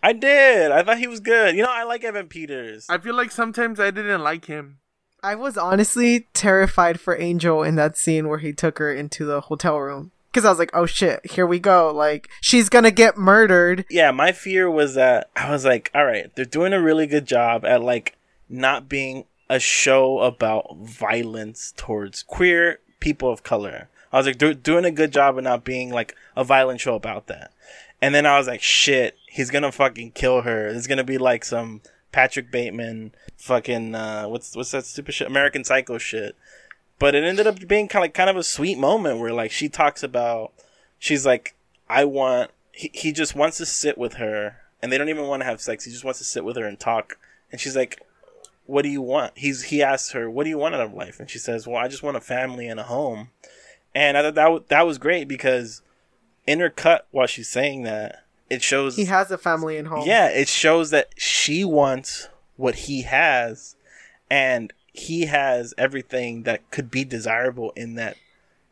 I 0.03 0.13
did. 0.13 0.71
I 0.71 0.83
thought 0.83 0.99
he 0.99 1.07
was 1.09 1.21
good. 1.21 1.57
You 1.57 1.63
know, 1.63 1.71
I 1.71 1.83
like 1.85 2.05
Evan 2.05 2.29
Peters. 2.29 2.87
I 2.89 2.99
feel 2.99 3.15
like 3.15 3.31
sometimes 3.33 3.81
I 3.81 3.91
didn't 3.91 4.23
like 4.23 4.45
him. 4.45 4.79
I 5.23 5.35
was 5.35 5.57
honestly 5.59 6.27
terrified 6.33 7.01
for 7.01 7.21
Angel 7.21 7.63
in 7.63 7.75
that 7.77 7.97
scene 7.97 8.29
where 8.29 8.39
he 8.39 8.53
took 8.53 8.79
her 8.79 8.93
into 8.93 9.25
the 9.25 9.43
hotel 9.43 9.79
room. 9.79 10.13
because 10.31 10.45
I 10.45 10.51
was 10.51 10.59
like, 10.59 10.71
oh 10.75 10.87
shit, 10.87 11.33
here 11.33 11.47
we 11.47 11.59
go. 11.59 11.91
Like 11.93 12.29
she's 12.41 12.69
gonna 12.69 12.91
get 12.91 13.17
murdered. 13.17 13.85
Yeah, 13.91 14.11
my 14.13 14.33
fear 14.33 14.71
was 14.71 14.95
that 14.95 15.31
I 15.35 15.51
was 15.51 15.65
like, 15.65 15.91
all 15.95 16.05
right, 16.05 16.35
they're 16.37 16.45
doing 16.45 16.73
a 16.73 16.81
really 16.81 17.07
good 17.07 17.27
job 17.27 17.65
at 17.65 17.83
like 17.83 18.17
not 18.49 18.89
being 18.89 19.25
a 19.51 19.59
show 19.59 20.21
about 20.21 20.77
violence 20.77 21.73
towards 21.77 22.23
queer 22.23 22.79
people 23.01 23.31
of 23.33 23.43
color. 23.43 23.89
I 24.13 24.19
was 24.19 24.27
like, 24.27 24.63
doing 24.63 24.85
a 24.85 24.91
good 24.91 25.13
job 25.13 25.37
of 25.37 25.45
not 25.45 25.65
being 25.65 25.91
like 25.91 26.15
a 26.37 26.45
violent 26.45 26.81
show 26.81 26.95
about 26.95 27.27
that. 27.27 27.53
And 28.01 28.15
then 28.15 28.25
I 28.27 28.39
was 28.39 28.47
like, 28.47 28.63
shit, 28.63 29.17
he's 29.27 29.51
gonna 29.51 29.73
fucking 29.73 30.13
kill 30.13 30.43
her. 30.43 30.69
It's 30.69 30.87
gonna 30.87 31.05
be 31.05 31.19
like 31.19 31.45
some 31.45 31.81
Patrick 32.13 32.51
Bateman 32.51 33.13
fucking 33.37 33.95
uh, 33.95 34.25
what's 34.25 34.57
what's 34.57 34.71
that 34.73 34.87
stupid 34.87 35.15
shit 35.15 35.29
American 35.29 35.65
Psycho 35.65 35.99
shit. 35.99 36.37
But 36.99 37.15
it 37.15 37.23
ended 37.23 37.47
up 37.47 37.67
being 37.69 37.89
kind 37.89 38.05
of 38.05 38.13
kind 38.13 38.31
of 38.31 38.37
a 38.37 38.43
sweet 38.43 38.79
moment 38.79 39.19
where 39.19 39.33
like 39.33 39.51
she 39.51 39.69
talks 39.69 40.03
about 40.03 40.53
she's 40.99 41.25
like 41.25 41.55
I 41.89 42.05
want 42.05 42.51
he, 42.73 42.91
he 42.93 43.13
just 43.13 43.35
wants 43.35 43.57
to 43.59 43.67
sit 43.67 43.99
with 43.99 44.15
her 44.15 44.57
and 44.83 44.93
they 44.93 44.99
don't 44.99 45.09
even 45.09 45.27
want 45.27 45.43
to 45.43 45.47
have 45.47 45.61
sex. 45.61 45.85
He 45.85 45.91
just 45.91 46.05
wants 46.05 46.19
to 46.19 46.25
sit 46.25 46.45
with 46.45 46.57
her 46.57 46.65
and 46.65 46.79
talk. 46.79 47.19
And 47.51 47.61
she's 47.61 47.77
like 47.77 48.03
what 48.69 48.83
do 48.83 48.91
you 48.91 49.01
want? 49.01 49.33
He's 49.35 49.65
he 49.65 49.83
asks 49.83 50.13
her, 50.13 50.31
"What 50.31 50.45
do 50.45 50.51
you 50.51 50.59
want 50.59 50.75
out 50.75 50.83
of 50.83 50.93
life?" 50.93 51.19
And 51.19 51.31
she 51.31 51.39
says, 51.39 51.67
"Well, 51.67 51.79
I 51.79 51.89
just 51.89 52.03
want 52.03 52.19
a 52.19 52.21
family 52.21 52.69
and 52.69 52.79
a 52.79 52.83
home." 52.83 53.31
And 53.95 54.17
I 54.19 54.23
thought 54.23 54.35
that 54.35 54.69
that 54.69 54.87
was 54.87 54.99
great 54.99 55.27
because 55.27 55.81
intercut 56.47 57.01
while 57.11 57.27
she's 57.27 57.49
saying 57.49 57.85
that, 57.85 58.25
it 58.51 58.63
shows 58.63 58.97
he 58.97 59.07
has 59.07 59.31
a 59.31 59.39
family 59.39 59.77
and 59.77 59.89
home. 59.89 60.07
Yeah, 60.07 60.29
it 60.29 60.49
shows 60.49 60.91
that 60.91 61.09
she 61.17 61.65
wants 61.65 62.29
what 62.57 62.75
he 62.75 63.03
has, 63.03 63.77
and 64.31 64.73
he 64.93 65.27
has 65.27 65.75
everything 65.79 66.43
that 66.45 66.71
could 66.71 66.91
be 66.91 67.05
desirable 67.05 67.73
in 67.77 67.95
that 67.95 68.17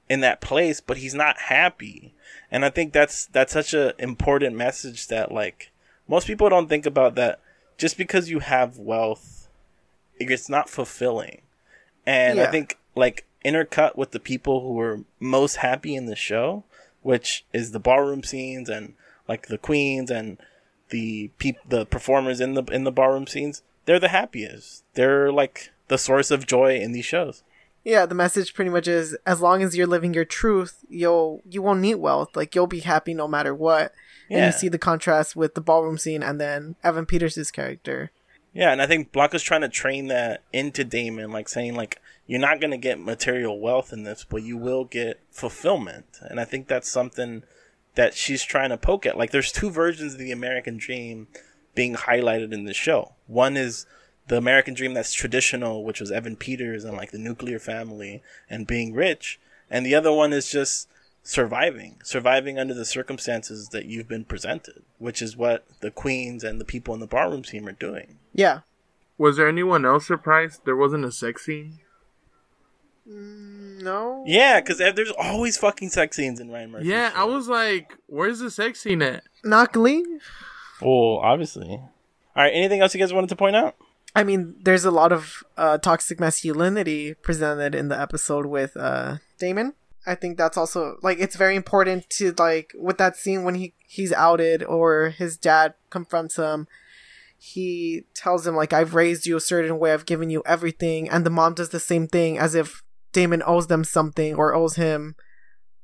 in 0.09 0.21
that 0.21 0.41
place, 0.41 0.81
but 0.81 0.99
he's 0.99 1.15
not 1.15 1.39
happy. 1.39 2.15
And 2.51 2.65
I 2.65 2.71
think 2.71 2.93
that's 2.93 3.27
that's 3.27 3.53
such 3.53 3.75
an 3.75 3.93
important 3.99 4.57
message 4.57 5.09
that 5.09 5.33
like 5.33 5.71
most 6.09 6.27
people 6.27 6.49
don't 6.49 6.69
think 6.69 6.87
about 6.87 7.15
that 7.17 7.41
just 7.77 7.99
because 7.99 8.31
you 8.31 8.39
have 8.39 8.79
wealth 8.79 9.37
it's 10.19 10.49
not 10.49 10.69
fulfilling. 10.69 11.43
And 12.07 12.39
yeah. 12.39 12.45
I 12.45 12.51
think 12.51 12.79
like 12.95 13.27
intercut 13.45 13.97
with 13.97 14.13
the 14.13 14.21
people 14.21 14.61
who 14.61 14.75
were 14.75 15.01
most 15.21 15.57
happy 15.57 15.95
in 15.95 16.07
the 16.07 16.17
show, 16.17 16.65
which 17.03 17.45
is 17.53 17.73
the 17.73 17.81
ballroom 17.81 18.23
scenes 18.23 18.69
and 18.69 18.95
like 19.29 19.49
the 19.49 19.59
queens 19.59 20.11
and 20.11 20.39
the 20.91 21.31
peop- 21.39 21.69
the 21.69 21.87
performers 21.87 22.41
in 22.41 22.55
the 22.55 22.63
in 22.65 22.85
the 22.85 22.93
ballroom 22.93 23.27
scenes, 23.27 23.63
they're 23.85 24.01
the 24.01 24.09
happiest. 24.09 24.85
They're 24.95 25.33
like 25.33 25.71
the 25.89 25.99
source 25.99 26.31
of 26.31 26.47
joy 26.47 26.77
in 26.77 26.93
these 26.93 27.05
shows. 27.05 27.43
Yeah, 27.85 28.05
the 28.05 28.17
message 28.17 28.53
pretty 28.53 28.71
much 28.71 28.89
is 28.89 29.17
as 29.25 29.41
long 29.41 29.63
as 29.63 29.77
you're 29.77 29.87
living 29.87 30.13
your 30.13 30.25
truth, 30.25 30.85
you'll 30.89 31.43
you 31.49 31.63
won't 31.63 31.81
need 31.81 31.97
wealth. 31.97 32.35
Like 32.35 32.55
you'll 32.55 32.67
be 32.67 32.81
happy 32.81 33.15
no 33.15 33.29
matter 33.29 33.55
what. 33.55 33.93
Yeah. 34.29 34.39
And 34.39 34.47
you 34.47 34.59
see 34.59 34.69
the 34.69 34.79
contrast 34.79 35.37
with 35.37 35.55
the 35.55 35.61
ballroom 35.61 35.97
scene 35.97 36.23
and 36.23 36.41
then 36.41 36.75
Evan 36.83 37.07
Peters' 37.07 37.53
character. 37.53 38.11
Yeah, 38.53 38.73
and 38.73 38.83
I 38.83 38.87
think 38.87 39.13
Blanca's 39.13 39.43
trying 39.43 39.61
to 39.61 39.69
train 39.69 40.09
that 40.09 40.43
into 40.53 40.83
Damon, 40.83 41.31
like 41.31 41.49
saying 41.49 41.77
like 41.77 42.01
you're 42.27 42.41
not 42.41 42.61
gonna 42.61 42.77
get 42.77 42.99
material 42.99 43.61
wealth 43.61 43.93
in 43.93 44.03
this, 44.03 44.27
but 44.29 44.43
you 44.43 44.57
will 44.57 44.85
get 44.85 45.21
fulfillment. 45.31 46.07
And 46.23 46.41
I 46.41 46.45
think 46.45 46.67
that's 46.67 46.91
something 46.91 47.45
that 47.97 48.15
she's 48.15 48.45
trying 48.45 48.71
to 48.71 48.79
poke 48.79 49.05
at. 49.05 49.19
Like 49.19 49.33
there's 49.33 49.53
two 49.53 49.71
versions 49.71 50.15
of 50.15 50.19
the 50.21 50.33
American 50.33 50.77
dream 50.77 51.27
being 51.75 51.95
highlighted 51.95 52.53
in 52.53 52.65
the 52.65 52.75
show. 52.75 53.15
One 53.27 53.57
is 53.57 53.87
the 54.29 54.37
American 54.37 54.75
dream 54.75 54.95
that's 54.95 55.13
traditional, 55.13 55.85
which 55.85 56.01
was 56.01 56.11
Evan 56.11 56.37
Peters 56.37 56.85
and 56.85 56.97
like 56.97 57.11
the 57.11 57.19
nuclear 57.19 57.59
family 57.59 58.23
and 58.49 58.67
being 58.67 58.95
rich. 58.95 59.41
And 59.71 59.85
the 59.85 59.95
other 59.95 60.13
one 60.13 60.33
is 60.33 60.51
just 60.51 60.89
surviving, 61.23 61.97
surviving 62.05 62.59
under 62.59 62.75
the 62.75 62.85
circumstances 62.85 63.69
that 63.71 63.87
you've 63.87 64.09
been 64.09 64.25
presented, 64.25 64.83
which 64.99 65.21
is 65.21 65.37
what 65.37 65.67
the 65.81 65.91
queens 65.91 66.45
and 66.45 66.61
the 66.61 66.65
people 66.65 66.95
in 66.95 67.01
the 67.01 67.07
ballroom 67.07 67.45
scene 67.45 67.69
are 67.69 67.73
doing. 67.73 68.19
Yeah. 68.33 68.61
Was 69.19 69.37
there 69.37 69.49
anyone 69.49 69.85
else 69.85 70.07
surprised 70.07 70.65
there 70.65 70.77
wasn't 70.77 71.05
a 71.05 71.13
sex 71.13 71.47
scene? 71.47 71.81
Mm, 73.09 73.83
no. 73.83 74.25
Yeah, 74.27 74.61
because 74.61 74.79
there's 74.79 75.13
always 75.13 75.57
fucking 75.57 75.91
sex 75.91 76.17
scenes 76.17 76.41
in 76.41 76.51
Ryan 76.51 76.73
Murphy. 76.73 76.89
Yeah, 76.89 77.13
show. 77.13 77.21
I 77.21 77.25
was 77.25 77.49
like, 77.49 77.97
where's 78.07 78.41
the 78.41 78.51
sex 78.51 78.81
scene 78.81 79.03
at? 79.03 79.25
Not 79.45 79.73
Glee. 79.73 80.05
Well, 80.81 81.21
obviously. 81.23 81.69
All 81.71 81.91
right. 82.35 82.53
Anything 82.53 82.81
else 82.81 82.95
you 82.95 83.01
guys 83.01 83.13
wanted 83.13 83.29
to 83.31 83.37
point 83.37 83.57
out? 83.57 83.77
I 84.15 84.25
mean, 84.25 84.57
there's 84.61 84.85
a 84.85 84.91
lot 84.91 85.13
of 85.13 85.45
uh, 85.57 85.79
toxic 85.79 86.19
masculinity 86.19 87.15
presented 87.15 87.75
in 87.75 87.89
the 87.89 88.01
episode 88.01 88.47
with 88.47 88.77
uh, 88.77 89.17
Damon. 89.39 89.75
I 90.07 90.15
think 90.15 90.39
that's 90.39 90.57
also 90.57 90.99
like 91.03 91.19
it's 91.19 91.37
very 91.37 91.57
important 91.57 92.09
to 92.11 92.33
like 92.39 92.73
with 92.79 92.97
that 92.99 93.17
scene 93.17 93.43
when 93.43 93.57
he 93.57 93.75
he's 93.87 94.13
outed 94.13 94.63
or 94.63 95.11
his 95.11 95.37
dad 95.37 95.75
confronts 95.91 96.37
him. 96.37 96.69
He 97.39 98.05
tells 98.15 98.47
him 98.47 98.55
like 98.55 98.73
I've 98.73 98.95
raised 98.95 99.27
you 99.27 99.37
a 99.37 99.41
certain 99.41 99.79
way, 99.79 99.93
I've 99.93 100.07
given 100.07 100.31
you 100.31 100.43
everything, 100.47 101.11
and 101.11 101.27
the 101.27 101.31
mom 101.31 101.55
does 101.55 101.71
the 101.71 101.81
same 101.81 102.07
thing 102.07 102.39
as 102.39 102.55
if 102.55 102.83
Damon 103.17 103.43
owes 103.47 103.67
them 103.67 103.83
something 103.83 104.35
or 104.35 104.55
owes 104.55 104.77
him 104.77 105.17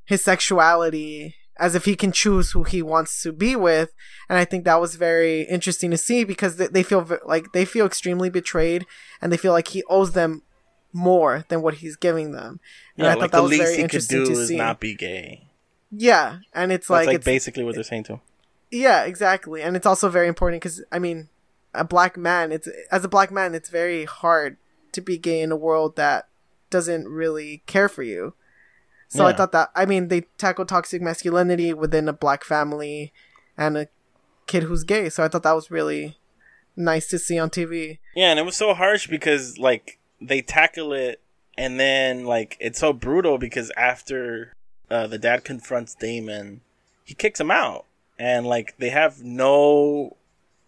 his 0.05 0.22
sexuality 0.22 1.35
as 1.59 1.74
if 1.74 1.85
he 1.85 1.97
can 1.97 2.12
choose 2.12 2.53
who 2.53 2.64
he 2.64 2.83
wants 2.83 3.22
to 3.22 3.33
be 3.33 3.55
with 3.55 3.93
and 4.28 4.39
i 4.39 4.45
think 4.45 4.64
that 4.64 4.80
was 4.80 4.97
very 4.97 5.43
interesting 5.43 5.91
to 5.91 5.97
see 5.97 6.24
because 6.24 6.57
they 6.57 6.83
feel 6.83 7.07
like 7.24 7.53
they 7.53 7.64
feel 7.64 7.87
extremely 7.87 8.28
betrayed 8.28 8.85
and 9.20 9.30
they 9.30 9.37
feel 9.37 9.53
like 9.53 9.68
he 9.68 9.83
owes 9.89 10.12
them 10.12 10.43
more 10.93 11.45
than 11.49 11.62
what 11.62 11.74
he's 11.74 11.97
giving 11.97 12.33
them. 12.33 12.61
And 12.97 13.05
yeah, 13.05 13.07
I 13.07 13.09
like 13.14 13.20
thought 13.20 13.33
that 13.33 13.43
was 13.43 13.57
very 13.57 13.76
interesting 13.78 14.24
to 14.26 14.47
see. 14.47 14.57
not 14.57 14.80
be 14.80 14.95
gay. 14.95 15.49
Yeah, 15.91 16.39
and 16.55 16.72
it's 16.72 16.89
like, 16.89 17.07
like 17.07 17.16
it's, 17.16 17.24
basically 17.24 17.64
what 17.64 17.74
they're 17.74 17.85
saying 17.85 18.05
too. 18.05 18.20
Yeah, 18.70 19.05
exactly, 19.05 19.62
and 19.62 19.76
it's 19.76 19.87
also 19.87 20.09
very 20.09 20.28
important 20.28 20.62
because 20.62 20.83
I 20.91 20.99
mean, 20.99 21.28
a 21.74 21.85
black 21.85 22.16
man, 22.16 22.53
it's 22.53 22.68
as 22.91 23.05
a 23.05 23.09
black 23.09 23.30
man, 23.30 23.55
it's 23.55 23.68
very 23.68 24.05
hard 24.05 24.57
to 24.93 25.01
be 25.01 25.18
gay 25.18 25.41
in 25.41 25.53
a 25.53 25.57
world 25.57 25.97
that 25.97 26.28
doesn't 26.73 27.07
really 27.07 27.62
care 27.66 27.89
for 27.89 28.03
you. 28.03 28.35
So 29.09 29.23
yeah. 29.23 29.29
I 29.29 29.33
thought 29.35 29.53
that 29.53 29.70
I 29.77 29.85
mean 29.85 30.09
they 30.09 30.23
tackle 30.39 30.64
toxic 30.64 31.01
masculinity 31.01 31.73
within 31.73 32.09
a 32.09 32.12
black 32.12 32.43
family 32.43 33.12
and 33.57 33.77
a 33.77 33.87
kid 34.47 34.64
who's 34.64 34.83
gay. 34.83 35.09
So 35.09 35.23
I 35.23 35.29
thought 35.29 35.45
that 35.45 35.53
was 35.53 35.70
really 35.70 36.18
nice 36.75 37.09
to 37.09 37.18
see 37.18 37.39
on 37.39 37.51
TV. 37.51 37.99
Yeah, 38.16 38.31
and 38.31 38.41
it 38.41 38.45
was 38.45 38.57
so 38.57 38.75
harsh 38.75 39.07
because 39.07 39.59
like 39.59 39.99
they 40.20 40.41
tackle 40.41 40.93
it 40.93 41.20
and 41.57 41.79
then 41.79 42.25
like 42.25 42.57
it's 42.61 42.79
so 42.79 42.93
brutal 42.93 43.39
because 43.39 43.70
after 43.77 44.55
uh, 44.91 45.07
the 45.07 45.18
dad 45.18 45.45
confronts 45.45 45.95
Damon, 45.95 46.61
he 47.05 47.14
kicks 47.14 47.41
him 47.41 47.51
out, 47.51 47.85
and 48.18 48.47
like 48.47 48.77
they 48.79 48.91
have 48.91 49.23
no 49.23 50.16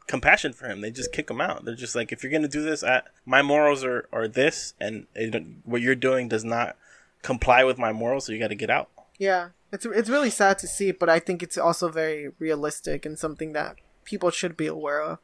compassion 0.06 0.52
for 0.52 0.66
him. 0.66 0.80
They 0.80 0.90
just 0.90 1.12
kick 1.12 1.30
him 1.30 1.40
out. 1.40 1.64
They're 1.64 1.74
just 1.74 1.94
like, 1.94 2.12
if 2.12 2.22
you're 2.22 2.32
gonna 2.32 2.48
do 2.48 2.62
this, 2.62 2.82
I, 2.84 3.02
my 3.24 3.42
morals 3.42 3.84
are 3.84 4.08
are 4.12 4.28
this, 4.28 4.74
and 4.80 5.06
it, 5.14 5.42
what 5.64 5.82
you're 5.82 5.94
doing 5.94 6.28
does 6.28 6.44
not 6.44 6.76
comply 7.22 7.64
with 7.64 7.78
my 7.78 7.92
morals, 7.92 8.26
so 8.26 8.32
you 8.32 8.38
got 8.38 8.48
to 8.48 8.54
get 8.54 8.70
out. 8.70 8.90
Yeah, 9.18 9.50
it's 9.72 9.86
it's 9.86 10.08
really 10.08 10.30
sad 10.30 10.58
to 10.58 10.68
see, 10.68 10.92
but 10.92 11.08
I 11.08 11.18
think 11.18 11.42
it's 11.42 11.58
also 11.58 11.88
very 11.88 12.30
realistic 12.38 13.04
and 13.04 13.18
something 13.18 13.52
that 13.52 13.76
people 14.04 14.30
should 14.30 14.56
be 14.56 14.66
aware 14.66 15.02
of. 15.02 15.18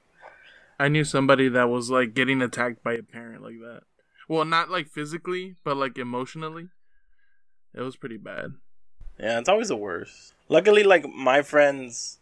I 0.79 0.89
knew 0.89 1.05
somebody 1.05 1.49
that 1.49 1.69
was 1.69 1.91
like 1.91 2.15
getting 2.15 2.41
attacked 2.41 2.83
by 2.83 2.95
a 2.95 3.03
parent 3.03 3.43
like 3.43 3.61
that. 3.61 3.83
Well, 4.29 4.45
not 4.45 4.71
like 4.71 4.89
physically, 4.89 5.57
but 5.63 5.77
like 5.77 5.99
emotionally. 5.99 6.69
It 7.75 7.83
was 7.83 7.97
pretty 7.97 8.17
bad. 8.17 8.55
Yeah, 9.19 9.39
it's 9.39 9.49
always 9.49 9.69
the 9.69 9.77
worst. 9.77 10.33
Luckily, 10.49 10.83
like 10.83 11.07
my 11.09 11.43
friends 11.43 12.19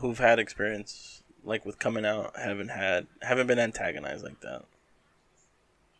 who've 0.00 0.18
had 0.18 0.38
experience 0.38 1.15
like 1.46 1.64
with 1.64 1.78
coming 1.78 2.04
out 2.04 2.36
haven't 2.36 2.68
had 2.68 3.06
haven't 3.22 3.46
been 3.46 3.58
antagonized 3.58 4.24
like 4.24 4.40
that. 4.40 4.64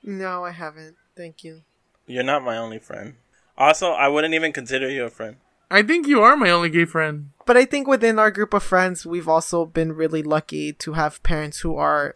No, 0.03 0.45
I 0.45 0.51
haven't. 0.51 0.97
Thank 1.17 1.43
you. 1.45 1.63
You're 2.07 2.23
not 2.23 2.45
my 2.45 2.57
only 2.57 2.79
friend. 2.79 3.15
Also, 3.57 3.91
I 3.91 4.09
wouldn't 4.09 4.35
even 4.35 4.53
consider 4.53 4.89
you 4.91 5.05
a 5.05 5.11
friend. 5.11 5.37
I 5.71 5.83
think 5.83 6.07
you 6.07 6.23
are 6.23 6.37
my 6.37 6.51
only 6.51 6.71
gay 6.71 6.85
friend. 6.85 7.31
But 7.47 7.57
I 7.57 7.65
think 7.65 7.89
within 7.89 8.19
our 8.19 8.31
group 8.31 8.55
of 8.55 8.63
friends, 8.63 9.05
we've 9.05 9.29
also 9.29 9.65
been 9.65 9.93
really 9.95 10.23
lucky 10.23 10.73
to 10.75 10.93
have 10.93 11.23
parents 11.23 11.61
who 11.61 11.77
are 11.77 12.15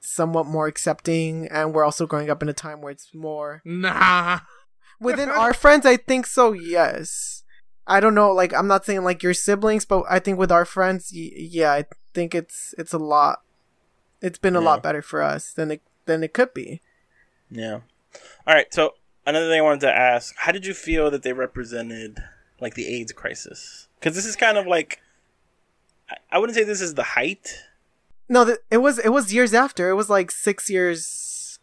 somewhat 0.00 0.46
more 0.46 0.66
accepting 0.68 1.48
and 1.48 1.74
we're 1.74 1.84
also 1.84 2.06
growing 2.06 2.30
up 2.30 2.40
in 2.42 2.48
a 2.48 2.52
time 2.52 2.80
where 2.80 2.92
it's 2.92 3.12
more 3.12 3.60
nah 3.64 4.38
within 5.00 5.28
our 5.28 5.52
friends 5.52 5.84
i 5.84 5.96
think 5.96 6.24
so 6.24 6.52
yes 6.52 7.42
i 7.86 7.98
don't 7.98 8.14
know 8.14 8.32
like 8.32 8.54
i'm 8.54 8.68
not 8.68 8.86
saying 8.86 9.02
like 9.02 9.24
your 9.24 9.34
siblings 9.34 9.84
but 9.84 10.04
i 10.08 10.18
think 10.20 10.38
with 10.38 10.52
our 10.52 10.64
friends 10.64 11.10
y- 11.14 11.30
yeah 11.34 11.72
i 11.72 11.84
think 12.14 12.34
it's 12.34 12.74
it's 12.78 12.92
a 12.92 12.98
lot 12.98 13.42
it's 14.20 14.38
been 14.38 14.56
a 14.56 14.60
yeah. 14.60 14.64
lot 14.64 14.82
better 14.82 15.02
for 15.02 15.22
us 15.22 15.52
than 15.52 15.70
it 15.70 15.82
than 16.06 16.22
it 16.22 16.32
could 16.32 16.52
be 16.54 16.80
yeah 17.50 17.80
all 18.46 18.54
right 18.54 18.72
so 18.72 18.94
another 19.26 19.48
thing 19.48 19.58
i 19.58 19.62
wanted 19.62 19.80
to 19.80 19.92
ask 19.92 20.34
how 20.38 20.52
did 20.52 20.66
you 20.66 20.74
feel 20.74 21.10
that 21.10 21.22
they 21.22 21.32
represented 21.32 22.18
like 22.60 22.74
the 22.74 22.86
aids 22.86 23.12
crisis 23.12 23.88
because 23.98 24.14
this 24.14 24.26
is 24.26 24.36
kind 24.36 24.58
of 24.58 24.66
like 24.66 25.00
I 26.32 26.38
wouldn't 26.38 26.56
say 26.56 26.64
this 26.64 26.80
is 26.80 26.94
the 26.94 27.02
height 27.02 27.62
no, 28.28 28.44
th- 28.44 28.58
it 28.70 28.78
was 28.78 28.98
it 28.98 29.08
was 29.08 29.32
years 29.32 29.54
after. 29.54 29.88
It 29.88 29.94
was 29.94 30.10
like 30.10 30.30
six 30.30 30.68
years 30.68 31.58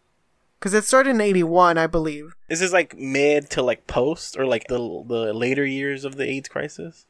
because 0.60 0.74
it 0.74 0.84
started 0.84 1.12
in 1.12 1.22
'81, 1.22 1.78
I 1.78 1.88
believe. 1.88 2.36
This 2.50 2.62
is 2.62 2.74
like 2.74 2.98
mid 2.98 3.50
to 3.52 3.62
like 3.62 3.86
post 3.88 4.38
or 4.38 4.46
like 4.46 4.68
the 4.68 4.78
the 5.08 5.34
later 5.34 5.66
years 5.66 6.06
of 6.06 6.16
the 6.16 6.28
AIDS 6.28 6.50
crisis? 6.50 7.06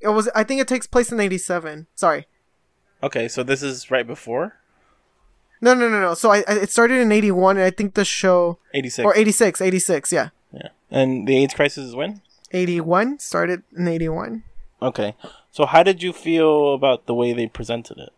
It 0.00 0.08
was. 0.08 0.28
I 0.34 0.44
think 0.44 0.60
it 0.60 0.68
takes 0.68 0.86
place 0.86 1.10
in 1.10 1.20
'87. 1.20 1.86
Sorry. 1.94 2.26
Okay, 3.02 3.28
so 3.28 3.42
this 3.42 3.62
is 3.62 3.90
right 3.90 4.06
before 4.06 4.56
No, 5.60 5.74
no, 5.74 5.88
no, 5.88 6.00
no. 6.00 6.14
So 6.14 6.30
I, 6.30 6.38
I 6.48 6.54
it 6.62 6.70
started 6.70 6.98
in 7.00 7.12
'81, 7.12 7.56
and 7.56 7.64
I 7.64 7.70
think 7.70 7.94
the 7.94 8.04
show 8.04 8.58
eighty 8.74 8.88
six. 8.88 9.04
or 9.04 9.16
'86, 9.16 9.60
'86, 9.60 10.12
yeah. 10.12 10.28
yeah, 10.52 10.68
and 10.90 11.26
the 11.26 11.36
AIDS 11.38 11.54
crisis 11.54 11.84
is 11.86 11.94
when? 11.94 12.22
'81 12.52 13.18
started 13.18 13.62
in 13.76 13.86
'81. 13.88 14.42
Okay, 14.80 15.14
so 15.50 15.66
how 15.66 15.82
did 15.82 16.02
you 16.02 16.12
feel 16.12 16.74
about 16.74 17.06
the 17.06 17.14
way 17.14 17.32
they 17.32 17.46
presented 17.46 17.98
it? 17.98 18.10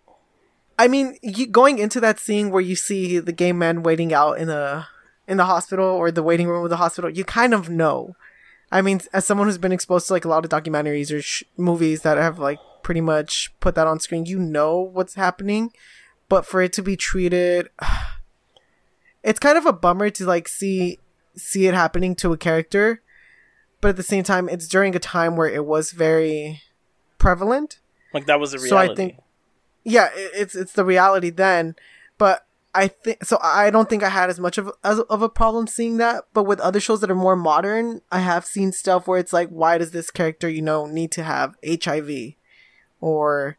I 0.78 0.88
mean, 0.88 1.18
you, 1.22 1.46
going 1.46 1.78
into 1.78 2.00
that 2.00 2.18
scene 2.18 2.50
where 2.50 2.62
you 2.62 2.76
see 2.76 3.18
the 3.18 3.32
gay 3.32 3.52
men 3.52 3.82
waiting 3.82 4.12
out 4.14 4.38
in 4.38 4.48
the 4.48 4.86
in 5.28 5.36
the 5.36 5.44
hospital 5.44 5.86
or 5.86 6.10
the 6.10 6.22
waiting 6.22 6.48
room 6.48 6.64
of 6.64 6.70
the 6.70 6.76
hospital, 6.78 7.10
you 7.10 7.24
kind 7.24 7.54
of 7.54 7.68
know. 7.68 8.16
I 8.72 8.82
mean, 8.82 9.00
as 9.12 9.24
someone 9.24 9.46
who's 9.46 9.58
been 9.58 9.72
exposed 9.72 10.06
to 10.06 10.12
like 10.12 10.24
a 10.24 10.28
lot 10.28 10.44
of 10.44 10.50
documentaries 10.50 11.12
or 11.12 11.20
sh- 11.22 11.42
movies 11.56 12.02
that 12.02 12.16
have 12.16 12.38
like 12.38 12.58
pretty 12.82 13.00
much 13.00 13.52
put 13.60 13.74
that 13.74 13.86
on 13.86 14.00
screen, 14.00 14.26
you 14.26 14.38
know 14.38 14.78
what's 14.78 15.14
happening. 15.14 15.72
But 16.28 16.46
for 16.46 16.62
it 16.62 16.72
to 16.74 16.82
be 16.82 16.96
treated, 16.96 17.68
it's 19.22 19.38
kind 19.40 19.58
of 19.58 19.66
a 19.66 19.72
bummer 19.72 20.10
to 20.10 20.24
like 20.26 20.48
see 20.48 20.98
see 21.36 21.66
it 21.66 21.74
happening 21.74 22.14
to 22.16 22.32
a 22.32 22.36
character. 22.36 23.02
But 23.80 23.88
at 23.90 23.96
the 23.96 24.02
same 24.02 24.24
time, 24.24 24.48
it's 24.48 24.68
during 24.68 24.94
a 24.94 24.98
time 24.98 25.36
where 25.36 25.48
it 25.48 25.64
was 25.64 25.92
very 25.92 26.60
prevalent. 27.18 27.80
Like 28.12 28.26
that 28.26 28.38
was 28.40 28.52
a 28.54 28.58
So 28.58 28.76
I 28.76 28.86
think- 28.96 29.16
yeah, 29.84 30.10
i- 30.14 30.30
it's 30.34 30.54
it's 30.54 30.72
the 30.72 30.84
reality 30.84 31.30
then. 31.30 31.76
But 32.18 32.46
I 32.74 32.86
think 32.88 33.24
so. 33.24 33.38
I 33.42 33.70
don't 33.70 33.88
think 33.88 34.02
I 34.02 34.10
had 34.10 34.30
as 34.30 34.38
much 34.38 34.58
of 34.58 34.70
as 34.84 35.00
of 35.00 35.22
a 35.22 35.28
problem 35.28 35.66
seeing 35.66 35.96
that. 35.96 36.24
But 36.34 36.44
with 36.44 36.60
other 36.60 36.78
shows 36.80 37.00
that 37.00 37.10
are 37.10 37.14
more 37.16 37.36
modern, 37.36 38.02
I 38.12 38.18
have 38.20 38.44
seen 38.44 38.72
stuff 38.72 39.06
where 39.08 39.18
it's 39.18 39.32
like, 39.32 39.48
why 39.48 39.78
does 39.78 39.90
this 39.92 40.10
character, 40.10 40.48
you 40.48 40.62
know, 40.62 40.86
need 40.86 41.10
to 41.12 41.22
have 41.22 41.56
HIV, 41.64 42.34
or 43.00 43.56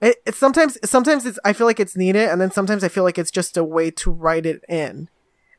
it, 0.00 0.16
it's 0.26 0.38
sometimes 0.38 0.78
sometimes 0.84 1.24
it's 1.24 1.38
I 1.44 1.52
feel 1.52 1.66
like 1.66 1.80
it's 1.80 1.96
needed, 1.96 2.28
and 2.28 2.40
then 2.40 2.50
sometimes 2.50 2.84
I 2.84 2.88
feel 2.88 3.04
like 3.04 3.18
it's 3.18 3.30
just 3.30 3.56
a 3.56 3.64
way 3.64 3.90
to 3.92 4.10
write 4.10 4.46
it 4.46 4.62
in, 4.68 5.08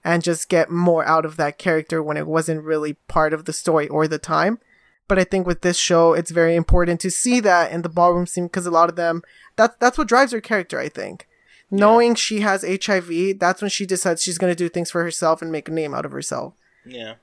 and 0.03 0.23
just 0.23 0.49
get 0.49 0.69
more 0.69 1.05
out 1.05 1.25
of 1.25 1.37
that 1.37 1.57
character 1.57 2.03
when 2.03 2.17
it 2.17 2.27
wasn't 2.27 2.63
really 2.63 2.93
part 3.07 3.33
of 3.33 3.45
the 3.45 3.53
story 3.53 3.87
or 3.87 4.07
the 4.07 4.19
time. 4.19 4.59
But 5.07 5.19
I 5.19 5.23
think 5.23 5.45
with 5.45 5.61
this 5.61 5.77
show, 5.77 6.13
it's 6.13 6.31
very 6.31 6.55
important 6.55 6.99
to 7.01 7.11
see 7.11 7.39
that 7.41 7.71
in 7.71 7.81
the 7.81 7.89
ballroom 7.89 8.25
scene 8.25 8.45
because 8.45 8.65
a 8.65 8.71
lot 8.71 8.89
of 8.89 8.95
them 8.95 9.21
that's 9.55 9.75
that's 9.79 9.97
what 9.97 10.07
drives 10.07 10.31
her 10.31 10.41
character. 10.41 10.79
I 10.79 10.89
think 10.89 11.27
knowing 11.71 12.15
she 12.15 12.41
has 12.41 12.63
HIV, 12.63 13.39
that's 13.39 13.61
when 13.61 13.69
she 13.69 13.85
decides 13.85 14.21
she's 14.21 14.37
gonna 14.37 14.55
do 14.55 14.69
things 14.69 14.91
for 14.91 15.03
herself 15.03 15.41
and 15.41 15.51
make 15.51 15.67
a 15.67 15.71
name 15.71 15.93
out 15.93 16.05
of 16.05 16.11
herself. 16.11 16.53
yeah. 16.85 17.15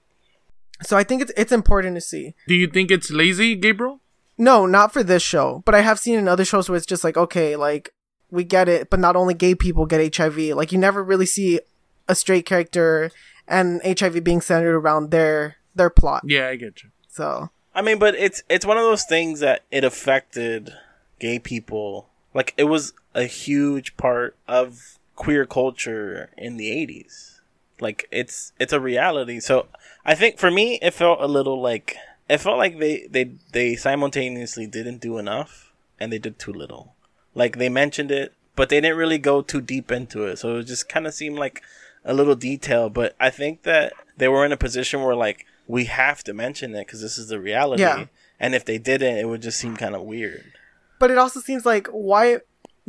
So 0.82 0.96
I 0.96 1.04
think 1.04 1.20
it's 1.20 1.32
it's 1.36 1.52
important 1.52 1.96
to 1.96 2.00
see. 2.00 2.34
Do 2.48 2.54
you 2.54 2.66
think 2.66 2.90
it's 2.90 3.10
lazy, 3.10 3.54
Gabriel? 3.54 3.99
No, 4.40 4.64
not 4.64 4.90
for 4.90 5.02
this 5.02 5.22
show, 5.22 5.62
but 5.66 5.74
I 5.74 5.82
have 5.82 6.00
seen 6.00 6.18
in 6.18 6.26
other 6.26 6.46
shows 6.46 6.66
where 6.70 6.76
it's 6.78 6.86
just 6.86 7.04
like, 7.04 7.18
okay, 7.18 7.56
like 7.56 7.92
we 8.30 8.42
get 8.42 8.70
it, 8.70 8.88
but 8.88 8.98
not 8.98 9.14
only 9.14 9.34
gay 9.34 9.54
people 9.54 9.84
get 9.84 10.16
HIV. 10.16 10.38
Like 10.56 10.72
you 10.72 10.78
never 10.78 11.04
really 11.04 11.26
see 11.26 11.60
a 12.08 12.14
straight 12.14 12.46
character 12.46 13.10
and 13.46 13.82
HIV 13.84 14.24
being 14.24 14.40
centered 14.40 14.74
around 14.74 15.10
their 15.10 15.56
their 15.74 15.90
plot. 15.90 16.22
Yeah, 16.24 16.48
I 16.48 16.56
get 16.56 16.82
you. 16.82 16.88
So 17.06 17.50
I 17.74 17.82
mean, 17.82 17.98
but 17.98 18.14
it's 18.14 18.42
it's 18.48 18.64
one 18.64 18.78
of 18.78 18.82
those 18.82 19.04
things 19.04 19.40
that 19.40 19.64
it 19.70 19.84
affected 19.84 20.72
gay 21.18 21.38
people. 21.38 22.08
Like 22.32 22.54
it 22.56 22.64
was 22.64 22.94
a 23.14 23.24
huge 23.24 23.94
part 23.98 24.36
of 24.48 24.98
queer 25.16 25.44
culture 25.44 26.30
in 26.38 26.56
the 26.56 26.70
80s. 26.70 27.40
Like 27.78 28.08
it's 28.10 28.54
it's 28.58 28.72
a 28.72 28.80
reality. 28.80 29.38
So 29.38 29.66
I 30.06 30.14
think 30.14 30.38
for 30.38 30.50
me 30.50 30.78
it 30.80 30.94
felt 30.94 31.20
a 31.20 31.26
little 31.26 31.60
like 31.60 31.98
it 32.30 32.40
felt 32.40 32.58
like 32.58 32.78
they 32.78 33.06
they 33.10 33.32
they 33.52 33.76
simultaneously 33.76 34.66
didn't 34.66 34.98
do 35.00 35.18
enough 35.18 35.72
and 35.98 36.12
they 36.12 36.18
did 36.18 36.38
too 36.38 36.52
little. 36.52 36.94
Like 37.34 37.58
they 37.58 37.68
mentioned 37.68 38.10
it, 38.10 38.32
but 38.56 38.68
they 38.68 38.80
didn't 38.80 38.96
really 38.96 39.18
go 39.18 39.42
too 39.42 39.60
deep 39.60 39.90
into 39.92 40.24
it. 40.24 40.38
So 40.38 40.58
it 40.58 40.64
just 40.64 40.88
kind 40.88 41.06
of 41.06 41.14
seemed 41.14 41.38
like 41.38 41.62
a 42.04 42.14
little 42.14 42.34
detail, 42.36 42.88
but 42.88 43.14
I 43.20 43.30
think 43.30 43.62
that 43.64 43.92
they 44.16 44.28
were 44.28 44.44
in 44.46 44.52
a 44.52 44.56
position 44.56 45.02
where 45.02 45.14
like 45.16 45.44
we 45.66 45.84
have 45.84 46.22
to 46.24 46.32
mention 46.32 46.74
it 46.74 46.86
because 46.86 47.00
this 47.02 47.18
is 47.18 47.28
the 47.28 47.40
reality. 47.40 47.82
Yeah. 47.82 48.06
And 48.38 48.54
if 48.54 48.64
they 48.64 48.78
didn't, 48.78 49.18
it 49.18 49.28
would 49.28 49.42
just 49.42 49.58
seem 49.58 49.76
kind 49.76 49.94
of 49.94 50.02
weird. 50.02 50.52
but 50.98 51.10
it 51.10 51.18
also 51.18 51.40
seems 51.40 51.66
like 51.66 51.88
why 51.88 52.38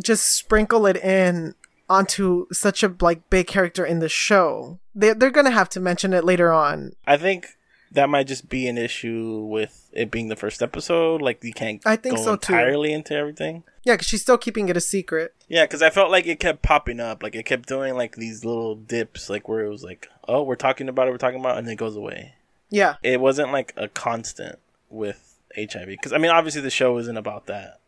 just 0.03 0.25
sprinkle 0.35 0.85
it 0.85 0.97
in 0.97 1.55
onto 1.89 2.45
such 2.53 2.83
a 2.83 2.95
like 3.01 3.29
big 3.29 3.47
character 3.47 3.85
in 3.85 3.99
the 3.99 4.09
show. 4.09 4.79
They 4.95 5.13
they're 5.13 5.29
gonna 5.31 5.51
have 5.51 5.69
to 5.69 5.79
mention 5.79 6.13
it 6.13 6.23
later 6.23 6.51
on. 6.53 6.93
I 7.05 7.17
think 7.17 7.57
that 7.91 8.09
might 8.09 8.25
just 8.27 8.47
be 8.47 8.67
an 8.67 8.77
issue 8.77 9.45
with 9.49 9.89
it 9.91 10.09
being 10.11 10.29
the 10.29 10.35
first 10.35 10.61
episode. 10.61 11.21
Like 11.21 11.43
you 11.43 11.53
can't 11.53 11.81
I 11.85 11.95
think 11.97 12.15
go 12.15 12.23
so, 12.23 12.35
too. 12.35 12.53
entirely 12.53 12.93
into 12.93 13.13
everything. 13.13 13.63
Yeah, 13.83 13.93
because 13.95 14.07
she's 14.07 14.21
still 14.21 14.37
keeping 14.37 14.69
it 14.69 14.77
a 14.77 14.81
secret. 14.81 15.33
Yeah, 15.47 15.65
because 15.65 15.81
I 15.81 15.89
felt 15.89 16.11
like 16.11 16.25
it 16.27 16.39
kept 16.39 16.61
popping 16.61 16.99
up. 16.99 17.21
Like 17.23 17.35
it 17.35 17.45
kept 17.45 17.67
doing 17.67 17.95
like 17.95 18.15
these 18.15 18.45
little 18.45 18.75
dips, 18.75 19.29
like 19.29 19.49
where 19.49 19.65
it 19.65 19.69
was 19.69 19.83
like, 19.83 20.07
oh, 20.27 20.43
we're 20.43 20.55
talking 20.55 20.87
about 20.87 21.07
it, 21.07 21.11
we're 21.11 21.17
talking 21.17 21.39
about, 21.39 21.55
it, 21.55 21.59
and 21.59 21.67
then 21.67 21.73
it 21.73 21.77
goes 21.79 21.95
away. 21.95 22.35
Yeah, 22.69 22.95
It 23.03 23.19
wasn't 23.19 23.51
like 23.51 23.73
a 23.75 23.89
constant 23.89 24.57
with 24.89 25.35
HIV. 25.57 25.87
Because 25.87 26.13
I 26.13 26.17
mean, 26.17 26.31
obviously 26.31 26.61
the 26.61 26.69
show 26.69 26.97
isn't 26.99 27.17
about 27.17 27.47
that, 27.47 27.79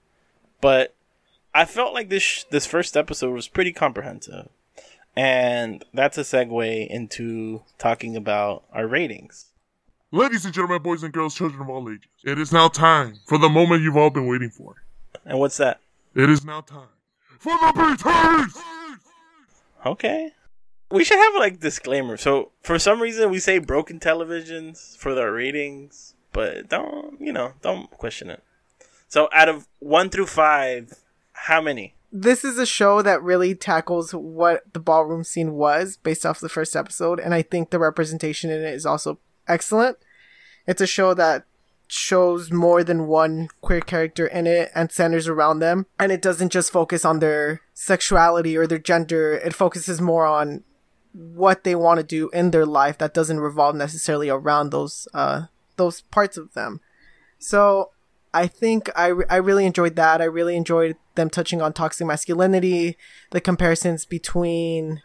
but 0.60 0.94
I 1.54 1.64
felt 1.64 1.94
like 1.94 2.10
this 2.10 2.24
sh- 2.24 2.44
this 2.52 2.66
first 2.66 2.98
episode 2.98 3.32
was 3.32 3.48
pretty 3.48 3.72
comprehensive, 3.72 4.50
and 5.16 5.86
that's 5.94 6.18
a 6.18 6.22
segue 6.22 6.88
into 6.90 7.62
talking 7.78 8.18
about 8.18 8.64
our 8.74 8.88
ratings. 8.88 9.46
Ladies 10.16 10.46
and 10.46 10.54
gentlemen, 10.54 10.80
boys 10.84 11.02
and 11.02 11.12
girls, 11.12 11.34
children 11.34 11.60
of 11.60 11.70
all 11.72 11.90
ages, 11.90 12.06
it 12.24 12.38
is 12.38 12.52
now 12.52 12.68
time 12.68 13.16
for 13.26 13.40
the 13.40 13.50
moment 13.50 13.82
you've 13.82 13.98
all 13.98 14.12
been 14.12 14.28
waiting 14.28 14.52
for. 14.52 14.76
And 15.26 15.40
what's 15.40 15.58
that? 15.58 15.80
It 16.14 16.30
is 16.30 16.46
now 16.46 16.62
time 16.62 16.90
for 17.40 17.58
the 17.58 17.74
BTs! 17.76 18.54
Okay. 19.88 20.30
We 20.92 21.04
should 21.04 21.18
have 21.18 21.34
like 21.34 21.60
disclaimer. 21.60 22.18
So 22.18 22.52
for 22.62 22.78
some 22.78 23.02
reason 23.02 23.32
we 23.32 23.40
say 23.40 23.58
broken 23.58 24.00
televisions 24.00 24.96
for 24.98 25.16
their 25.16 25.32
ratings, 25.32 26.14
but 26.32 26.70
don't 26.70 27.20
you 27.20 27.34
know, 27.34 27.54
don't 27.64 27.90
question 27.90 28.30
it. 28.30 28.44
So 29.08 29.30
out 29.34 29.50
of 29.50 29.68
one 29.80 30.12
through 30.12 30.28
five, 30.28 30.94
how 31.32 31.60
many? 31.60 31.96
this 32.12 32.46
is 32.46 32.60
a 32.60 32.68
show 32.68 33.02
that 33.02 33.24
really 33.24 33.56
tackles 33.56 34.14
what 34.14 34.62
the 34.74 34.80
ballroom 34.80 35.24
scene 35.24 35.54
was 35.54 35.98
based 35.98 36.24
off 36.24 36.40
the 36.40 36.50
first 36.50 36.76
episode, 36.76 37.20
and 37.20 37.34
I 37.34 37.42
think 37.42 37.72
the 37.72 37.80
representation 37.80 38.52
in 38.52 38.62
it 38.62 38.76
is 38.76 38.86
also 38.86 39.18
excellent. 39.48 39.98
It's 40.68 40.82
a 40.82 40.88
show 40.88 41.14
that 41.14 41.46
shows 41.88 42.52
more 42.52 42.84
than 42.84 43.08
one 43.08 43.50
queer 43.62 43.82
character 43.82 44.26
in 44.26 44.48
it 44.48 44.72
and 44.74 44.92
centers 44.92 45.28
around 45.28 45.60
them, 45.60 45.86
and 46.00 46.12
it 46.12 46.22
doesn't 46.22 46.52
just 46.52 46.72
focus 46.72 47.06
on 47.06 47.20
their 47.20 47.62
sexuality 47.74 48.58
or 48.58 48.66
their 48.66 48.80
gender. 48.80 49.34
It 49.34 49.54
focuses 49.54 50.02
more 50.02 50.26
on 50.26 50.64
what 51.12 51.64
they 51.64 51.76
want 51.76 52.00
to 52.00 52.04
do 52.04 52.30
in 52.30 52.52
their 52.52 52.66
life 52.66 52.98
that 52.98 53.14
doesn't 53.14 53.40
revolve 53.40 53.76
necessarily 53.76 54.30
around 54.30 54.72
those 54.72 55.08
uh 55.14 55.44
those 55.76 56.02
parts 56.02 56.38
of 56.38 56.54
them. 56.54 56.80
So 57.38 57.92
I 58.34 58.48
think 58.48 58.90
I, 58.96 59.08
re- 59.08 59.26
I 59.30 59.36
really 59.36 59.66
enjoyed 59.66 59.96
that. 59.96 60.22
I 60.22 60.26
really 60.26 60.56
enjoyed 60.56 60.96
them 61.16 61.30
touching 61.30 61.62
on 61.62 61.74
toxic 61.74 62.08
masculinity, 62.08 62.98
the 63.32 63.42
comparisons 63.42 64.06
between 64.06 65.02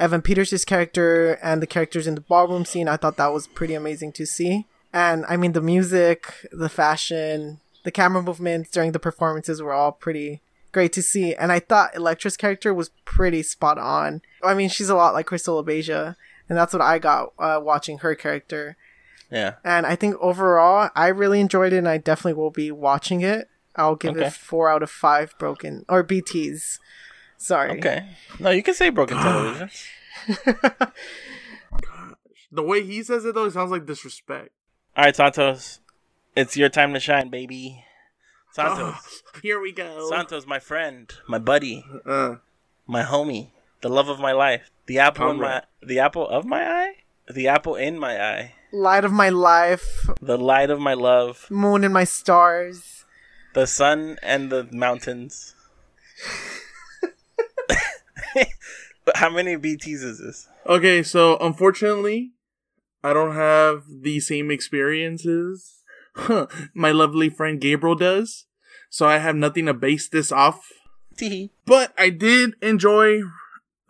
Evan 0.00 0.22
Peters' 0.22 0.64
character 0.64 1.34
and 1.42 1.62
the 1.62 1.66
characters 1.66 2.06
in 2.06 2.16
the 2.16 2.20
ballroom 2.20 2.64
scene. 2.64 2.88
I 2.88 2.96
thought 2.96 3.16
that 3.18 3.32
was 3.32 3.46
pretty 3.46 3.74
amazing 3.74 4.12
to 4.14 4.26
see. 4.26 4.66
And 4.92 5.24
I 5.28 5.36
mean, 5.36 5.52
the 5.52 5.60
music, 5.60 6.32
the 6.52 6.68
fashion, 6.68 7.60
the 7.84 7.90
camera 7.90 8.22
movements 8.22 8.70
during 8.70 8.92
the 8.92 8.98
performances 8.98 9.62
were 9.62 9.72
all 9.72 9.92
pretty 9.92 10.42
great 10.72 10.92
to 10.94 11.02
see. 11.02 11.34
And 11.34 11.50
I 11.52 11.60
thought 11.60 11.94
Electra's 11.94 12.36
character 12.36 12.72
was 12.74 12.90
pretty 13.04 13.42
spot 13.42 13.78
on. 13.78 14.22
I 14.42 14.54
mean, 14.54 14.68
she's 14.68 14.88
a 14.88 14.94
lot 14.94 15.14
like 15.14 15.26
Crystal 15.26 15.62
LaBeija, 15.62 16.16
and 16.48 16.58
that's 16.58 16.72
what 16.72 16.82
I 16.82 16.98
got 16.98 17.32
uh, 17.38 17.60
watching 17.62 17.98
her 17.98 18.14
character. 18.14 18.76
Yeah. 19.30 19.54
And 19.64 19.86
I 19.86 19.96
think 19.96 20.16
overall, 20.20 20.90
I 20.94 21.08
really 21.08 21.40
enjoyed 21.40 21.72
it, 21.72 21.78
and 21.78 21.88
I 21.88 21.96
definitely 21.96 22.34
will 22.34 22.50
be 22.50 22.70
watching 22.70 23.22
it. 23.22 23.48
I'll 23.76 23.96
give 23.96 24.14
Okay. 24.16 24.26
it 24.26 24.32
four 24.34 24.68
out 24.68 24.82
of 24.82 24.90
five 24.90 25.34
broken 25.38 25.86
or 25.88 26.04
BTs. 26.04 26.78
Sorry. 27.38 27.70
Okay. 27.78 28.04
No, 28.38 28.50
you 28.50 28.62
can 28.62 28.74
say 28.74 28.90
broken 28.90 29.16
television. 29.22 29.70
Gosh. 31.80 32.48
The 32.50 32.62
way 32.62 32.82
he 32.84 33.02
says 33.02 33.24
it 33.24 33.34
though, 33.34 33.46
it 33.46 33.52
sounds 33.52 33.70
like 33.70 33.86
disrespect. 33.86 34.50
All 34.96 35.04
right, 35.04 35.16
Santos. 35.16 35.80
It's 36.36 36.56
your 36.56 36.68
time 36.68 36.92
to 36.94 37.00
shine, 37.00 37.28
baby. 37.28 37.84
Santos. 38.52 39.22
Here 39.42 39.60
we 39.60 39.72
go. 39.72 40.08
Santos, 40.10 40.46
my 40.46 40.58
friend, 40.58 41.10
my 41.26 41.38
buddy, 41.38 41.84
Uh, 42.04 42.36
my 42.86 43.02
homie, 43.02 43.50
the 43.80 43.88
love 43.88 44.08
of 44.08 44.20
my 44.20 44.32
life, 44.32 44.70
the 44.86 44.98
apple 44.98 45.30
in 45.30 45.38
my 45.38 45.62
the 45.82 45.98
apple 45.98 46.28
of 46.28 46.44
my 46.44 46.62
eye, 46.62 46.94
the 47.32 47.48
apple 47.48 47.76
in 47.76 47.98
my 47.98 48.20
eye, 48.22 48.54
Light 48.72 49.04
of 49.04 49.12
my 49.12 49.28
life, 49.30 50.08
the 50.20 50.36
light 50.38 50.68
of 50.70 50.80
my 50.80 50.94
love, 50.94 51.46
moon 51.50 51.84
and 51.84 51.94
my 51.94 52.04
stars. 52.04 53.04
the 53.54 53.66
sun 53.66 54.18
and 54.22 54.50
the 54.50 54.68
mountains. 54.72 55.54
But 59.06 59.16
How 59.16 59.30
many 59.30 59.56
BTs 59.56 60.02
is 60.04 60.18
this? 60.18 60.48
Okay, 60.66 61.02
so 61.02 61.38
unfortunately, 61.38 62.32
I 63.02 63.12
don't 63.12 63.34
have 63.34 63.84
the 63.88 64.20
same 64.20 64.50
experiences 64.50 65.82
my 66.74 66.90
lovely 66.90 67.28
friend 67.28 67.60
Gabriel 67.60 67.96
does. 67.96 68.46
So 68.90 69.06
I 69.06 69.18
have 69.18 69.36
nothing 69.36 69.66
to 69.66 69.74
base 69.74 70.08
this 70.08 70.30
off. 70.30 70.68
But 71.66 71.92
I 71.98 72.10
did 72.10 72.54
enjoy 72.62 73.20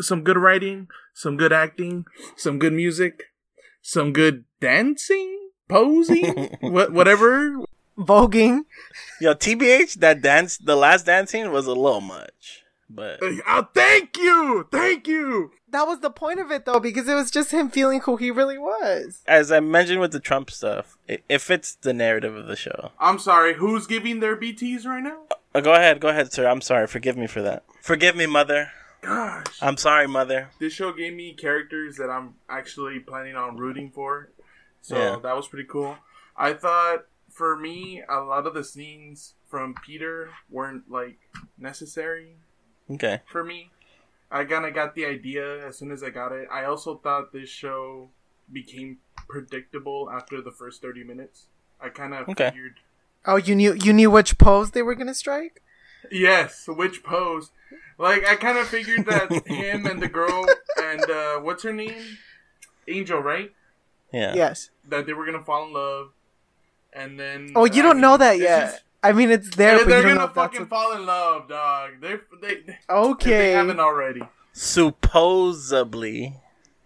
some 0.01 0.23
good 0.23 0.37
writing, 0.37 0.89
some 1.15 1.37
good 1.37 1.53
acting, 1.53 2.05
some 2.37 2.59
good 2.59 2.73
music, 2.73 3.25
some 3.81 4.13
good 4.13 4.45
dancing, 4.61 5.51
posing, 5.69 6.57
what 6.61 6.93
whatever. 6.93 7.57
Voguing. 7.99 8.63
Yo, 9.21 9.35
TBH, 9.35 9.95
that 9.97 10.23
dance, 10.23 10.57
the 10.57 10.77
last 10.77 11.07
dancing 11.07 11.53
was 11.53 11.67
a 11.67 11.75
little 11.75 12.01
much, 12.01 12.63
but 12.89 13.23
uh, 13.23 13.33
Oh, 13.47 13.69
thank 13.75 14.17
you, 14.17 14.67
thank 14.73 15.07
you. 15.07 15.51
That 15.73 15.87
was 15.89 16.01
the 16.01 16.11
point 16.11 16.39
of 16.39 16.51
it 16.51 16.65
though, 16.65 16.79
because 16.81 17.09
it 17.09 17.15
was 17.15 17.31
just 17.31 17.51
him 17.51 17.69
feeling 17.71 18.01
who 18.01 18.17
he 18.17 18.31
really 18.31 18.59
was. 18.59 19.23
as 19.27 19.51
I 19.51 19.61
mentioned 19.61 20.01
with 20.01 20.13
the 20.13 20.21
Trump 20.21 20.51
stuff, 20.51 20.97
it, 21.09 21.25
it 21.29 21.41
fits 21.41 21.75
the 21.75 21.93
narrative 21.93 22.37
of 22.37 22.47
the 22.47 22.57
show. 22.57 22.93
I'm 23.01 23.19
sorry. 23.19 23.55
Who's 23.55 23.87
giving 23.87 24.21
their 24.21 24.37
BTS 24.37 24.85
right 24.87 25.03
now? 25.03 25.23
Uh, 25.55 25.61
go 25.61 25.73
ahead, 25.75 25.99
go 26.01 26.09
ahead, 26.09 26.33
sir. 26.33 26.47
I'm 26.47 26.61
sorry. 26.61 26.87
Forgive 26.87 27.17
me 27.17 27.27
for 27.27 27.43
that. 27.43 27.65
Forgive 27.81 28.15
me, 28.17 28.27
mother. 28.27 28.71
Gosh, 29.01 29.47
I'm 29.61 29.77
sorry, 29.77 30.07
mother. 30.07 30.51
this 30.61 30.73
show 30.75 30.93
gave 30.93 31.13
me 31.15 31.33
characters 31.35 31.97
that 31.97 32.09
I'm 32.09 32.35
actually 32.49 33.01
planning 33.01 33.35
on 33.35 33.57
rooting 33.57 33.91
for. 33.91 34.31
So 34.81 34.97
Yeah. 34.97 35.17
that 35.25 35.35
was 35.35 35.49
pretty 35.49 35.67
cool. 35.69 35.97
I 36.37 36.53
thought 36.53 37.07
for 37.29 37.57
me, 37.57 38.03
a 38.09 38.21
lot 38.21 38.47
of 38.47 38.55
the 38.55 38.63
scenes 38.63 39.35
from 39.49 39.75
Peter 39.85 40.31
weren't 40.49 40.89
like 40.89 41.19
necessary 41.59 42.37
Okay. 42.91 43.23
for 43.27 43.43
me. 43.43 43.72
I 44.33 44.45
kind 44.45 44.65
of 44.65 44.73
got 44.75 44.95
the 44.95 45.05
idea 45.05 45.67
as 45.67 45.77
soon 45.79 45.91
as 45.93 46.03
I 46.03 46.11
got 46.11 46.33
it. 46.33 46.49
I 46.51 46.65
also 46.65 46.97
thought 46.97 47.33
this 47.33 47.49
show 47.51 48.09
became 48.53 48.99
predictable 49.29 50.09
after 50.11 50.41
the 50.41 50.51
first 50.51 50.81
30 50.83 51.05
minutes. 51.05 51.47
I 51.81 51.89
kind 51.91 52.15
of 52.15 52.29
Okay. 52.31 52.51
figured 52.51 52.75
Oh, 53.25 53.37
you 53.37 53.55
knew 53.55 53.75
you 53.75 53.93
knew 53.93 54.11
which 54.11 54.37
pose 54.39 54.73
they 54.73 54.83
were 54.83 54.95
gonna 54.97 55.15
strike? 55.15 55.63
Yes, 56.11 56.65
which 56.67 57.05
pose? 57.05 57.51
Like 57.99 58.27
I 58.27 58.35
kind 58.37 58.59
of 58.59 58.67
figured 58.67 59.07
that 59.07 59.31
him 59.47 59.87
and 59.87 60.03
the 60.03 60.09
girl 60.09 60.45
and 60.83 61.09
uh, 61.09 61.39
what's 61.39 61.63
her 61.63 61.73
name, 61.73 62.19
Angel, 62.89 63.21
right? 63.21 63.53
Yeah. 64.13 64.35
Yes. 64.35 64.71
That 64.89 65.07
they 65.07 65.13
were 65.13 65.25
gonna 65.25 65.45
fall 65.45 65.67
in 65.69 65.73
love, 65.73 66.11
and 66.93 67.19
then 67.21 67.53
Oh, 67.55 67.65
you 67.65 67.83
I 67.83 67.87
don't 67.87 68.01
know 68.01 68.17
that 68.17 68.39
yet. 68.39 68.71
just- 68.73 68.83
I 69.03 69.13
mean, 69.13 69.31
it's 69.31 69.55
there, 69.57 69.79
they're 69.79 69.85
but 69.87 69.97
you 69.97 70.03
don't 70.03 70.15
gonna 70.17 70.25
if 70.29 70.33
fucking 70.35 70.67
fall 70.67 70.93
in 70.95 71.05
love, 71.07 71.49
dog. 71.49 71.93
They 72.01 72.15
they 72.41 72.49
if 72.49 72.67
they 72.67 72.77
okay. 72.89 73.51
haven't 73.53 73.81
already. 73.81 74.23
Supposedly. 74.53 76.37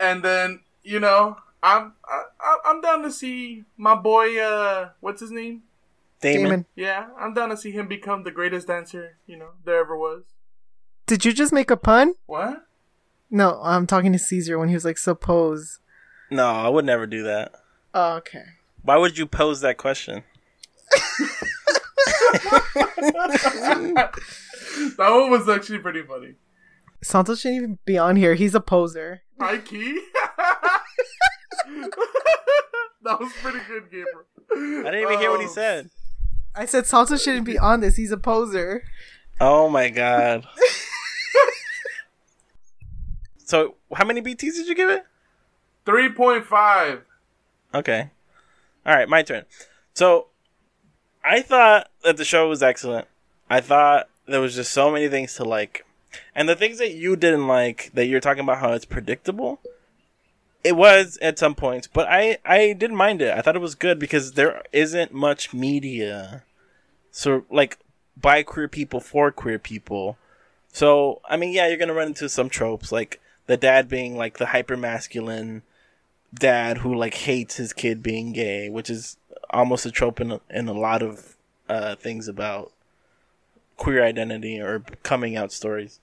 And 0.00 0.22
then 0.22 0.60
you 0.82 1.00
know 1.00 1.36
I'm 1.62 1.94
I, 2.04 2.22
I- 2.40 2.58
I'm 2.66 2.80
down 2.80 3.02
to 3.02 3.10
see 3.10 3.64
my 3.76 3.94
boy. 3.94 4.38
uh 4.40 4.90
What's 5.00 5.20
his 5.20 5.30
name? 5.30 5.62
Damon. 6.20 6.42
Damon, 6.44 6.66
Yeah, 6.74 7.08
I'm 7.20 7.34
down 7.34 7.50
to 7.50 7.56
see 7.56 7.70
him 7.72 7.88
become 7.88 8.22
the 8.24 8.30
greatest 8.30 8.66
dancer 8.68 9.16
you 9.26 9.36
know 9.36 9.50
there 9.64 9.78
ever 9.80 9.96
was. 9.96 10.22
did 11.06 11.24
you 11.24 11.32
just 11.32 11.52
make 11.52 11.70
a 11.70 11.76
pun? 11.76 12.14
What? 12.26 12.66
No, 13.30 13.60
I'm 13.62 13.86
talking 13.86 14.12
to 14.12 14.18
Caesar 14.18 14.58
when 14.58 14.68
he 14.68 14.74
was 14.74 14.84
like, 14.84 14.98
"Suppose." 14.98 15.80
No, 16.30 16.46
I 16.46 16.68
would 16.68 16.84
never 16.84 17.06
do 17.06 17.22
that. 17.24 17.52
Oh, 17.92 18.14
okay. 18.16 18.44
Why 18.82 18.96
would 18.96 19.18
you 19.18 19.26
pose 19.26 19.60
that 19.60 19.76
question? 19.78 20.22
that 23.96 24.12
one 24.98 25.30
was 25.30 25.48
actually 25.48 25.78
pretty 25.78 26.02
funny. 26.02 26.34
Santos 27.02 27.40
shouldn't 27.40 27.56
even 27.62 27.78
be 27.84 27.98
on 27.98 28.16
here. 28.16 28.34
He's 28.34 28.54
a 28.54 28.60
poser. 28.60 29.22
Hi, 29.40 29.58
Key. 29.58 30.00
that 33.02 33.20
was 33.20 33.32
pretty 33.42 33.58
good, 33.68 33.84
Gabriel. 33.90 34.24
I 34.86 34.90
didn't 34.90 35.02
even 35.02 35.18
hear 35.18 35.30
what 35.30 35.40
he 35.40 35.46
Um, 35.46 35.52
said. 35.52 35.90
I 36.54 36.64
said 36.66 36.86
Santos 36.86 37.22
shouldn't 37.22 37.44
be 37.46 37.58
on 37.58 37.80
this. 37.80 37.96
He's 37.96 38.12
a 38.12 38.16
poser. 38.16 38.82
Oh 39.40 39.68
my 39.68 39.90
god. 39.90 40.46
so, 43.38 43.74
how 43.94 44.04
many 44.04 44.22
BTs 44.22 44.54
did 44.54 44.66
you 44.66 44.74
give 44.74 44.90
it? 44.90 45.04
3.5. 45.84 47.02
Okay. 47.74 48.10
All 48.86 48.94
right, 48.94 49.08
my 49.08 49.22
turn. 49.22 49.44
So, 49.94 50.28
I 51.26 51.42
thought 51.42 51.90
that 52.04 52.16
the 52.16 52.24
show 52.24 52.48
was 52.48 52.62
excellent. 52.62 53.08
I 53.50 53.60
thought 53.60 54.08
there 54.26 54.40
was 54.40 54.54
just 54.54 54.72
so 54.72 54.90
many 54.90 55.08
things 55.08 55.34
to 55.34 55.44
like. 55.44 55.84
And 56.34 56.48
the 56.48 56.56
things 56.56 56.78
that 56.78 56.92
you 56.92 57.16
didn't 57.16 57.48
like, 57.48 57.90
that 57.94 58.06
you're 58.06 58.20
talking 58.20 58.44
about 58.44 58.58
how 58.58 58.72
it's 58.72 58.84
predictable, 58.84 59.60
it 60.64 60.76
was 60.76 61.18
at 61.20 61.38
some 61.38 61.54
points, 61.54 61.86
but 61.86 62.08
I 62.08 62.38
I 62.44 62.72
didn't 62.72 62.96
mind 62.96 63.22
it. 63.22 63.36
I 63.36 63.40
thought 63.40 63.56
it 63.56 63.60
was 63.60 63.74
good 63.74 63.98
because 63.98 64.32
there 64.32 64.62
isn't 64.72 65.12
much 65.12 65.52
media 65.52 66.44
so 67.16 67.46
like 67.50 67.78
by 68.14 68.42
queer 68.42 68.68
people 68.68 69.00
for 69.00 69.32
queer 69.32 69.58
people. 69.58 70.18
So, 70.70 71.22
I 71.26 71.38
mean, 71.38 71.52
yeah, 71.52 71.66
you're 71.66 71.78
going 71.78 71.88
to 71.88 71.94
run 71.94 72.08
into 72.08 72.28
some 72.28 72.50
tropes 72.50 72.92
like 72.92 73.22
the 73.46 73.56
dad 73.56 73.88
being 73.88 74.18
like 74.18 74.36
the 74.36 74.46
hyper 74.46 74.76
masculine 74.76 75.62
dad 76.34 76.78
who 76.78 76.94
like 76.94 77.14
hates 77.14 77.56
his 77.56 77.72
kid 77.72 78.02
being 78.02 78.34
gay, 78.34 78.68
which 78.68 78.90
is 78.90 79.16
almost 79.50 79.86
a 79.86 79.90
trope 79.90 80.20
in 80.20 80.40
in 80.50 80.68
a 80.68 80.72
lot 80.72 81.02
of 81.02 81.36
uh, 81.68 81.96
things 81.96 82.28
about 82.28 82.72
queer 83.76 84.04
identity 84.04 84.60
or 84.60 84.80
coming 85.02 85.36
out 85.36 85.52
stories. 85.52 86.00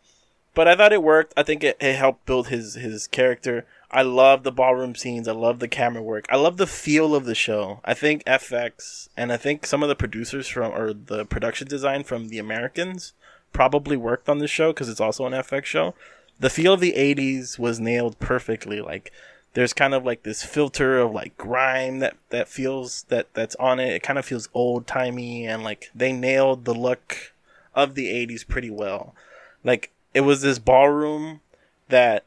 But 0.55 0.67
I 0.67 0.75
thought 0.75 0.93
it 0.93 1.01
worked. 1.01 1.33
I 1.35 1.43
think 1.43 1.63
it, 1.63 1.77
it 1.79 1.95
helped 1.95 2.25
build 2.25 2.49
his 2.49 2.75
his 2.75 3.07
character. 3.07 3.65
I 3.89 4.01
love 4.01 4.43
the 4.43 4.51
ballroom 4.51 4.95
scenes. 4.95 5.27
I 5.27 5.33
love 5.33 5.59
the 5.59 5.67
camera 5.67 6.01
work. 6.01 6.25
I 6.29 6.35
love 6.35 6.57
the 6.57 6.67
feel 6.67 7.13
of 7.15 7.25
the 7.25 7.35
show. 7.35 7.79
I 7.85 7.93
think 7.93 8.23
FX 8.25 9.09
and 9.15 9.31
I 9.31 9.37
think 9.37 9.65
some 9.65 9.83
of 9.83 9.89
the 9.89 9.95
producers 9.95 10.47
from 10.47 10.73
or 10.73 10.93
the 10.93 11.25
production 11.25 11.67
design 11.67 12.03
from 12.03 12.29
The 12.29 12.39
Americans 12.39 13.13
probably 13.51 13.97
worked 13.97 14.27
on 14.29 14.39
this 14.39 14.49
show 14.49 14.73
because 14.73 14.89
it's 14.89 15.01
also 15.01 15.25
an 15.25 15.33
FX 15.33 15.65
show. 15.65 15.93
The 16.39 16.49
feel 16.49 16.73
of 16.73 16.79
the 16.79 16.93
80s 16.93 17.59
was 17.59 17.79
nailed 17.79 18.19
perfectly. 18.19 18.81
Like 18.81 19.11
there's 19.53 19.73
kind 19.73 19.93
of 19.93 20.05
like 20.05 20.23
this 20.23 20.43
filter 20.43 20.99
of 20.99 21.11
like 21.11 21.37
grime 21.37 21.99
that 21.99 22.17
that 22.29 22.47
feels 22.47 23.03
that 23.09 23.33
that's 23.33 23.55
on 23.55 23.79
it. 23.79 23.93
It 23.93 24.03
kind 24.03 24.17
of 24.17 24.25
feels 24.25 24.49
old 24.53 24.87
timey 24.87 25.45
and 25.45 25.63
like 25.63 25.91
they 25.93 26.11
nailed 26.11 26.65
the 26.65 26.73
look 26.73 27.33
of 27.75 27.95
the 27.95 28.07
80s 28.07 28.47
pretty 28.47 28.69
well. 28.69 29.15
Like 29.63 29.91
it 30.13 30.21
was 30.21 30.41
this 30.41 30.59
ballroom 30.59 31.41
that 31.89 32.25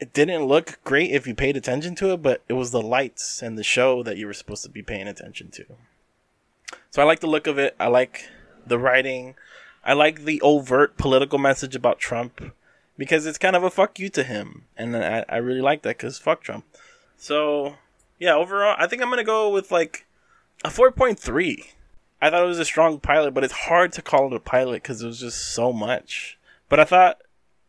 it 0.00 0.12
didn't 0.12 0.44
look 0.44 0.78
great 0.84 1.12
if 1.12 1.26
you 1.26 1.34
paid 1.34 1.56
attention 1.56 1.94
to 1.96 2.12
it, 2.12 2.22
but 2.22 2.42
it 2.48 2.54
was 2.54 2.72
the 2.72 2.82
lights 2.82 3.40
and 3.40 3.56
the 3.56 3.64
show 3.64 4.02
that 4.02 4.16
you 4.16 4.26
were 4.26 4.32
supposed 4.32 4.64
to 4.64 4.68
be 4.68 4.82
paying 4.82 5.06
attention 5.06 5.50
to. 5.52 5.64
So 6.90 7.00
I 7.00 7.04
like 7.04 7.20
the 7.20 7.28
look 7.28 7.46
of 7.46 7.58
it. 7.58 7.76
I 7.78 7.86
like 7.86 8.28
the 8.66 8.78
writing. 8.78 9.36
I 9.84 9.92
like 9.92 10.24
the 10.24 10.40
overt 10.40 10.96
political 10.96 11.38
message 11.38 11.76
about 11.76 12.00
Trump 12.00 12.52
because 12.96 13.26
it's 13.26 13.38
kind 13.38 13.56
of 13.56 13.64
a 13.64 13.70
fuck 13.70 13.98
you 13.98 14.08
to 14.10 14.22
him, 14.22 14.64
and 14.76 14.96
I, 14.96 15.24
I 15.28 15.36
really 15.36 15.60
like 15.60 15.82
that 15.82 15.98
because 15.98 16.18
fuck 16.18 16.42
Trump. 16.42 16.64
So 17.16 17.76
yeah, 18.18 18.34
overall, 18.34 18.76
I 18.78 18.86
think 18.86 19.02
I'm 19.02 19.10
gonna 19.10 19.24
go 19.24 19.50
with 19.50 19.70
like 19.70 20.06
a 20.64 20.70
four 20.70 20.90
point 20.90 21.18
three. 21.18 21.70
I 22.22 22.30
thought 22.30 22.44
it 22.44 22.46
was 22.48 22.58
a 22.58 22.64
strong 22.64 23.00
pilot, 23.00 23.34
but 23.34 23.44
it's 23.44 23.52
hard 23.52 23.92
to 23.92 24.02
call 24.02 24.26
it 24.26 24.36
a 24.36 24.40
pilot 24.40 24.82
because 24.82 25.02
it 25.02 25.06
was 25.06 25.20
just 25.20 25.54
so 25.54 25.72
much. 25.72 26.38
But 26.68 26.80
I 26.80 26.84
thought 26.84 27.20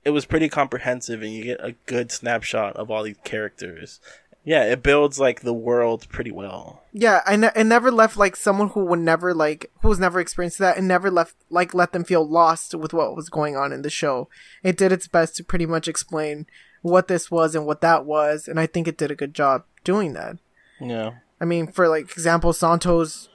it 0.05 0.11
was 0.11 0.25
pretty 0.25 0.47
comprehensive, 0.47 1.21
and 1.21 1.33
you 1.33 1.43
get 1.43 1.59
a 1.61 1.75
good 1.87 2.11
snapshot 2.11 2.75
of 2.75 2.91
all 2.91 3.03
these 3.03 3.17
characters. 3.23 3.99
Yeah, 4.45 4.63
it 4.63 4.83
builds 4.83 5.19
like 5.19 5.41
the 5.41 5.53
world 5.53 6.07
pretty 6.09 6.31
well. 6.31 6.83
Yeah, 6.93 7.21
I 7.25 7.35
ne- 7.35 7.51
it 7.55 7.65
never 7.65 7.91
left 7.91 8.15
like 8.15 8.35
someone 8.35 8.69
who 8.69 8.85
would 8.85 8.99
never 8.99 9.33
like 9.33 9.71
who 9.81 9.89
was 9.89 9.99
never 9.99 10.19
experienced 10.19 10.59
that 10.59 10.77
and 10.77 10.87
never 10.87 11.09
left 11.09 11.35
like 11.49 11.73
let 11.73 11.91
them 11.91 12.03
feel 12.03 12.27
lost 12.27 12.75
with 12.75 12.93
what 12.93 13.15
was 13.15 13.29
going 13.29 13.57
on 13.57 13.73
in 13.73 13.81
the 13.81 13.89
show. 13.89 14.29
It 14.63 14.77
did 14.77 14.91
its 14.91 15.07
best 15.07 15.35
to 15.37 15.43
pretty 15.43 15.65
much 15.65 15.87
explain 15.87 16.45
what 16.83 17.07
this 17.07 17.31
was 17.31 17.55
and 17.55 17.65
what 17.65 17.81
that 17.81 18.05
was, 18.05 18.47
and 18.47 18.59
I 18.59 18.67
think 18.67 18.87
it 18.87 18.97
did 18.97 19.09
a 19.09 19.15
good 19.15 19.33
job 19.33 19.63
doing 19.83 20.13
that. 20.13 20.37
Yeah. 20.79 21.13
I 21.41 21.45
mean, 21.45 21.71
for 21.71 21.87
like 21.87 22.11
example, 22.11 22.53
Santos 22.53 23.29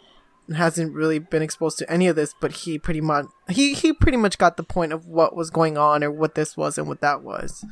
hasn't 0.54 0.94
really 0.94 1.18
been 1.18 1.42
exposed 1.42 1.78
to 1.78 1.90
any 1.90 2.06
of 2.06 2.16
this, 2.16 2.34
but 2.40 2.52
he 2.52 2.78
pretty 2.78 3.00
much 3.00 3.26
he 3.48 3.74
he 3.74 3.92
pretty 3.92 4.16
much 4.16 4.38
got 4.38 4.56
the 4.56 4.62
point 4.62 4.92
of 4.92 5.06
what 5.06 5.34
was 5.34 5.50
going 5.50 5.76
on 5.76 6.04
or 6.04 6.10
what 6.10 6.36
this 6.36 6.56
was 6.56 6.78
and 6.78 6.86
what 6.86 7.00
that 7.00 7.22
was. 7.22 7.64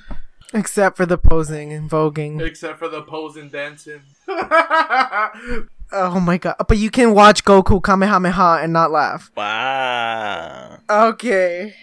Except 0.54 0.96
for 0.96 1.06
the 1.06 1.18
posing 1.18 1.72
and 1.72 1.90
voguing. 1.90 2.40
Except 2.40 2.78
for 2.78 2.88
the 2.88 3.02
posing 3.02 3.42
and 3.42 3.52
dancing. 3.52 4.02
Oh 5.90 6.20
my 6.20 6.36
god. 6.36 6.56
But 6.68 6.76
you 6.76 6.90
can 6.90 7.14
watch 7.14 7.44
Goku 7.44 7.82
Kamehameha 7.82 8.60
and 8.62 8.72
not 8.72 8.90
laugh. 8.90 9.30
Wow. 9.34 10.78
Okay. 10.90 11.74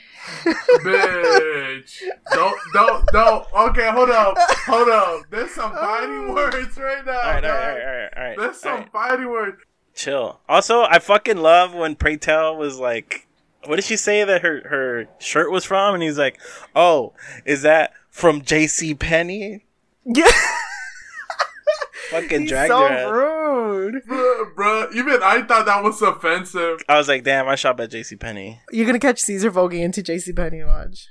Bitch. 0.43 2.01
Don't, 2.31 2.59
don't, 2.73 3.07
don't. 3.11 3.47
Okay, 3.53 3.89
hold 3.89 4.09
up. 4.11 4.35
Hold 4.67 4.89
up. 4.89 5.21
There's 5.29 5.51
some 5.51 5.71
fighting 5.71 6.27
oh. 6.29 6.33
words 6.33 6.77
right 6.77 7.05
now. 7.05 7.13
All 7.13 7.17
right, 7.17 7.35
all 7.35 7.41
dog. 7.41 7.51
right, 7.51 7.69
all 7.69 7.75
right, 7.75 7.83
all 7.83 7.93
right. 7.93 8.09
All 8.15 8.23
right. 8.23 8.37
There's 8.37 8.59
some 8.59 8.79
right. 8.79 8.91
fighting 8.91 9.29
words. 9.29 9.57
chill. 9.95 10.39
Also, 10.47 10.83
I 10.83 10.99
fucking 10.99 11.37
love 11.37 11.73
when 11.73 11.95
Pray 11.95 12.17
Tell 12.17 12.55
was 12.55 12.79
like, 12.79 13.27
what 13.67 13.75
did 13.77 13.85
she 13.85 13.97
say 13.97 14.23
that 14.23 14.41
her 14.41 14.61
her 14.67 15.07
shirt 15.19 15.51
was 15.51 15.65
from? 15.65 15.93
And 15.93 16.03
he's 16.03 16.17
like, 16.17 16.39
oh, 16.75 17.13
is 17.45 17.61
that 17.63 17.93
from 18.09 18.41
J.C. 18.41 18.93
Penney? 18.95 19.65
Yeah, 20.05 20.29
Fucking 22.11 22.41
he's 22.41 22.49
dragged 22.51 22.69
so 22.71 22.79
her 22.87 22.93
ass. 22.93 23.11
rude. 23.11 24.03
Bruh, 24.07 24.53
bruh, 24.55 24.93
even 24.95 25.23
I 25.23 25.41
thought 25.41 25.65
that 25.65 25.83
was 25.83 26.01
offensive. 26.01 26.79
I 26.87 26.97
was 26.97 27.07
like, 27.07 27.23
damn, 27.23 27.47
I 27.47 27.55
shop 27.55 27.79
at 27.79 27.89
J.C. 27.91 28.15
Penney. 28.15 28.59
You're 28.71 28.85
gonna 28.85 28.99
catch 28.99 29.19
Caesar 29.21 29.51
voguing 29.51 29.81
into 29.81 30.03
JCPenney 30.03 30.65
watch. 30.67 31.07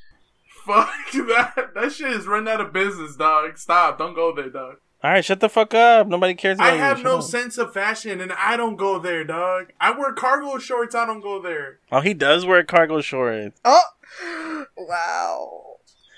Fuck 0.64 0.88
that. 1.12 1.70
That 1.74 1.92
shit 1.92 2.10
is 2.12 2.26
run 2.26 2.46
out 2.48 2.60
of 2.60 2.72
business, 2.72 3.16
dog. 3.16 3.58
Stop. 3.58 3.98
Don't 3.98 4.14
go 4.14 4.34
there, 4.34 4.48
dog. 4.50 4.76
All 5.04 5.10
right, 5.10 5.22
shut 5.22 5.40
the 5.40 5.50
fuck 5.50 5.74
up. 5.74 6.06
Nobody 6.06 6.32
cares 6.34 6.56
about 6.56 6.70
I 6.70 6.76
you. 6.76 6.80
have 6.80 6.96
Shut 6.96 7.04
no 7.04 7.18
up. 7.18 7.24
sense 7.24 7.58
of 7.58 7.74
fashion 7.74 8.22
and 8.22 8.32
I 8.32 8.56
don't 8.56 8.76
go 8.76 8.98
there, 8.98 9.22
dog. 9.22 9.70
I 9.78 9.90
wear 9.90 10.14
cargo 10.14 10.56
shorts. 10.56 10.94
I 10.94 11.04
don't 11.04 11.20
go 11.20 11.42
there. 11.42 11.78
Oh, 11.92 12.00
he 12.00 12.14
does 12.14 12.46
wear 12.46 12.64
cargo 12.64 13.02
shorts. 13.02 13.60
Oh, 13.66 14.64
wow. 14.78 15.60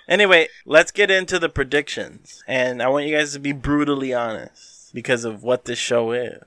Anyway, 0.09 0.47
let's 0.65 0.93
get 0.93 1.11
into 1.11 1.41
the 1.41 1.49
predictions. 1.49 2.45
And 2.47 2.81
I 2.81 2.87
want 2.89 3.07
you 3.07 3.17
guys 3.17 3.33
to 3.33 3.41
be 3.41 3.51
brutally 3.51 4.15
honest 4.15 4.95
because 4.95 5.25
of 5.25 5.43
what 5.43 5.65
this 5.65 5.81
show 5.81 6.13
is. 6.13 6.45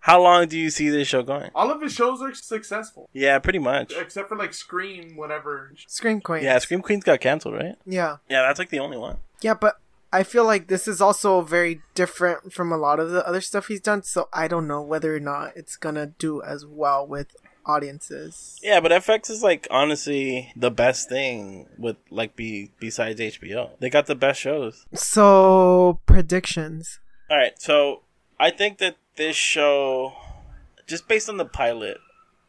How 0.00 0.20
long 0.22 0.48
do 0.48 0.58
you 0.58 0.70
see 0.70 0.88
this 0.88 1.06
show 1.06 1.22
going? 1.22 1.50
All 1.54 1.70
of 1.70 1.82
his 1.82 1.92
shows 1.92 2.22
are 2.22 2.32
successful. 2.32 3.10
Yeah, 3.12 3.38
pretty 3.38 3.58
much. 3.58 3.92
Except 3.94 4.30
for 4.30 4.36
like 4.38 4.54
Scream, 4.54 5.14
whatever. 5.14 5.74
Scream 5.86 6.22
Queen. 6.22 6.42
Yeah, 6.42 6.58
Scream 6.58 6.80
Queens 6.80 7.04
got 7.04 7.20
canceled, 7.20 7.54
right? 7.54 7.76
Yeah. 7.84 8.16
Yeah, 8.30 8.40
that's 8.40 8.58
like 8.58 8.70
the 8.70 8.78
only 8.80 8.96
one. 8.96 9.18
Yeah, 9.42 9.52
but 9.52 9.78
I 10.12 10.22
feel 10.24 10.44
like 10.44 10.68
this 10.68 10.86
is 10.86 11.00
also 11.00 11.40
very 11.40 11.80
different 11.94 12.52
from 12.52 12.70
a 12.70 12.76
lot 12.76 13.00
of 13.00 13.10
the 13.10 13.26
other 13.26 13.40
stuff 13.40 13.68
he's 13.68 13.80
done, 13.80 14.02
so 14.02 14.28
I 14.32 14.46
don't 14.46 14.68
know 14.68 14.82
whether 14.82 15.14
or 15.16 15.20
not 15.20 15.56
it's 15.56 15.76
gonna 15.76 16.06
do 16.06 16.42
as 16.42 16.66
well 16.66 17.06
with 17.06 17.34
audiences. 17.64 18.58
Yeah, 18.62 18.80
but 18.80 18.92
FX 18.92 19.30
is 19.30 19.42
like 19.42 19.66
honestly 19.70 20.52
the 20.56 20.70
best 20.70 21.08
thing 21.08 21.68
with 21.78 21.96
like 22.10 22.36
be 22.36 22.72
besides 22.78 23.20
HBO. 23.20 23.70
They 23.78 23.88
got 23.88 24.06
the 24.06 24.14
best 24.14 24.40
shows. 24.40 24.84
So 24.92 26.00
predictions. 26.06 27.00
All 27.30 27.38
right, 27.38 27.60
so 27.60 28.02
I 28.38 28.50
think 28.50 28.78
that 28.78 28.96
this 29.16 29.36
show, 29.36 30.12
just 30.86 31.08
based 31.08 31.28
on 31.28 31.38
the 31.38 31.44
pilot, 31.46 31.98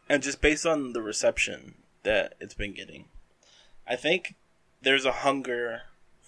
and 0.09 0.21
just 0.21 0.41
based 0.41 0.65
on 0.65 0.93
the 0.93 1.01
reception 1.01 1.75
that 2.03 2.33
it's 2.41 2.53
been 2.53 2.73
getting, 2.73 3.05
I 3.87 3.95
think 3.95 4.35
there's 4.81 5.05
a 5.05 5.11
hunger 5.11 5.83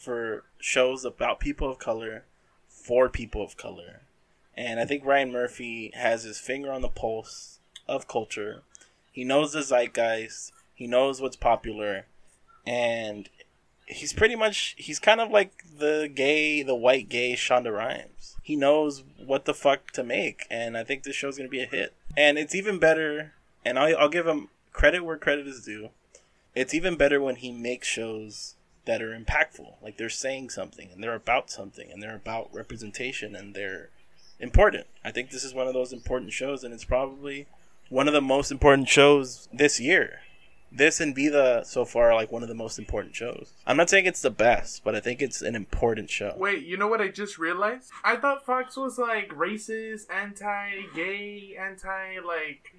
for 0.05 0.43
shows 0.59 1.03
about 1.03 1.39
people 1.39 1.69
of 1.69 1.79
color, 1.79 2.23
for 2.69 3.09
people 3.09 3.43
of 3.43 3.57
color, 3.57 4.01
and 4.55 4.79
I 4.79 4.85
think 4.85 5.03
Ryan 5.03 5.31
Murphy 5.31 5.91
has 5.95 6.23
his 6.23 6.39
finger 6.39 6.71
on 6.71 6.81
the 6.81 6.87
pulse 6.87 7.59
of 7.87 8.07
culture. 8.07 8.61
He 9.11 9.23
knows 9.23 9.53
the 9.53 9.63
zeitgeist. 9.63 10.51
He 10.75 10.87
knows 10.87 11.21
what's 11.21 11.35
popular, 11.35 12.05
and 12.65 13.29
he's 13.87 14.13
pretty 14.13 14.35
much 14.35 14.75
he's 14.77 14.99
kind 14.99 15.19
of 15.19 15.31
like 15.31 15.63
the 15.79 16.09
gay, 16.13 16.61
the 16.61 16.75
white 16.75 17.09
gay 17.09 17.33
Shonda 17.33 17.75
Rhimes. 17.75 18.37
He 18.43 18.55
knows 18.55 19.03
what 19.17 19.45
the 19.45 19.53
fuck 19.53 19.91
to 19.91 20.03
make, 20.03 20.45
and 20.51 20.77
I 20.77 20.83
think 20.83 21.03
this 21.03 21.15
show's 21.15 21.37
gonna 21.37 21.49
be 21.49 21.63
a 21.63 21.67
hit. 21.67 21.93
And 22.15 22.37
it's 22.37 22.55
even 22.55 22.77
better, 22.77 23.33
and 23.65 23.79
I'll, 23.79 23.97
I'll 23.97 24.09
give 24.09 24.27
him 24.27 24.49
credit 24.71 25.03
where 25.03 25.17
credit 25.17 25.47
is 25.47 25.63
due. 25.63 25.89
It's 26.53 26.73
even 26.73 26.95
better 26.95 27.19
when 27.19 27.37
he 27.37 27.51
makes 27.51 27.87
shows 27.87 28.55
that 28.85 29.01
are 29.01 29.17
impactful, 29.17 29.73
like 29.81 29.97
they're 29.97 30.09
saying 30.09 30.49
something 30.49 30.89
and 30.93 31.03
they're 31.03 31.15
about 31.15 31.49
something 31.49 31.91
and 31.91 32.01
they're 32.01 32.15
about 32.15 32.49
representation 32.53 33.35
and 33.35 33.55
they're 33.55 33.89
important. 34.39 34.85
I 35.03 35.11
think 35.11 35.31
this 35.31 35.43
is 35.43 35.53
one 35.53 35.67
of 35.67 35.73
those 35.73 35.93
important 35.93 36.33
shows, 36.33 36.63
and 36.63 36.73
it's 36.73 36.85
probably 36.85 37.47
one 37.89 38.07
of 38.07 38.13
the 38.13 38.21
most 38.21 38.51
important 38.51 38.89
shows 38.89 39.47
this 39.51 39.79
year. 39.79 40.19
This 40.71 40.99
and 40.99 41.15
Vida 41.15 41.63
so 41.65 41.85
far 41.85 42.11
are 42.11 42.15
like 42.15 42.31
one 42.31 42.43
of 42.43 42.49
the 42.49 42.55
most 42.55 42.77
important 42.77 43.15
shows. 43.15 43.53
I'm 43.65 43.77
not 43.77 43.89
saying 43.89 44.07
it's 44.07 44.21
the 44.21 44.29
best, 44.29 44.83
but 44.83 44.93
I 44.93 44.99
think 44.99 45.21
it's 45.21 45.41
an 45.41 45.55
important 45.55 46.09
show. 46.09 46.33
Wait, 46.37 46.65
you 46.65 46.75
know 46.75 46.87
what 46.87 46.99
I 46.99 47.07
just 47.07 47.37
realized? 47.37 47.91
I 48.03 48.17
thought 48.17 48.45
Fox 48.45 48.75
was 48.75 48.97
like 48.97 49.29
racist, 49.29 50.11
anti-gay, 50.13 51.55
anti-like 51.57 52.74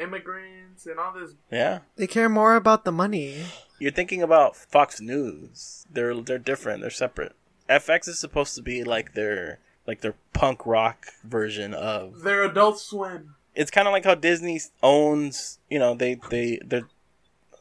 immigrants 0.00 0.86
and 0.86 0.98
all 0.98 1.12
this. 1.12 1.32
Yeah, 1.50 1.80
They 1.96 2.06
care 2.06 2.28
more 2.28 2.56
about 2.56 2.84
the 2.84 2.92
money. 2.92 3.44
you're 3.78 3.90
thinking 3.92 4.22
about 4.22 4.56
Fox 4.56 5.00
News. 5.00 5.86
They're 5.92 6.14
they're 6.20 6.38
different. 6.38 6.80
They're 6.80 6.90
separate. 6.90 7.34
FX 7.68 8.08
is 8.08 8.18
supposed 8.18 8.54
to 8.56 8.62
be 8.62 8.82
like 8.84 9.14
their 9.14 9.58
like 9.86 10.00
their 10.00 10.14
punk 10.32 10.66
rock 10.66 11.06
version 11.24 11.74
of 11.74 12.22
They're 12.22 12.44
Adult 12.44 12.78
Swim. 12.78 13.34
it's 13.54 13.70
kind 13.70 13.86
of 13.88 13.92
like 13.92 14.04
how 14.04 14.14
Disney 14.14 14.60
owns, 14.82 15.58
you 15.68 15.78
know, 15.78 15.94
they 15.94 16.16
they 16.30 16.58
they 16.64 16.82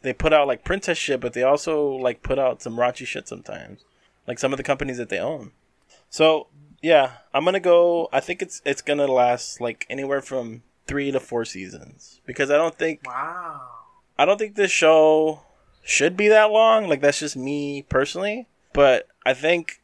they 0.02 0.14
put 0.14 0.34
out 0.34 0.48
like 0.48 0.64
princess 0.64 0.98
shit, 0.98 1.20
but 1.20 1.34
they 1.34 1.44
also 1.44 1.88
like 1.90 2.24
put 2.24 2.40
out 2.40 2.62
some 2.62 2.78
raunchy 2.78 3.06
shit 3.06 3.28
sometimes, 3.28 3.84
like 4.28 4.40
some 4.40 4.54
of 4.54 4.58
the 4.58 4.64
companies 4.64 4.98
that 4.98 5.10
they 5.10 5.20
own. 5.20 5.52
So 6.10 6.48
yeah, 6.82 7.12
I'm 7.34 7.44
gonna 7.46 7.60
go. 7.60 8.08
I 8.14 8.20
think 8.20 8.42
it's 8.42 8.62
it's 8.66 8.82
gonna 8.82 9.08
last 9.08 9.60
like 9.62 9.86
anywhere 9.90 10.22
from 10.22 10.64
three 10.90 11.12
to 11.12 11.20
four 11.20 11.46
seasons 11.46 12.20
because 12.26 12.50
I 12.52 12.58
don't 12.58 12.76
think 12.76 13.02
Wow. 13.06 13.62
I 14.18 14.26
don't 14.26 14.38
think 14.38 14.56
this 14.56 14.72
show 14.72 15.42
should 15.84 16.18
be 16.18 16.28
that 16.30 16.52
long. 16.52 16.88
Like 16.90 17.00
that's 17.02 17.20
just 17.20 17.38
me 17.38 17.84
personally, 17.84 18.48
but 18.74 19.08
I 19.26 19.34
think 19.34 19.82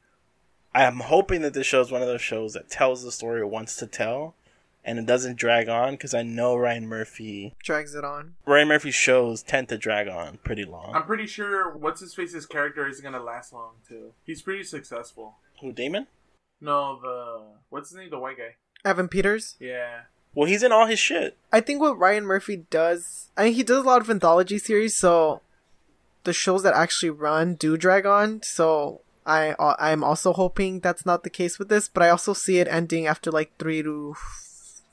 I'm 0.73 0.99
hoping 0.99 1.41
that 1.43 1.53
this 1.53 1.65
show 1.67 1.79
is 1.81 1.91
one 1.91 2.01
of 2.01 2.07
those 2.07 2.21
shows 2.21 2.53
that 2.53 2.69
tells 2.69 3.03
the 3.03 3.11
story 3.11 3.39
it 3.41 3.49
wants 3.49 3.77
to 3.77 3.87
tell, 3.87 4.35
and 4.83 4.99
it 4.99 5.05
doesn't 5.05 5.37
drag 5.37 5.69
on 5.69 5.91
because 5.93 6.13
I 6.13 6.21
know 6.23 6.57
Ryan 6.57 6.85
Murphy. 6.87 7.55
Drags 7.63 7.95
it 7.95 8.03
on. 8.03 8.33
Ryan 8.45 8.67
Murphy's 8.67 8.93
shows 8.95 9.41
tend 9.41 9.69
to 9.69 9.77
drag 9.77 10.09
on 10.09 10.39
pretty 10.43 10.65
long. 10.65 10.91
I'm 10.93 11.03
pretty 11.03 11.27
sure 11.27 11.69
what's 11.77 12.01
his 12.01 12.13
face's 12.13 12.45
character 12.45 12.87
isn't 12.89 13.03
gonna 13.03 13.23
last 13.23 13.53
long 13.53 13.75
too. 13.87 14.11
He's 14.25 14.41
pretty 14.41 14.63
successful. 14.63 15.37
Who 15.61 15.71
Damon? 15.71 16.07
No, 16.59 16.99
the 17.01 17.43
what's 17.69 17.89
his 17.91 17.97
name? 17.99 18.09
The 18.09 18.19
white 18.19 18.37
guy. 18.37 18.55
Evan 18.83 19.07
Peters. 19.07 19.55
Yeah. 19.59 20.01
Well, 20.35 20.47
he's 20.47 20.63
in 20.63 20.71
all 20.71 20.85
his 20.85 20.99
shit. 20.99 21.37
I 21.51 21.61
think 21.61 21.79
what 21.81 21.97
Ryan 21.97 22.25
Murphy 22.25 22.65
does, 22.69 23.29
I 23.37 23.45
mean, 23.45 23.53
he 23.53 23.63
does 23.63 23.83
a 23.83 23.87
lot 23.87 24.01
of 24.01 24.09
anthology 24.09 24.57
series, 24.59 24.95
so 24.95 25.41
the 26.25 26.33
shows 26.33 26.63
that 26.63 26.73
actually 26.73 27.09
run 27.09 27.55
do 27.55 27.77
drag 27.77 28.05
on. 28.05 28.41
So 28.43 29.01
I 29.25 29.51
uh, 29.51 29.75
I'm 29.79 30.03
also 30.03 30.33
hoping 30.33 30.81
that's 30.81 31.05
not 31.05 31.23
the 31.23 31.29
case 31.29 31.57
with 31.57 31.69
this, 31.69 31.87
but 31.87 32.03
I 32.03 32.09
also 32.09 32.33
see 32.33 32.59
it 32.59 32.67
ending 32.67 33.07
after 33.07 33.31
like 33.31 33.57
three 33.57 33.81
to 33.81 34.15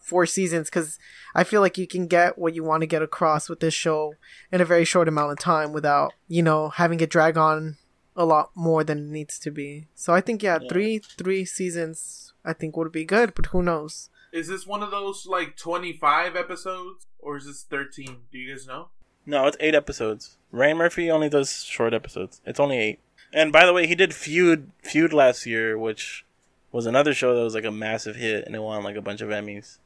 four 0.01 0.27
seasons 0.27 0.69
because 0.69 0.99
I 1.35 1.43
feel 1.45 1.61
like 1.61 1.79
you 1.79 1.87
can 1.87 2.07
get 2.07 2.39
what 2.39 2.55
you 2.55 2.63
want 2.63 2.83
to 2.83 2.87
get 2.87 3.03
across 3.03 3.49
with 3.49 3.61
this 3.61 3.75
show 3.75 4.15
in 4.51 4.61
a 4.61 4.65
very 4.65 4.85
short 4.85 5.09
amount 5.09 5.33
of 5.33 5.39
time 5.39 5.73
without 5.73 6.13
you 6.29 6.43
know 6.43 6.69
having 6.69 7.01
it 7.01 7.11
drag 7.11 7.37
on 7.37 7.77
a 8.15 8.25
lot 8.27 8.51
more 8.55 8.85
than 8.85 8.99
it 8.99 9.11
needs 9.11 9.39
to 9.41 9.51
be. 9.51 9.87
So 9.95 10.13
I 10.13 10.21
think 10.21 10.43
yeah, 10.43 10.59
Yeah. 10.61 10.69
three 10.69 10.99
three 10.99 11.45
seasons 11.45 12.33
I 12.45 12.53
think 12.53 12.77
would 12.77 12.93
be 12.93 13.05
good, 13.05 13.35
but 13.35 13.47
who 13.47 13.63
knows? 13.63 14.11
Is 14.33 14.49
this 14.49 14.67
one 14.67 14.83
of 14.83 14.91
those 14.91 15.27
like 15.27 15.57
25 15.57 16.37
episodes 16.37 17.07
or 17.19 17.37
is 17.37 17.47
this 17.47 17.63
13? 17.69 18.17
Do 18.33 18.39
you 18.39 18.53
guys 18.55 18.67
know? 18.67 18.89
No, 19.27 19.47
it's 19.47 19.57
eight 19.61 19.75
episodes. 19.75 20.37
Ryan 20.51 20.79
Murphy 20.79 21.11
only 21.11 21.29
does 21.29 21.65
short 21.65 21.95
episodes. 21.95 22.41
It's 22.47 22.59
only 22.61 22.79
eight. 22.79 22.99
And 23.33 23.53
by 23.53 23.65
the 23.67 23.73
way, 23.73 23.87
he 23.87 23.95
did 23.95 24.13
Feud 24.15 24.71
Feud 24.83 25.13
last 25.13 25.47
year, 25.47 25.79
which 25.79 26.25
was 26.73 26.87
another 26.87 27.15
show 27.15 27.35
that 27.37 27.43
was 27.45 27.55
like 27.55 27.65
a 27.65 27.71
massive 27.71 28.17
hit, 28.17 28.45
and 28.47 28.55
it 28.55 28.61
won 28.61 28.83
like 28.83 28.97
a 28.97 29.01
bunch 29.03 29.21
of 29.21 29.29
Emmys. 29.31 29.79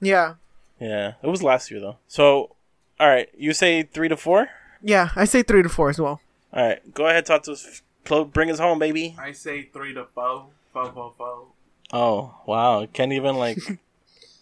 Yeah, 0.00 0.34
Yeah, 0.80 1.14
it 1.22 1.26
was 1.26 1.42
last 1.42 1.70
year 1.70 1.80
though. 1.80 1.96
So, 2.06 2.54
all 3.00 3.08
right, 3.08 3.28
you 3.36 3.52
say 3.54 3.82
three 3.82 4.08
to 4.08 4.16
four. 4.16 4.48
yeah, 4.82 5.10
I 5.16 5.24
say 5.24 5.42
three 5.42 5.62
to 5.62 5.68
four 5.68 5.90
as 5.90 5.98
well. 5.98 6.20
All 6.52 6.66
right, 6.66 6.94
go 6.94 7.06
ahead, 7.06 7.26
talk 7.26 7.42
to 7.44 7.52
us. 7.52 7.82
Clo- 8.04 8.24
Bring 8.24 8.50
us 8.50 8.58
home, 8.58 8.78
baby. 8.78 9.16
I 9.18 9.32
say 9.32 9.64
three 9.72 9.92
to 9.94 10.04
four. 10.14 10.46
Four, 10.72 10.92
four, 10.92 11.12
four. 11.18 11.46
Oh 11.92 12.34
wow, 12.46 12.86
can't 12.92 13.12
even 13.12 13.36
like, 13.36 13.58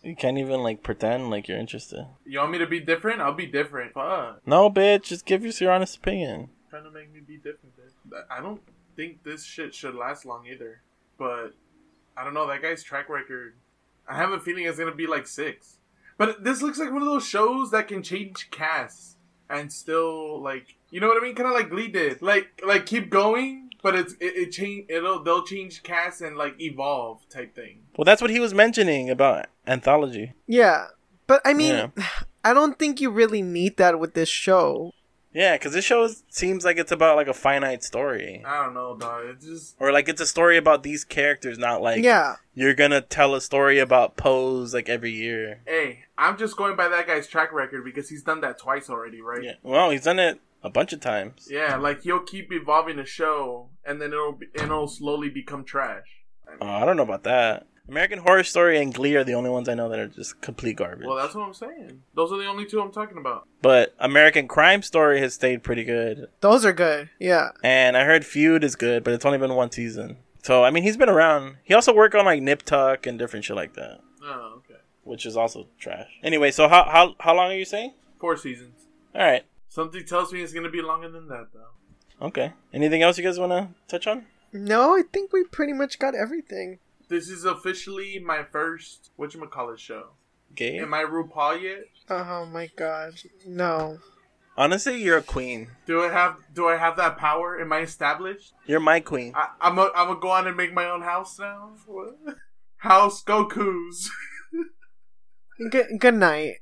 you 0.04 0.14
can't 0.14 0.38
even 0.38 0.62
like 0.62 0.82
pretend 0.82 1.30
like 1.30 1.48
you're 1.48 1.58
interested. 1.58 2.06
You 2.24 2.38
want 2.38 2.52
me 2.52 2.58
to 2.58 2.66
be 2.66 2.80
different? 2.80 3.20
I'll 3.20 3.32
be 3.34 3.46
different. 3.46 3.94
Fuck. 3.94 4.46
No, 4.46 4.70
bitch, 4.70 5.04
just 5.04 5.24
give 5.24 5.44
us 5.44 5.60
your 5.60 5.72
honest 5.72 5.96
opinion. 5.96 6.50
Trying 6.70 6.84
to 6.84 6.90
make 6.90 7.12
me 7.12 7.20
be 7.20 7.36
different. 7.36 7.74
Bitch. 7.78 8.22
I 8.30 8.40
don't 8.40 8.60
think 8.96 9.22
this 9.24 9.44
shit 9.44 9.74
should 9.74 9.94
last 9.94 10.24
long 10.24 10.46
either. 10.46 10.82
But 11.18 11.54
I 12.16 12.24
don't 12.24 12.34
know. 12.34 12.46
That 12.46 12.62
guy's 12.62 12.82
track 12.82 13.08
record. 13.08 13.54
I 14.08 14.16
have 14.16 14.32
a 14.32 14.40
feeling 14.40 14.64
it's 14.64 14.78
gonna 14.78 14.94
be 14.94 15.06
like 15.06 15.26
six. 15.26 15.78
But 16.16 16.44
this 16.44 16.62
looks 16.62 16.78
like 16.78 16.92
one 16.92 17.02
of 17.02 17.08
those 17.08 17.26
shows 17.26 17.70
that 17.70 17.88
can 17.88 18.02
change 18.02 18.50
casts 18.50 19.16
and 19.48 19.72
still 19.72 20.40
like 20.40 20.76
you 20.90 21.00
know 21.00 21.08
what 21.08 21.20
I 21.20 21.24
mean? 21.24 21.34
Kind 21.34 21.48
of 21.48 21.54
like 21.54 21.70
Glee 21.70 21.88
did. 21.88 22.22
Like 22.22 22.60
like 22.64 22.86
keep 22.86 23.10
going, 23.10 23.63
but 23.84 23.94
it's 23.94 24.14
it, 24.14 24.34
it 24.36 24.50
change. 24.50 24.86
It'll 24.88 25.22
they'll 25.22 25.44
change 25.44 25.82
cast 25.84 26.22
and 26.22 26.36
like 26.36 26.60
evolve 26.60 27.28
type 27.28 27.54
thing. 27.54 27.82
Well, 27.96 28.04
that's 28.04 28.20
what 28.22 28.30
he 28.30 28.40
was 28.40 28.52
mentioning 28.54 29.10
about 29.10 29.46
anthology. 29.66 30.32
Yeah, 30.48 30.86
but 31.28 31.40
I 31.44 31.54
mean, 31.54 31.74
Yeah. 31.74 31.88
I 32.46 32.52
don't 32.52 32.78
think 32.78 33.00
you 33.00 33.08
really 33.08 33.40
need 33.40 33.78
that 33.78 33.98
with 33.98 34.12
this 34.14 34.28
show. 34.28 34.90
Yeah, 35.32 35.56
because 35.56 35.72
this 35.72 35.84
show 35.84 36.08
seems 36.28 36.64
like 36.64 36.76
it's 36.76 36.92
about 36.92 37.16
like 37.16 37.26
a 37.26 37.32
finite 37.34 37.82
story. 37.82 38.42
I 38.46 38.64
don't 38.64 38.74
know, 38.74 38.96
dog. 38.96 39.24
It's 39.30 39.44
just 39.46 39.76
Or 39.80 39.90
like 39.92 40.08
it's 40.08 40.20
a 40.20 40.26
story 40.26 40.56
about 40.58 40.82
these 40.82 41.04
characters, 41.04 41.58
not 41.58 41.80
like 41.82 42.04
yeah, 42.04 42.36
you're 42.54 42.74
gonna 42.74 43.00
tell 43.00 43.34
a 43.34 43.40
story 43.40 43.78
about 43.78 44.16
Pose 44.16 44.72
like 44.74 44.88
every 44.88 45.10
year. 45.10 45.60
hey, 45.66 46.04
I'm 46.16 46.36
just 46.38 46.56
going 46.56 46.76
by 46.76 46.88
that 46.88 47.06
guy's 47.06 47.26
track 47.26 47.50
record 47.52 47.82
because 47.84 48.08
he's 48.10 48.22
done 48.22 48.40
that 48.42 48.58
twice 48.58 48.88
already, 48.90 49.20
right? 49.22 49.42
Yeah. 49.42 49.54
Well, 49.62 49.90
he's 49.90 50.04
done 50.04 50.18
it 50.18 50.38
a 50.64 50.70
bunch 50.70 50.92
of 50.92 51.00
times. 51.00 51.46
Yeah, 51.48 51.76
like 51.76 52.02
he'll 52.02 52.20
keep 52.24 52.50
evolving 52.52 52.96
the 52.96 53.04
show, 53.04 53.68
and 53.84 54.00
then 54.02 54.12
it'll 54.12 54.32
be, 54.32 54.46
it'll 54.54 54.88
slowly 54.88 55.28
become 55.28 55.64
trash. 55.64 56.06
Oh, 56.60 56.66
I 56.66 56.84
don't 56.84 56.96
know 56.96 57.02
about 57.04 57.22
that. 57.24 57.66
American 57.88 58.18
Horror 58.20 58.42
Story 58.44 58.80
and 58.80 58.94
Glee 58.94 59.14
are 59.14 59.24
the 59.24 59.34
only 59.34 59.50
ones 59.50 59.68
I 59.68 59.74
know 59.74 59.90
that 59.90 59.98
are 59.98 60.08
just 60.08 60.40
complete 60.40 60.76
garbage. 60.78 61.06
Well, 61.06 61.16
that's 61.16 61.34
what 61.34 61.46
I'm 61.46 61.52
saying. 61.52 62.02
Those 62.14 62.32
are 62.32 62.38
the 62.38 62.46
only 62.46 62.64
two 62.64 62.80
I'm 62.80 62.90
talking 62.90 63.18
about. 63.18 63.46
but 63.60 63.94
American 63.98 64.48
Crime 64.48 64.80
Story 64.80 65.20
has 65.20 65.34
stayed 65.34 65.62
pretty 65.62 65.84
good. 65.84 66.28
Those 66.40 66.64
are 66.64 66.72
good. 66.72 67.10
Yeah. 67.20 67.50
And 67.62 67.94
I 67.96 68.04
heard 68.04 68.24
Feud 68.24 68.64
is 68.64 68.74
good, 68.74 69.04
but 69.04 69.12
it's 69.12 69.26
only 69.26 69.36
been 69.36 69.54
one 69.54 69.70
season. 69.70 70.16
So 70.42 70.64
I 70.64 70.70
mean, 70.70 70.82
he's 70.82 70.96
been 70.96 71.10
around. 71.10 71.56
He 71.62 71.74
also 71.74 71.94
worked 71.94 72.14
on 72.14 72.24
like 72.24 72.40
Nip 72.42 72.62
Tuck 72.62 73.06
and 73.06 73.18
different 73.18 73.44
shit 73.44 73.56
like 73.56 73.74
that, 73.74 74.00
Oh, 74.22 74.60
okay. 74.64 74.80
which 75.02 75.26
is 75.26 75.36
also 75.36 75.66
trash. 75.78 76.08
Anyway, 76.22 76.50
so 76.52 76.68
how 76.68 76.84
how 76.84 77.14
how 77.20 77.34
long 77.34 77.50
are 77.50 77.56
you 77.56 77.64
saying? 77.66 77.92
Four 78.18 78.36
seasons. 78.38 78.86
All 79.14 79.20
right. 79.22 79.44
Something 79.74 80.04
tells 80.04 80.32
me 80.32 80.40
it's 80.40 80.52
gonna 80.52 80.70
be 80.70 80.82
longer 80.82 81.08
than 81.08 81.26
that, 81.26 81.48
though. 81.52 82.26
Okay. 82.26 82.52
Anything 82.72 83.02
else 83.02 83.18
you 83.18 83.24
guys 83.24 83.40
want 83.40 83.50
to 83.50 83.70
touch 83.88 84.06
on? 84.06 84.24
No, 84.52 84.94
I 84.96 85.02
think 85.12 85.32
we 85.32 85.42
pretty 85.42 85.72
much 85.72 85.98
got 85.98 86.14
everything. 86.14 86.78
This 87.08 87.28
is 87.28 87.44
officially 87.44 88.20
my 88.20 88.44
first 88.44 89.10
whatchamacallit 89.18 89.78
show. 89.78 90.10
Gay? 90.54 90.78
Am 90.78 90.94
I 90.94 91.02
RuPaul 91.02 91.60
yet? 91.60 91.86
Oh 92.08 92.46
my 92.46 92.70
god. 92.76 93.14
No. 93.44 93.98
Honestly, 94.56 95.02
you're 95.02 95.18
a 95.18 95.22
queen. 95.22 95.72
Do 95.86 96.04
I 96.04 96.12
have 96.12 96.36
Do 96.52 96.68
I 96.68 96.76
have 96.76 96.96
that 96.98 97.18
power? 97.18 97.60
Am 97.60 97.72
I 97.72 97.80
established? 97.80 98.52
You're 98.66 98.78
my 98.78 99.00
queen. 99.00 99.32
I, 99.34 99.48
I'm 99.60 99.76
a, 99.80 99.90
I'm 99.96 100.06
gonna 100.06 100.20
go 100.20 100.30
on 100.30 100.46
and 100.46 100.56
make 100.56 100.72
my 100.72 100.84
own 100.84 101.02
house 101.02 101.36
now. 101.40 101.72
What? 101.88 102.16
House 102.76 103.24
Goku's. 103.24 104.08
Good 105.70 105.98
good 105.98 106.14
night. 106.14 106.58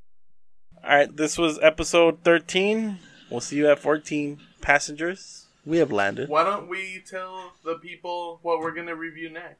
All 0.84 0.90
right. 0.96 1.16
This 1.16 1.38
was 1.38 1.58
episode 1.62 2.18
13. 2.24 2.98
We'll 3.30 3.40
see 3.40 3.56
you 3.56 3.68
at 3.70 3.78
14. 3.78 4.38
Passengers, 4.60 5.46
we 5.66 5.78
have 5.78 5.90
landed. 5.90 6.28
Why 6.28 6.44
don't 6.44 6.68
we 6.68 7.02
tell 7.08 7.52
the 7.64 7.74
people 7.76 8.38
what 8.42 8.60
we're 8.60 8.70
gonna 8.74 8.94
review 8.94 9.28
next? 9.30 9.58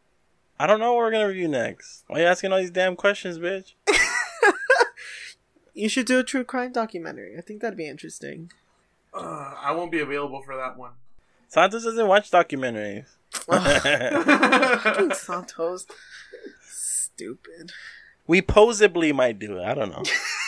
I 0.60 0.66
don't 0.68 0.78
know 0.78 0.92
what 0.94 0.98
we're 0.98 1.10
gonna 1.10 1.26
review 1.26 1.48
next. 1.48 2.04
Why 2.06 2.18
are 2.18 2.22
you 2.22 2.26
asking 2.28 2.52
all 2.52 2.58
these 2.58 2.70
damn 2.70 2.96
questions, 2.96 3.38
bitch? 3.38 3.72
You 5.74 5.88
should 5.88 6.04
do 6.04 6.18
a 6.18 6.22
true 6.22 6.44
crime 6.44 6.70
documentary. 6.70 7.34
I 7.38 7.40
think 7.40 7.62
that'd 7.62 7.78
be 7.78 7.88
interesting. 7.88 8.52
Uh, 9.14 9.54
I 9.58 9.72
won't 9.72 9.90
be 9.90 10.00
available 10.00 10.42
for 10.42 10.54
that 10.54 10.76
one. 10.76 10.92
Santos 11.48 11.84
doesn't 11.84 12.06
watch 12.06 12.30
documentaries. 12.30 13.06
Fucking 13.30 15.12
Santos. 15.14 15.86
Stupid. 16.68 17.72
we 18.26 18.42
posibly 18.42 19.14
might 19.14 19.38
do 19.38 19.56
it. 19.56 19.62
I 19.64 19.72
don't 19.72 19.92
know. 19.92 20.02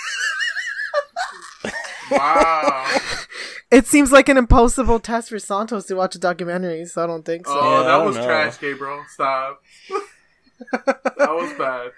wow. 2.18 3.00
It 3.70 3.86
seems 3.86 4.12
like 4.12 4.28
an 4.28 4.36
impossible 4.36 5.00
test 5.00 5.30
for 5.30 5.38
Santos 5.40 5.86
to 5.86 5.94
watch 5.96 6.14
a 6.14 6.18
documentary, 6.18 6.84
so 6.84 7.02
I 7.02 7.06
don't 7.08 7.24
think 7.24 7.44
so. 7.46 7.58
Oh, 7.58 7.80
Yeah, 7.80 7.86
that 7.88 8.04
was 8.04 8.14
know. 8.16 8.24
trash, 8.24 8.58
Gabriel. 8.58 9.02
Stop. 9.08 9.60
that 10.72 11.16
was 11.18 11.52
bad. 11.58 11.90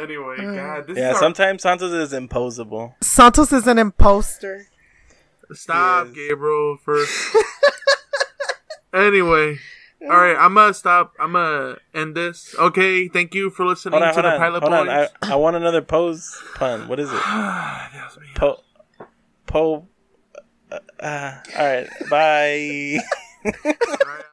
Anyway, 0.00 0.36
uh, 0.38 0.54
God, 0.54 0.86
this 0.86 0.98
Yeah, 0.98 1.10
is 1.10 1.14
our... 1.16 1.20
sometimes 1.20 1.62
Santos 1.62 1.90
is 1.90 2.12
imposable. 2.12 2.94
Santos 3.00 3.52
is 3.52 3.66
an 3.66 3.78
imposter. 3.78 4.66
Stop, 5.52 6.12
Gabriel. 6.14 6.76
First. 6.84 7.36
anyway, 8.94 9.58
all 10.02 10.08
right, 10.08 10.36
I'm 10.36 10.54
gonna 10.54 10.74
stop. 10.74 11.12
I'm 11.18 11.32
gonna 11.32 11.78
end 11.94 12.14
this. 12.14 12.54
Okay, 12.58 13.08
thank 13.08 13.34
you 13.34 13.50
for 13.50 13.64
listening 13.66 13.94
Hold 13.94 14.02
on, 14.04 14.08
to 14.14 14.22
hold 14.22 14.24
the 14.24 14.34
on, 14.34 14.38
Pilot 14.38 14.62
hold 14.62 14.74
on. 14.74 14.86
Boys. 14.86 15.08
I, 15.22 15.32
I 15.32 15.36
want 15.36 15.56
another 15.56 15.82
pose 15.82 16.40
pun. 16.54 16.86
What 16.88 17.00
is 17.00 17.10
it? 17.12 17.20
Po, 18.36 18.58
po. 19.46 19.88
Uh, 20.70 20.78
uh, 21.00 21.32
all 21.58 21.66
right. 21.66 21.88
Bye. 22.10 22.98
All 23.44 24.06
right. 24.06 24.22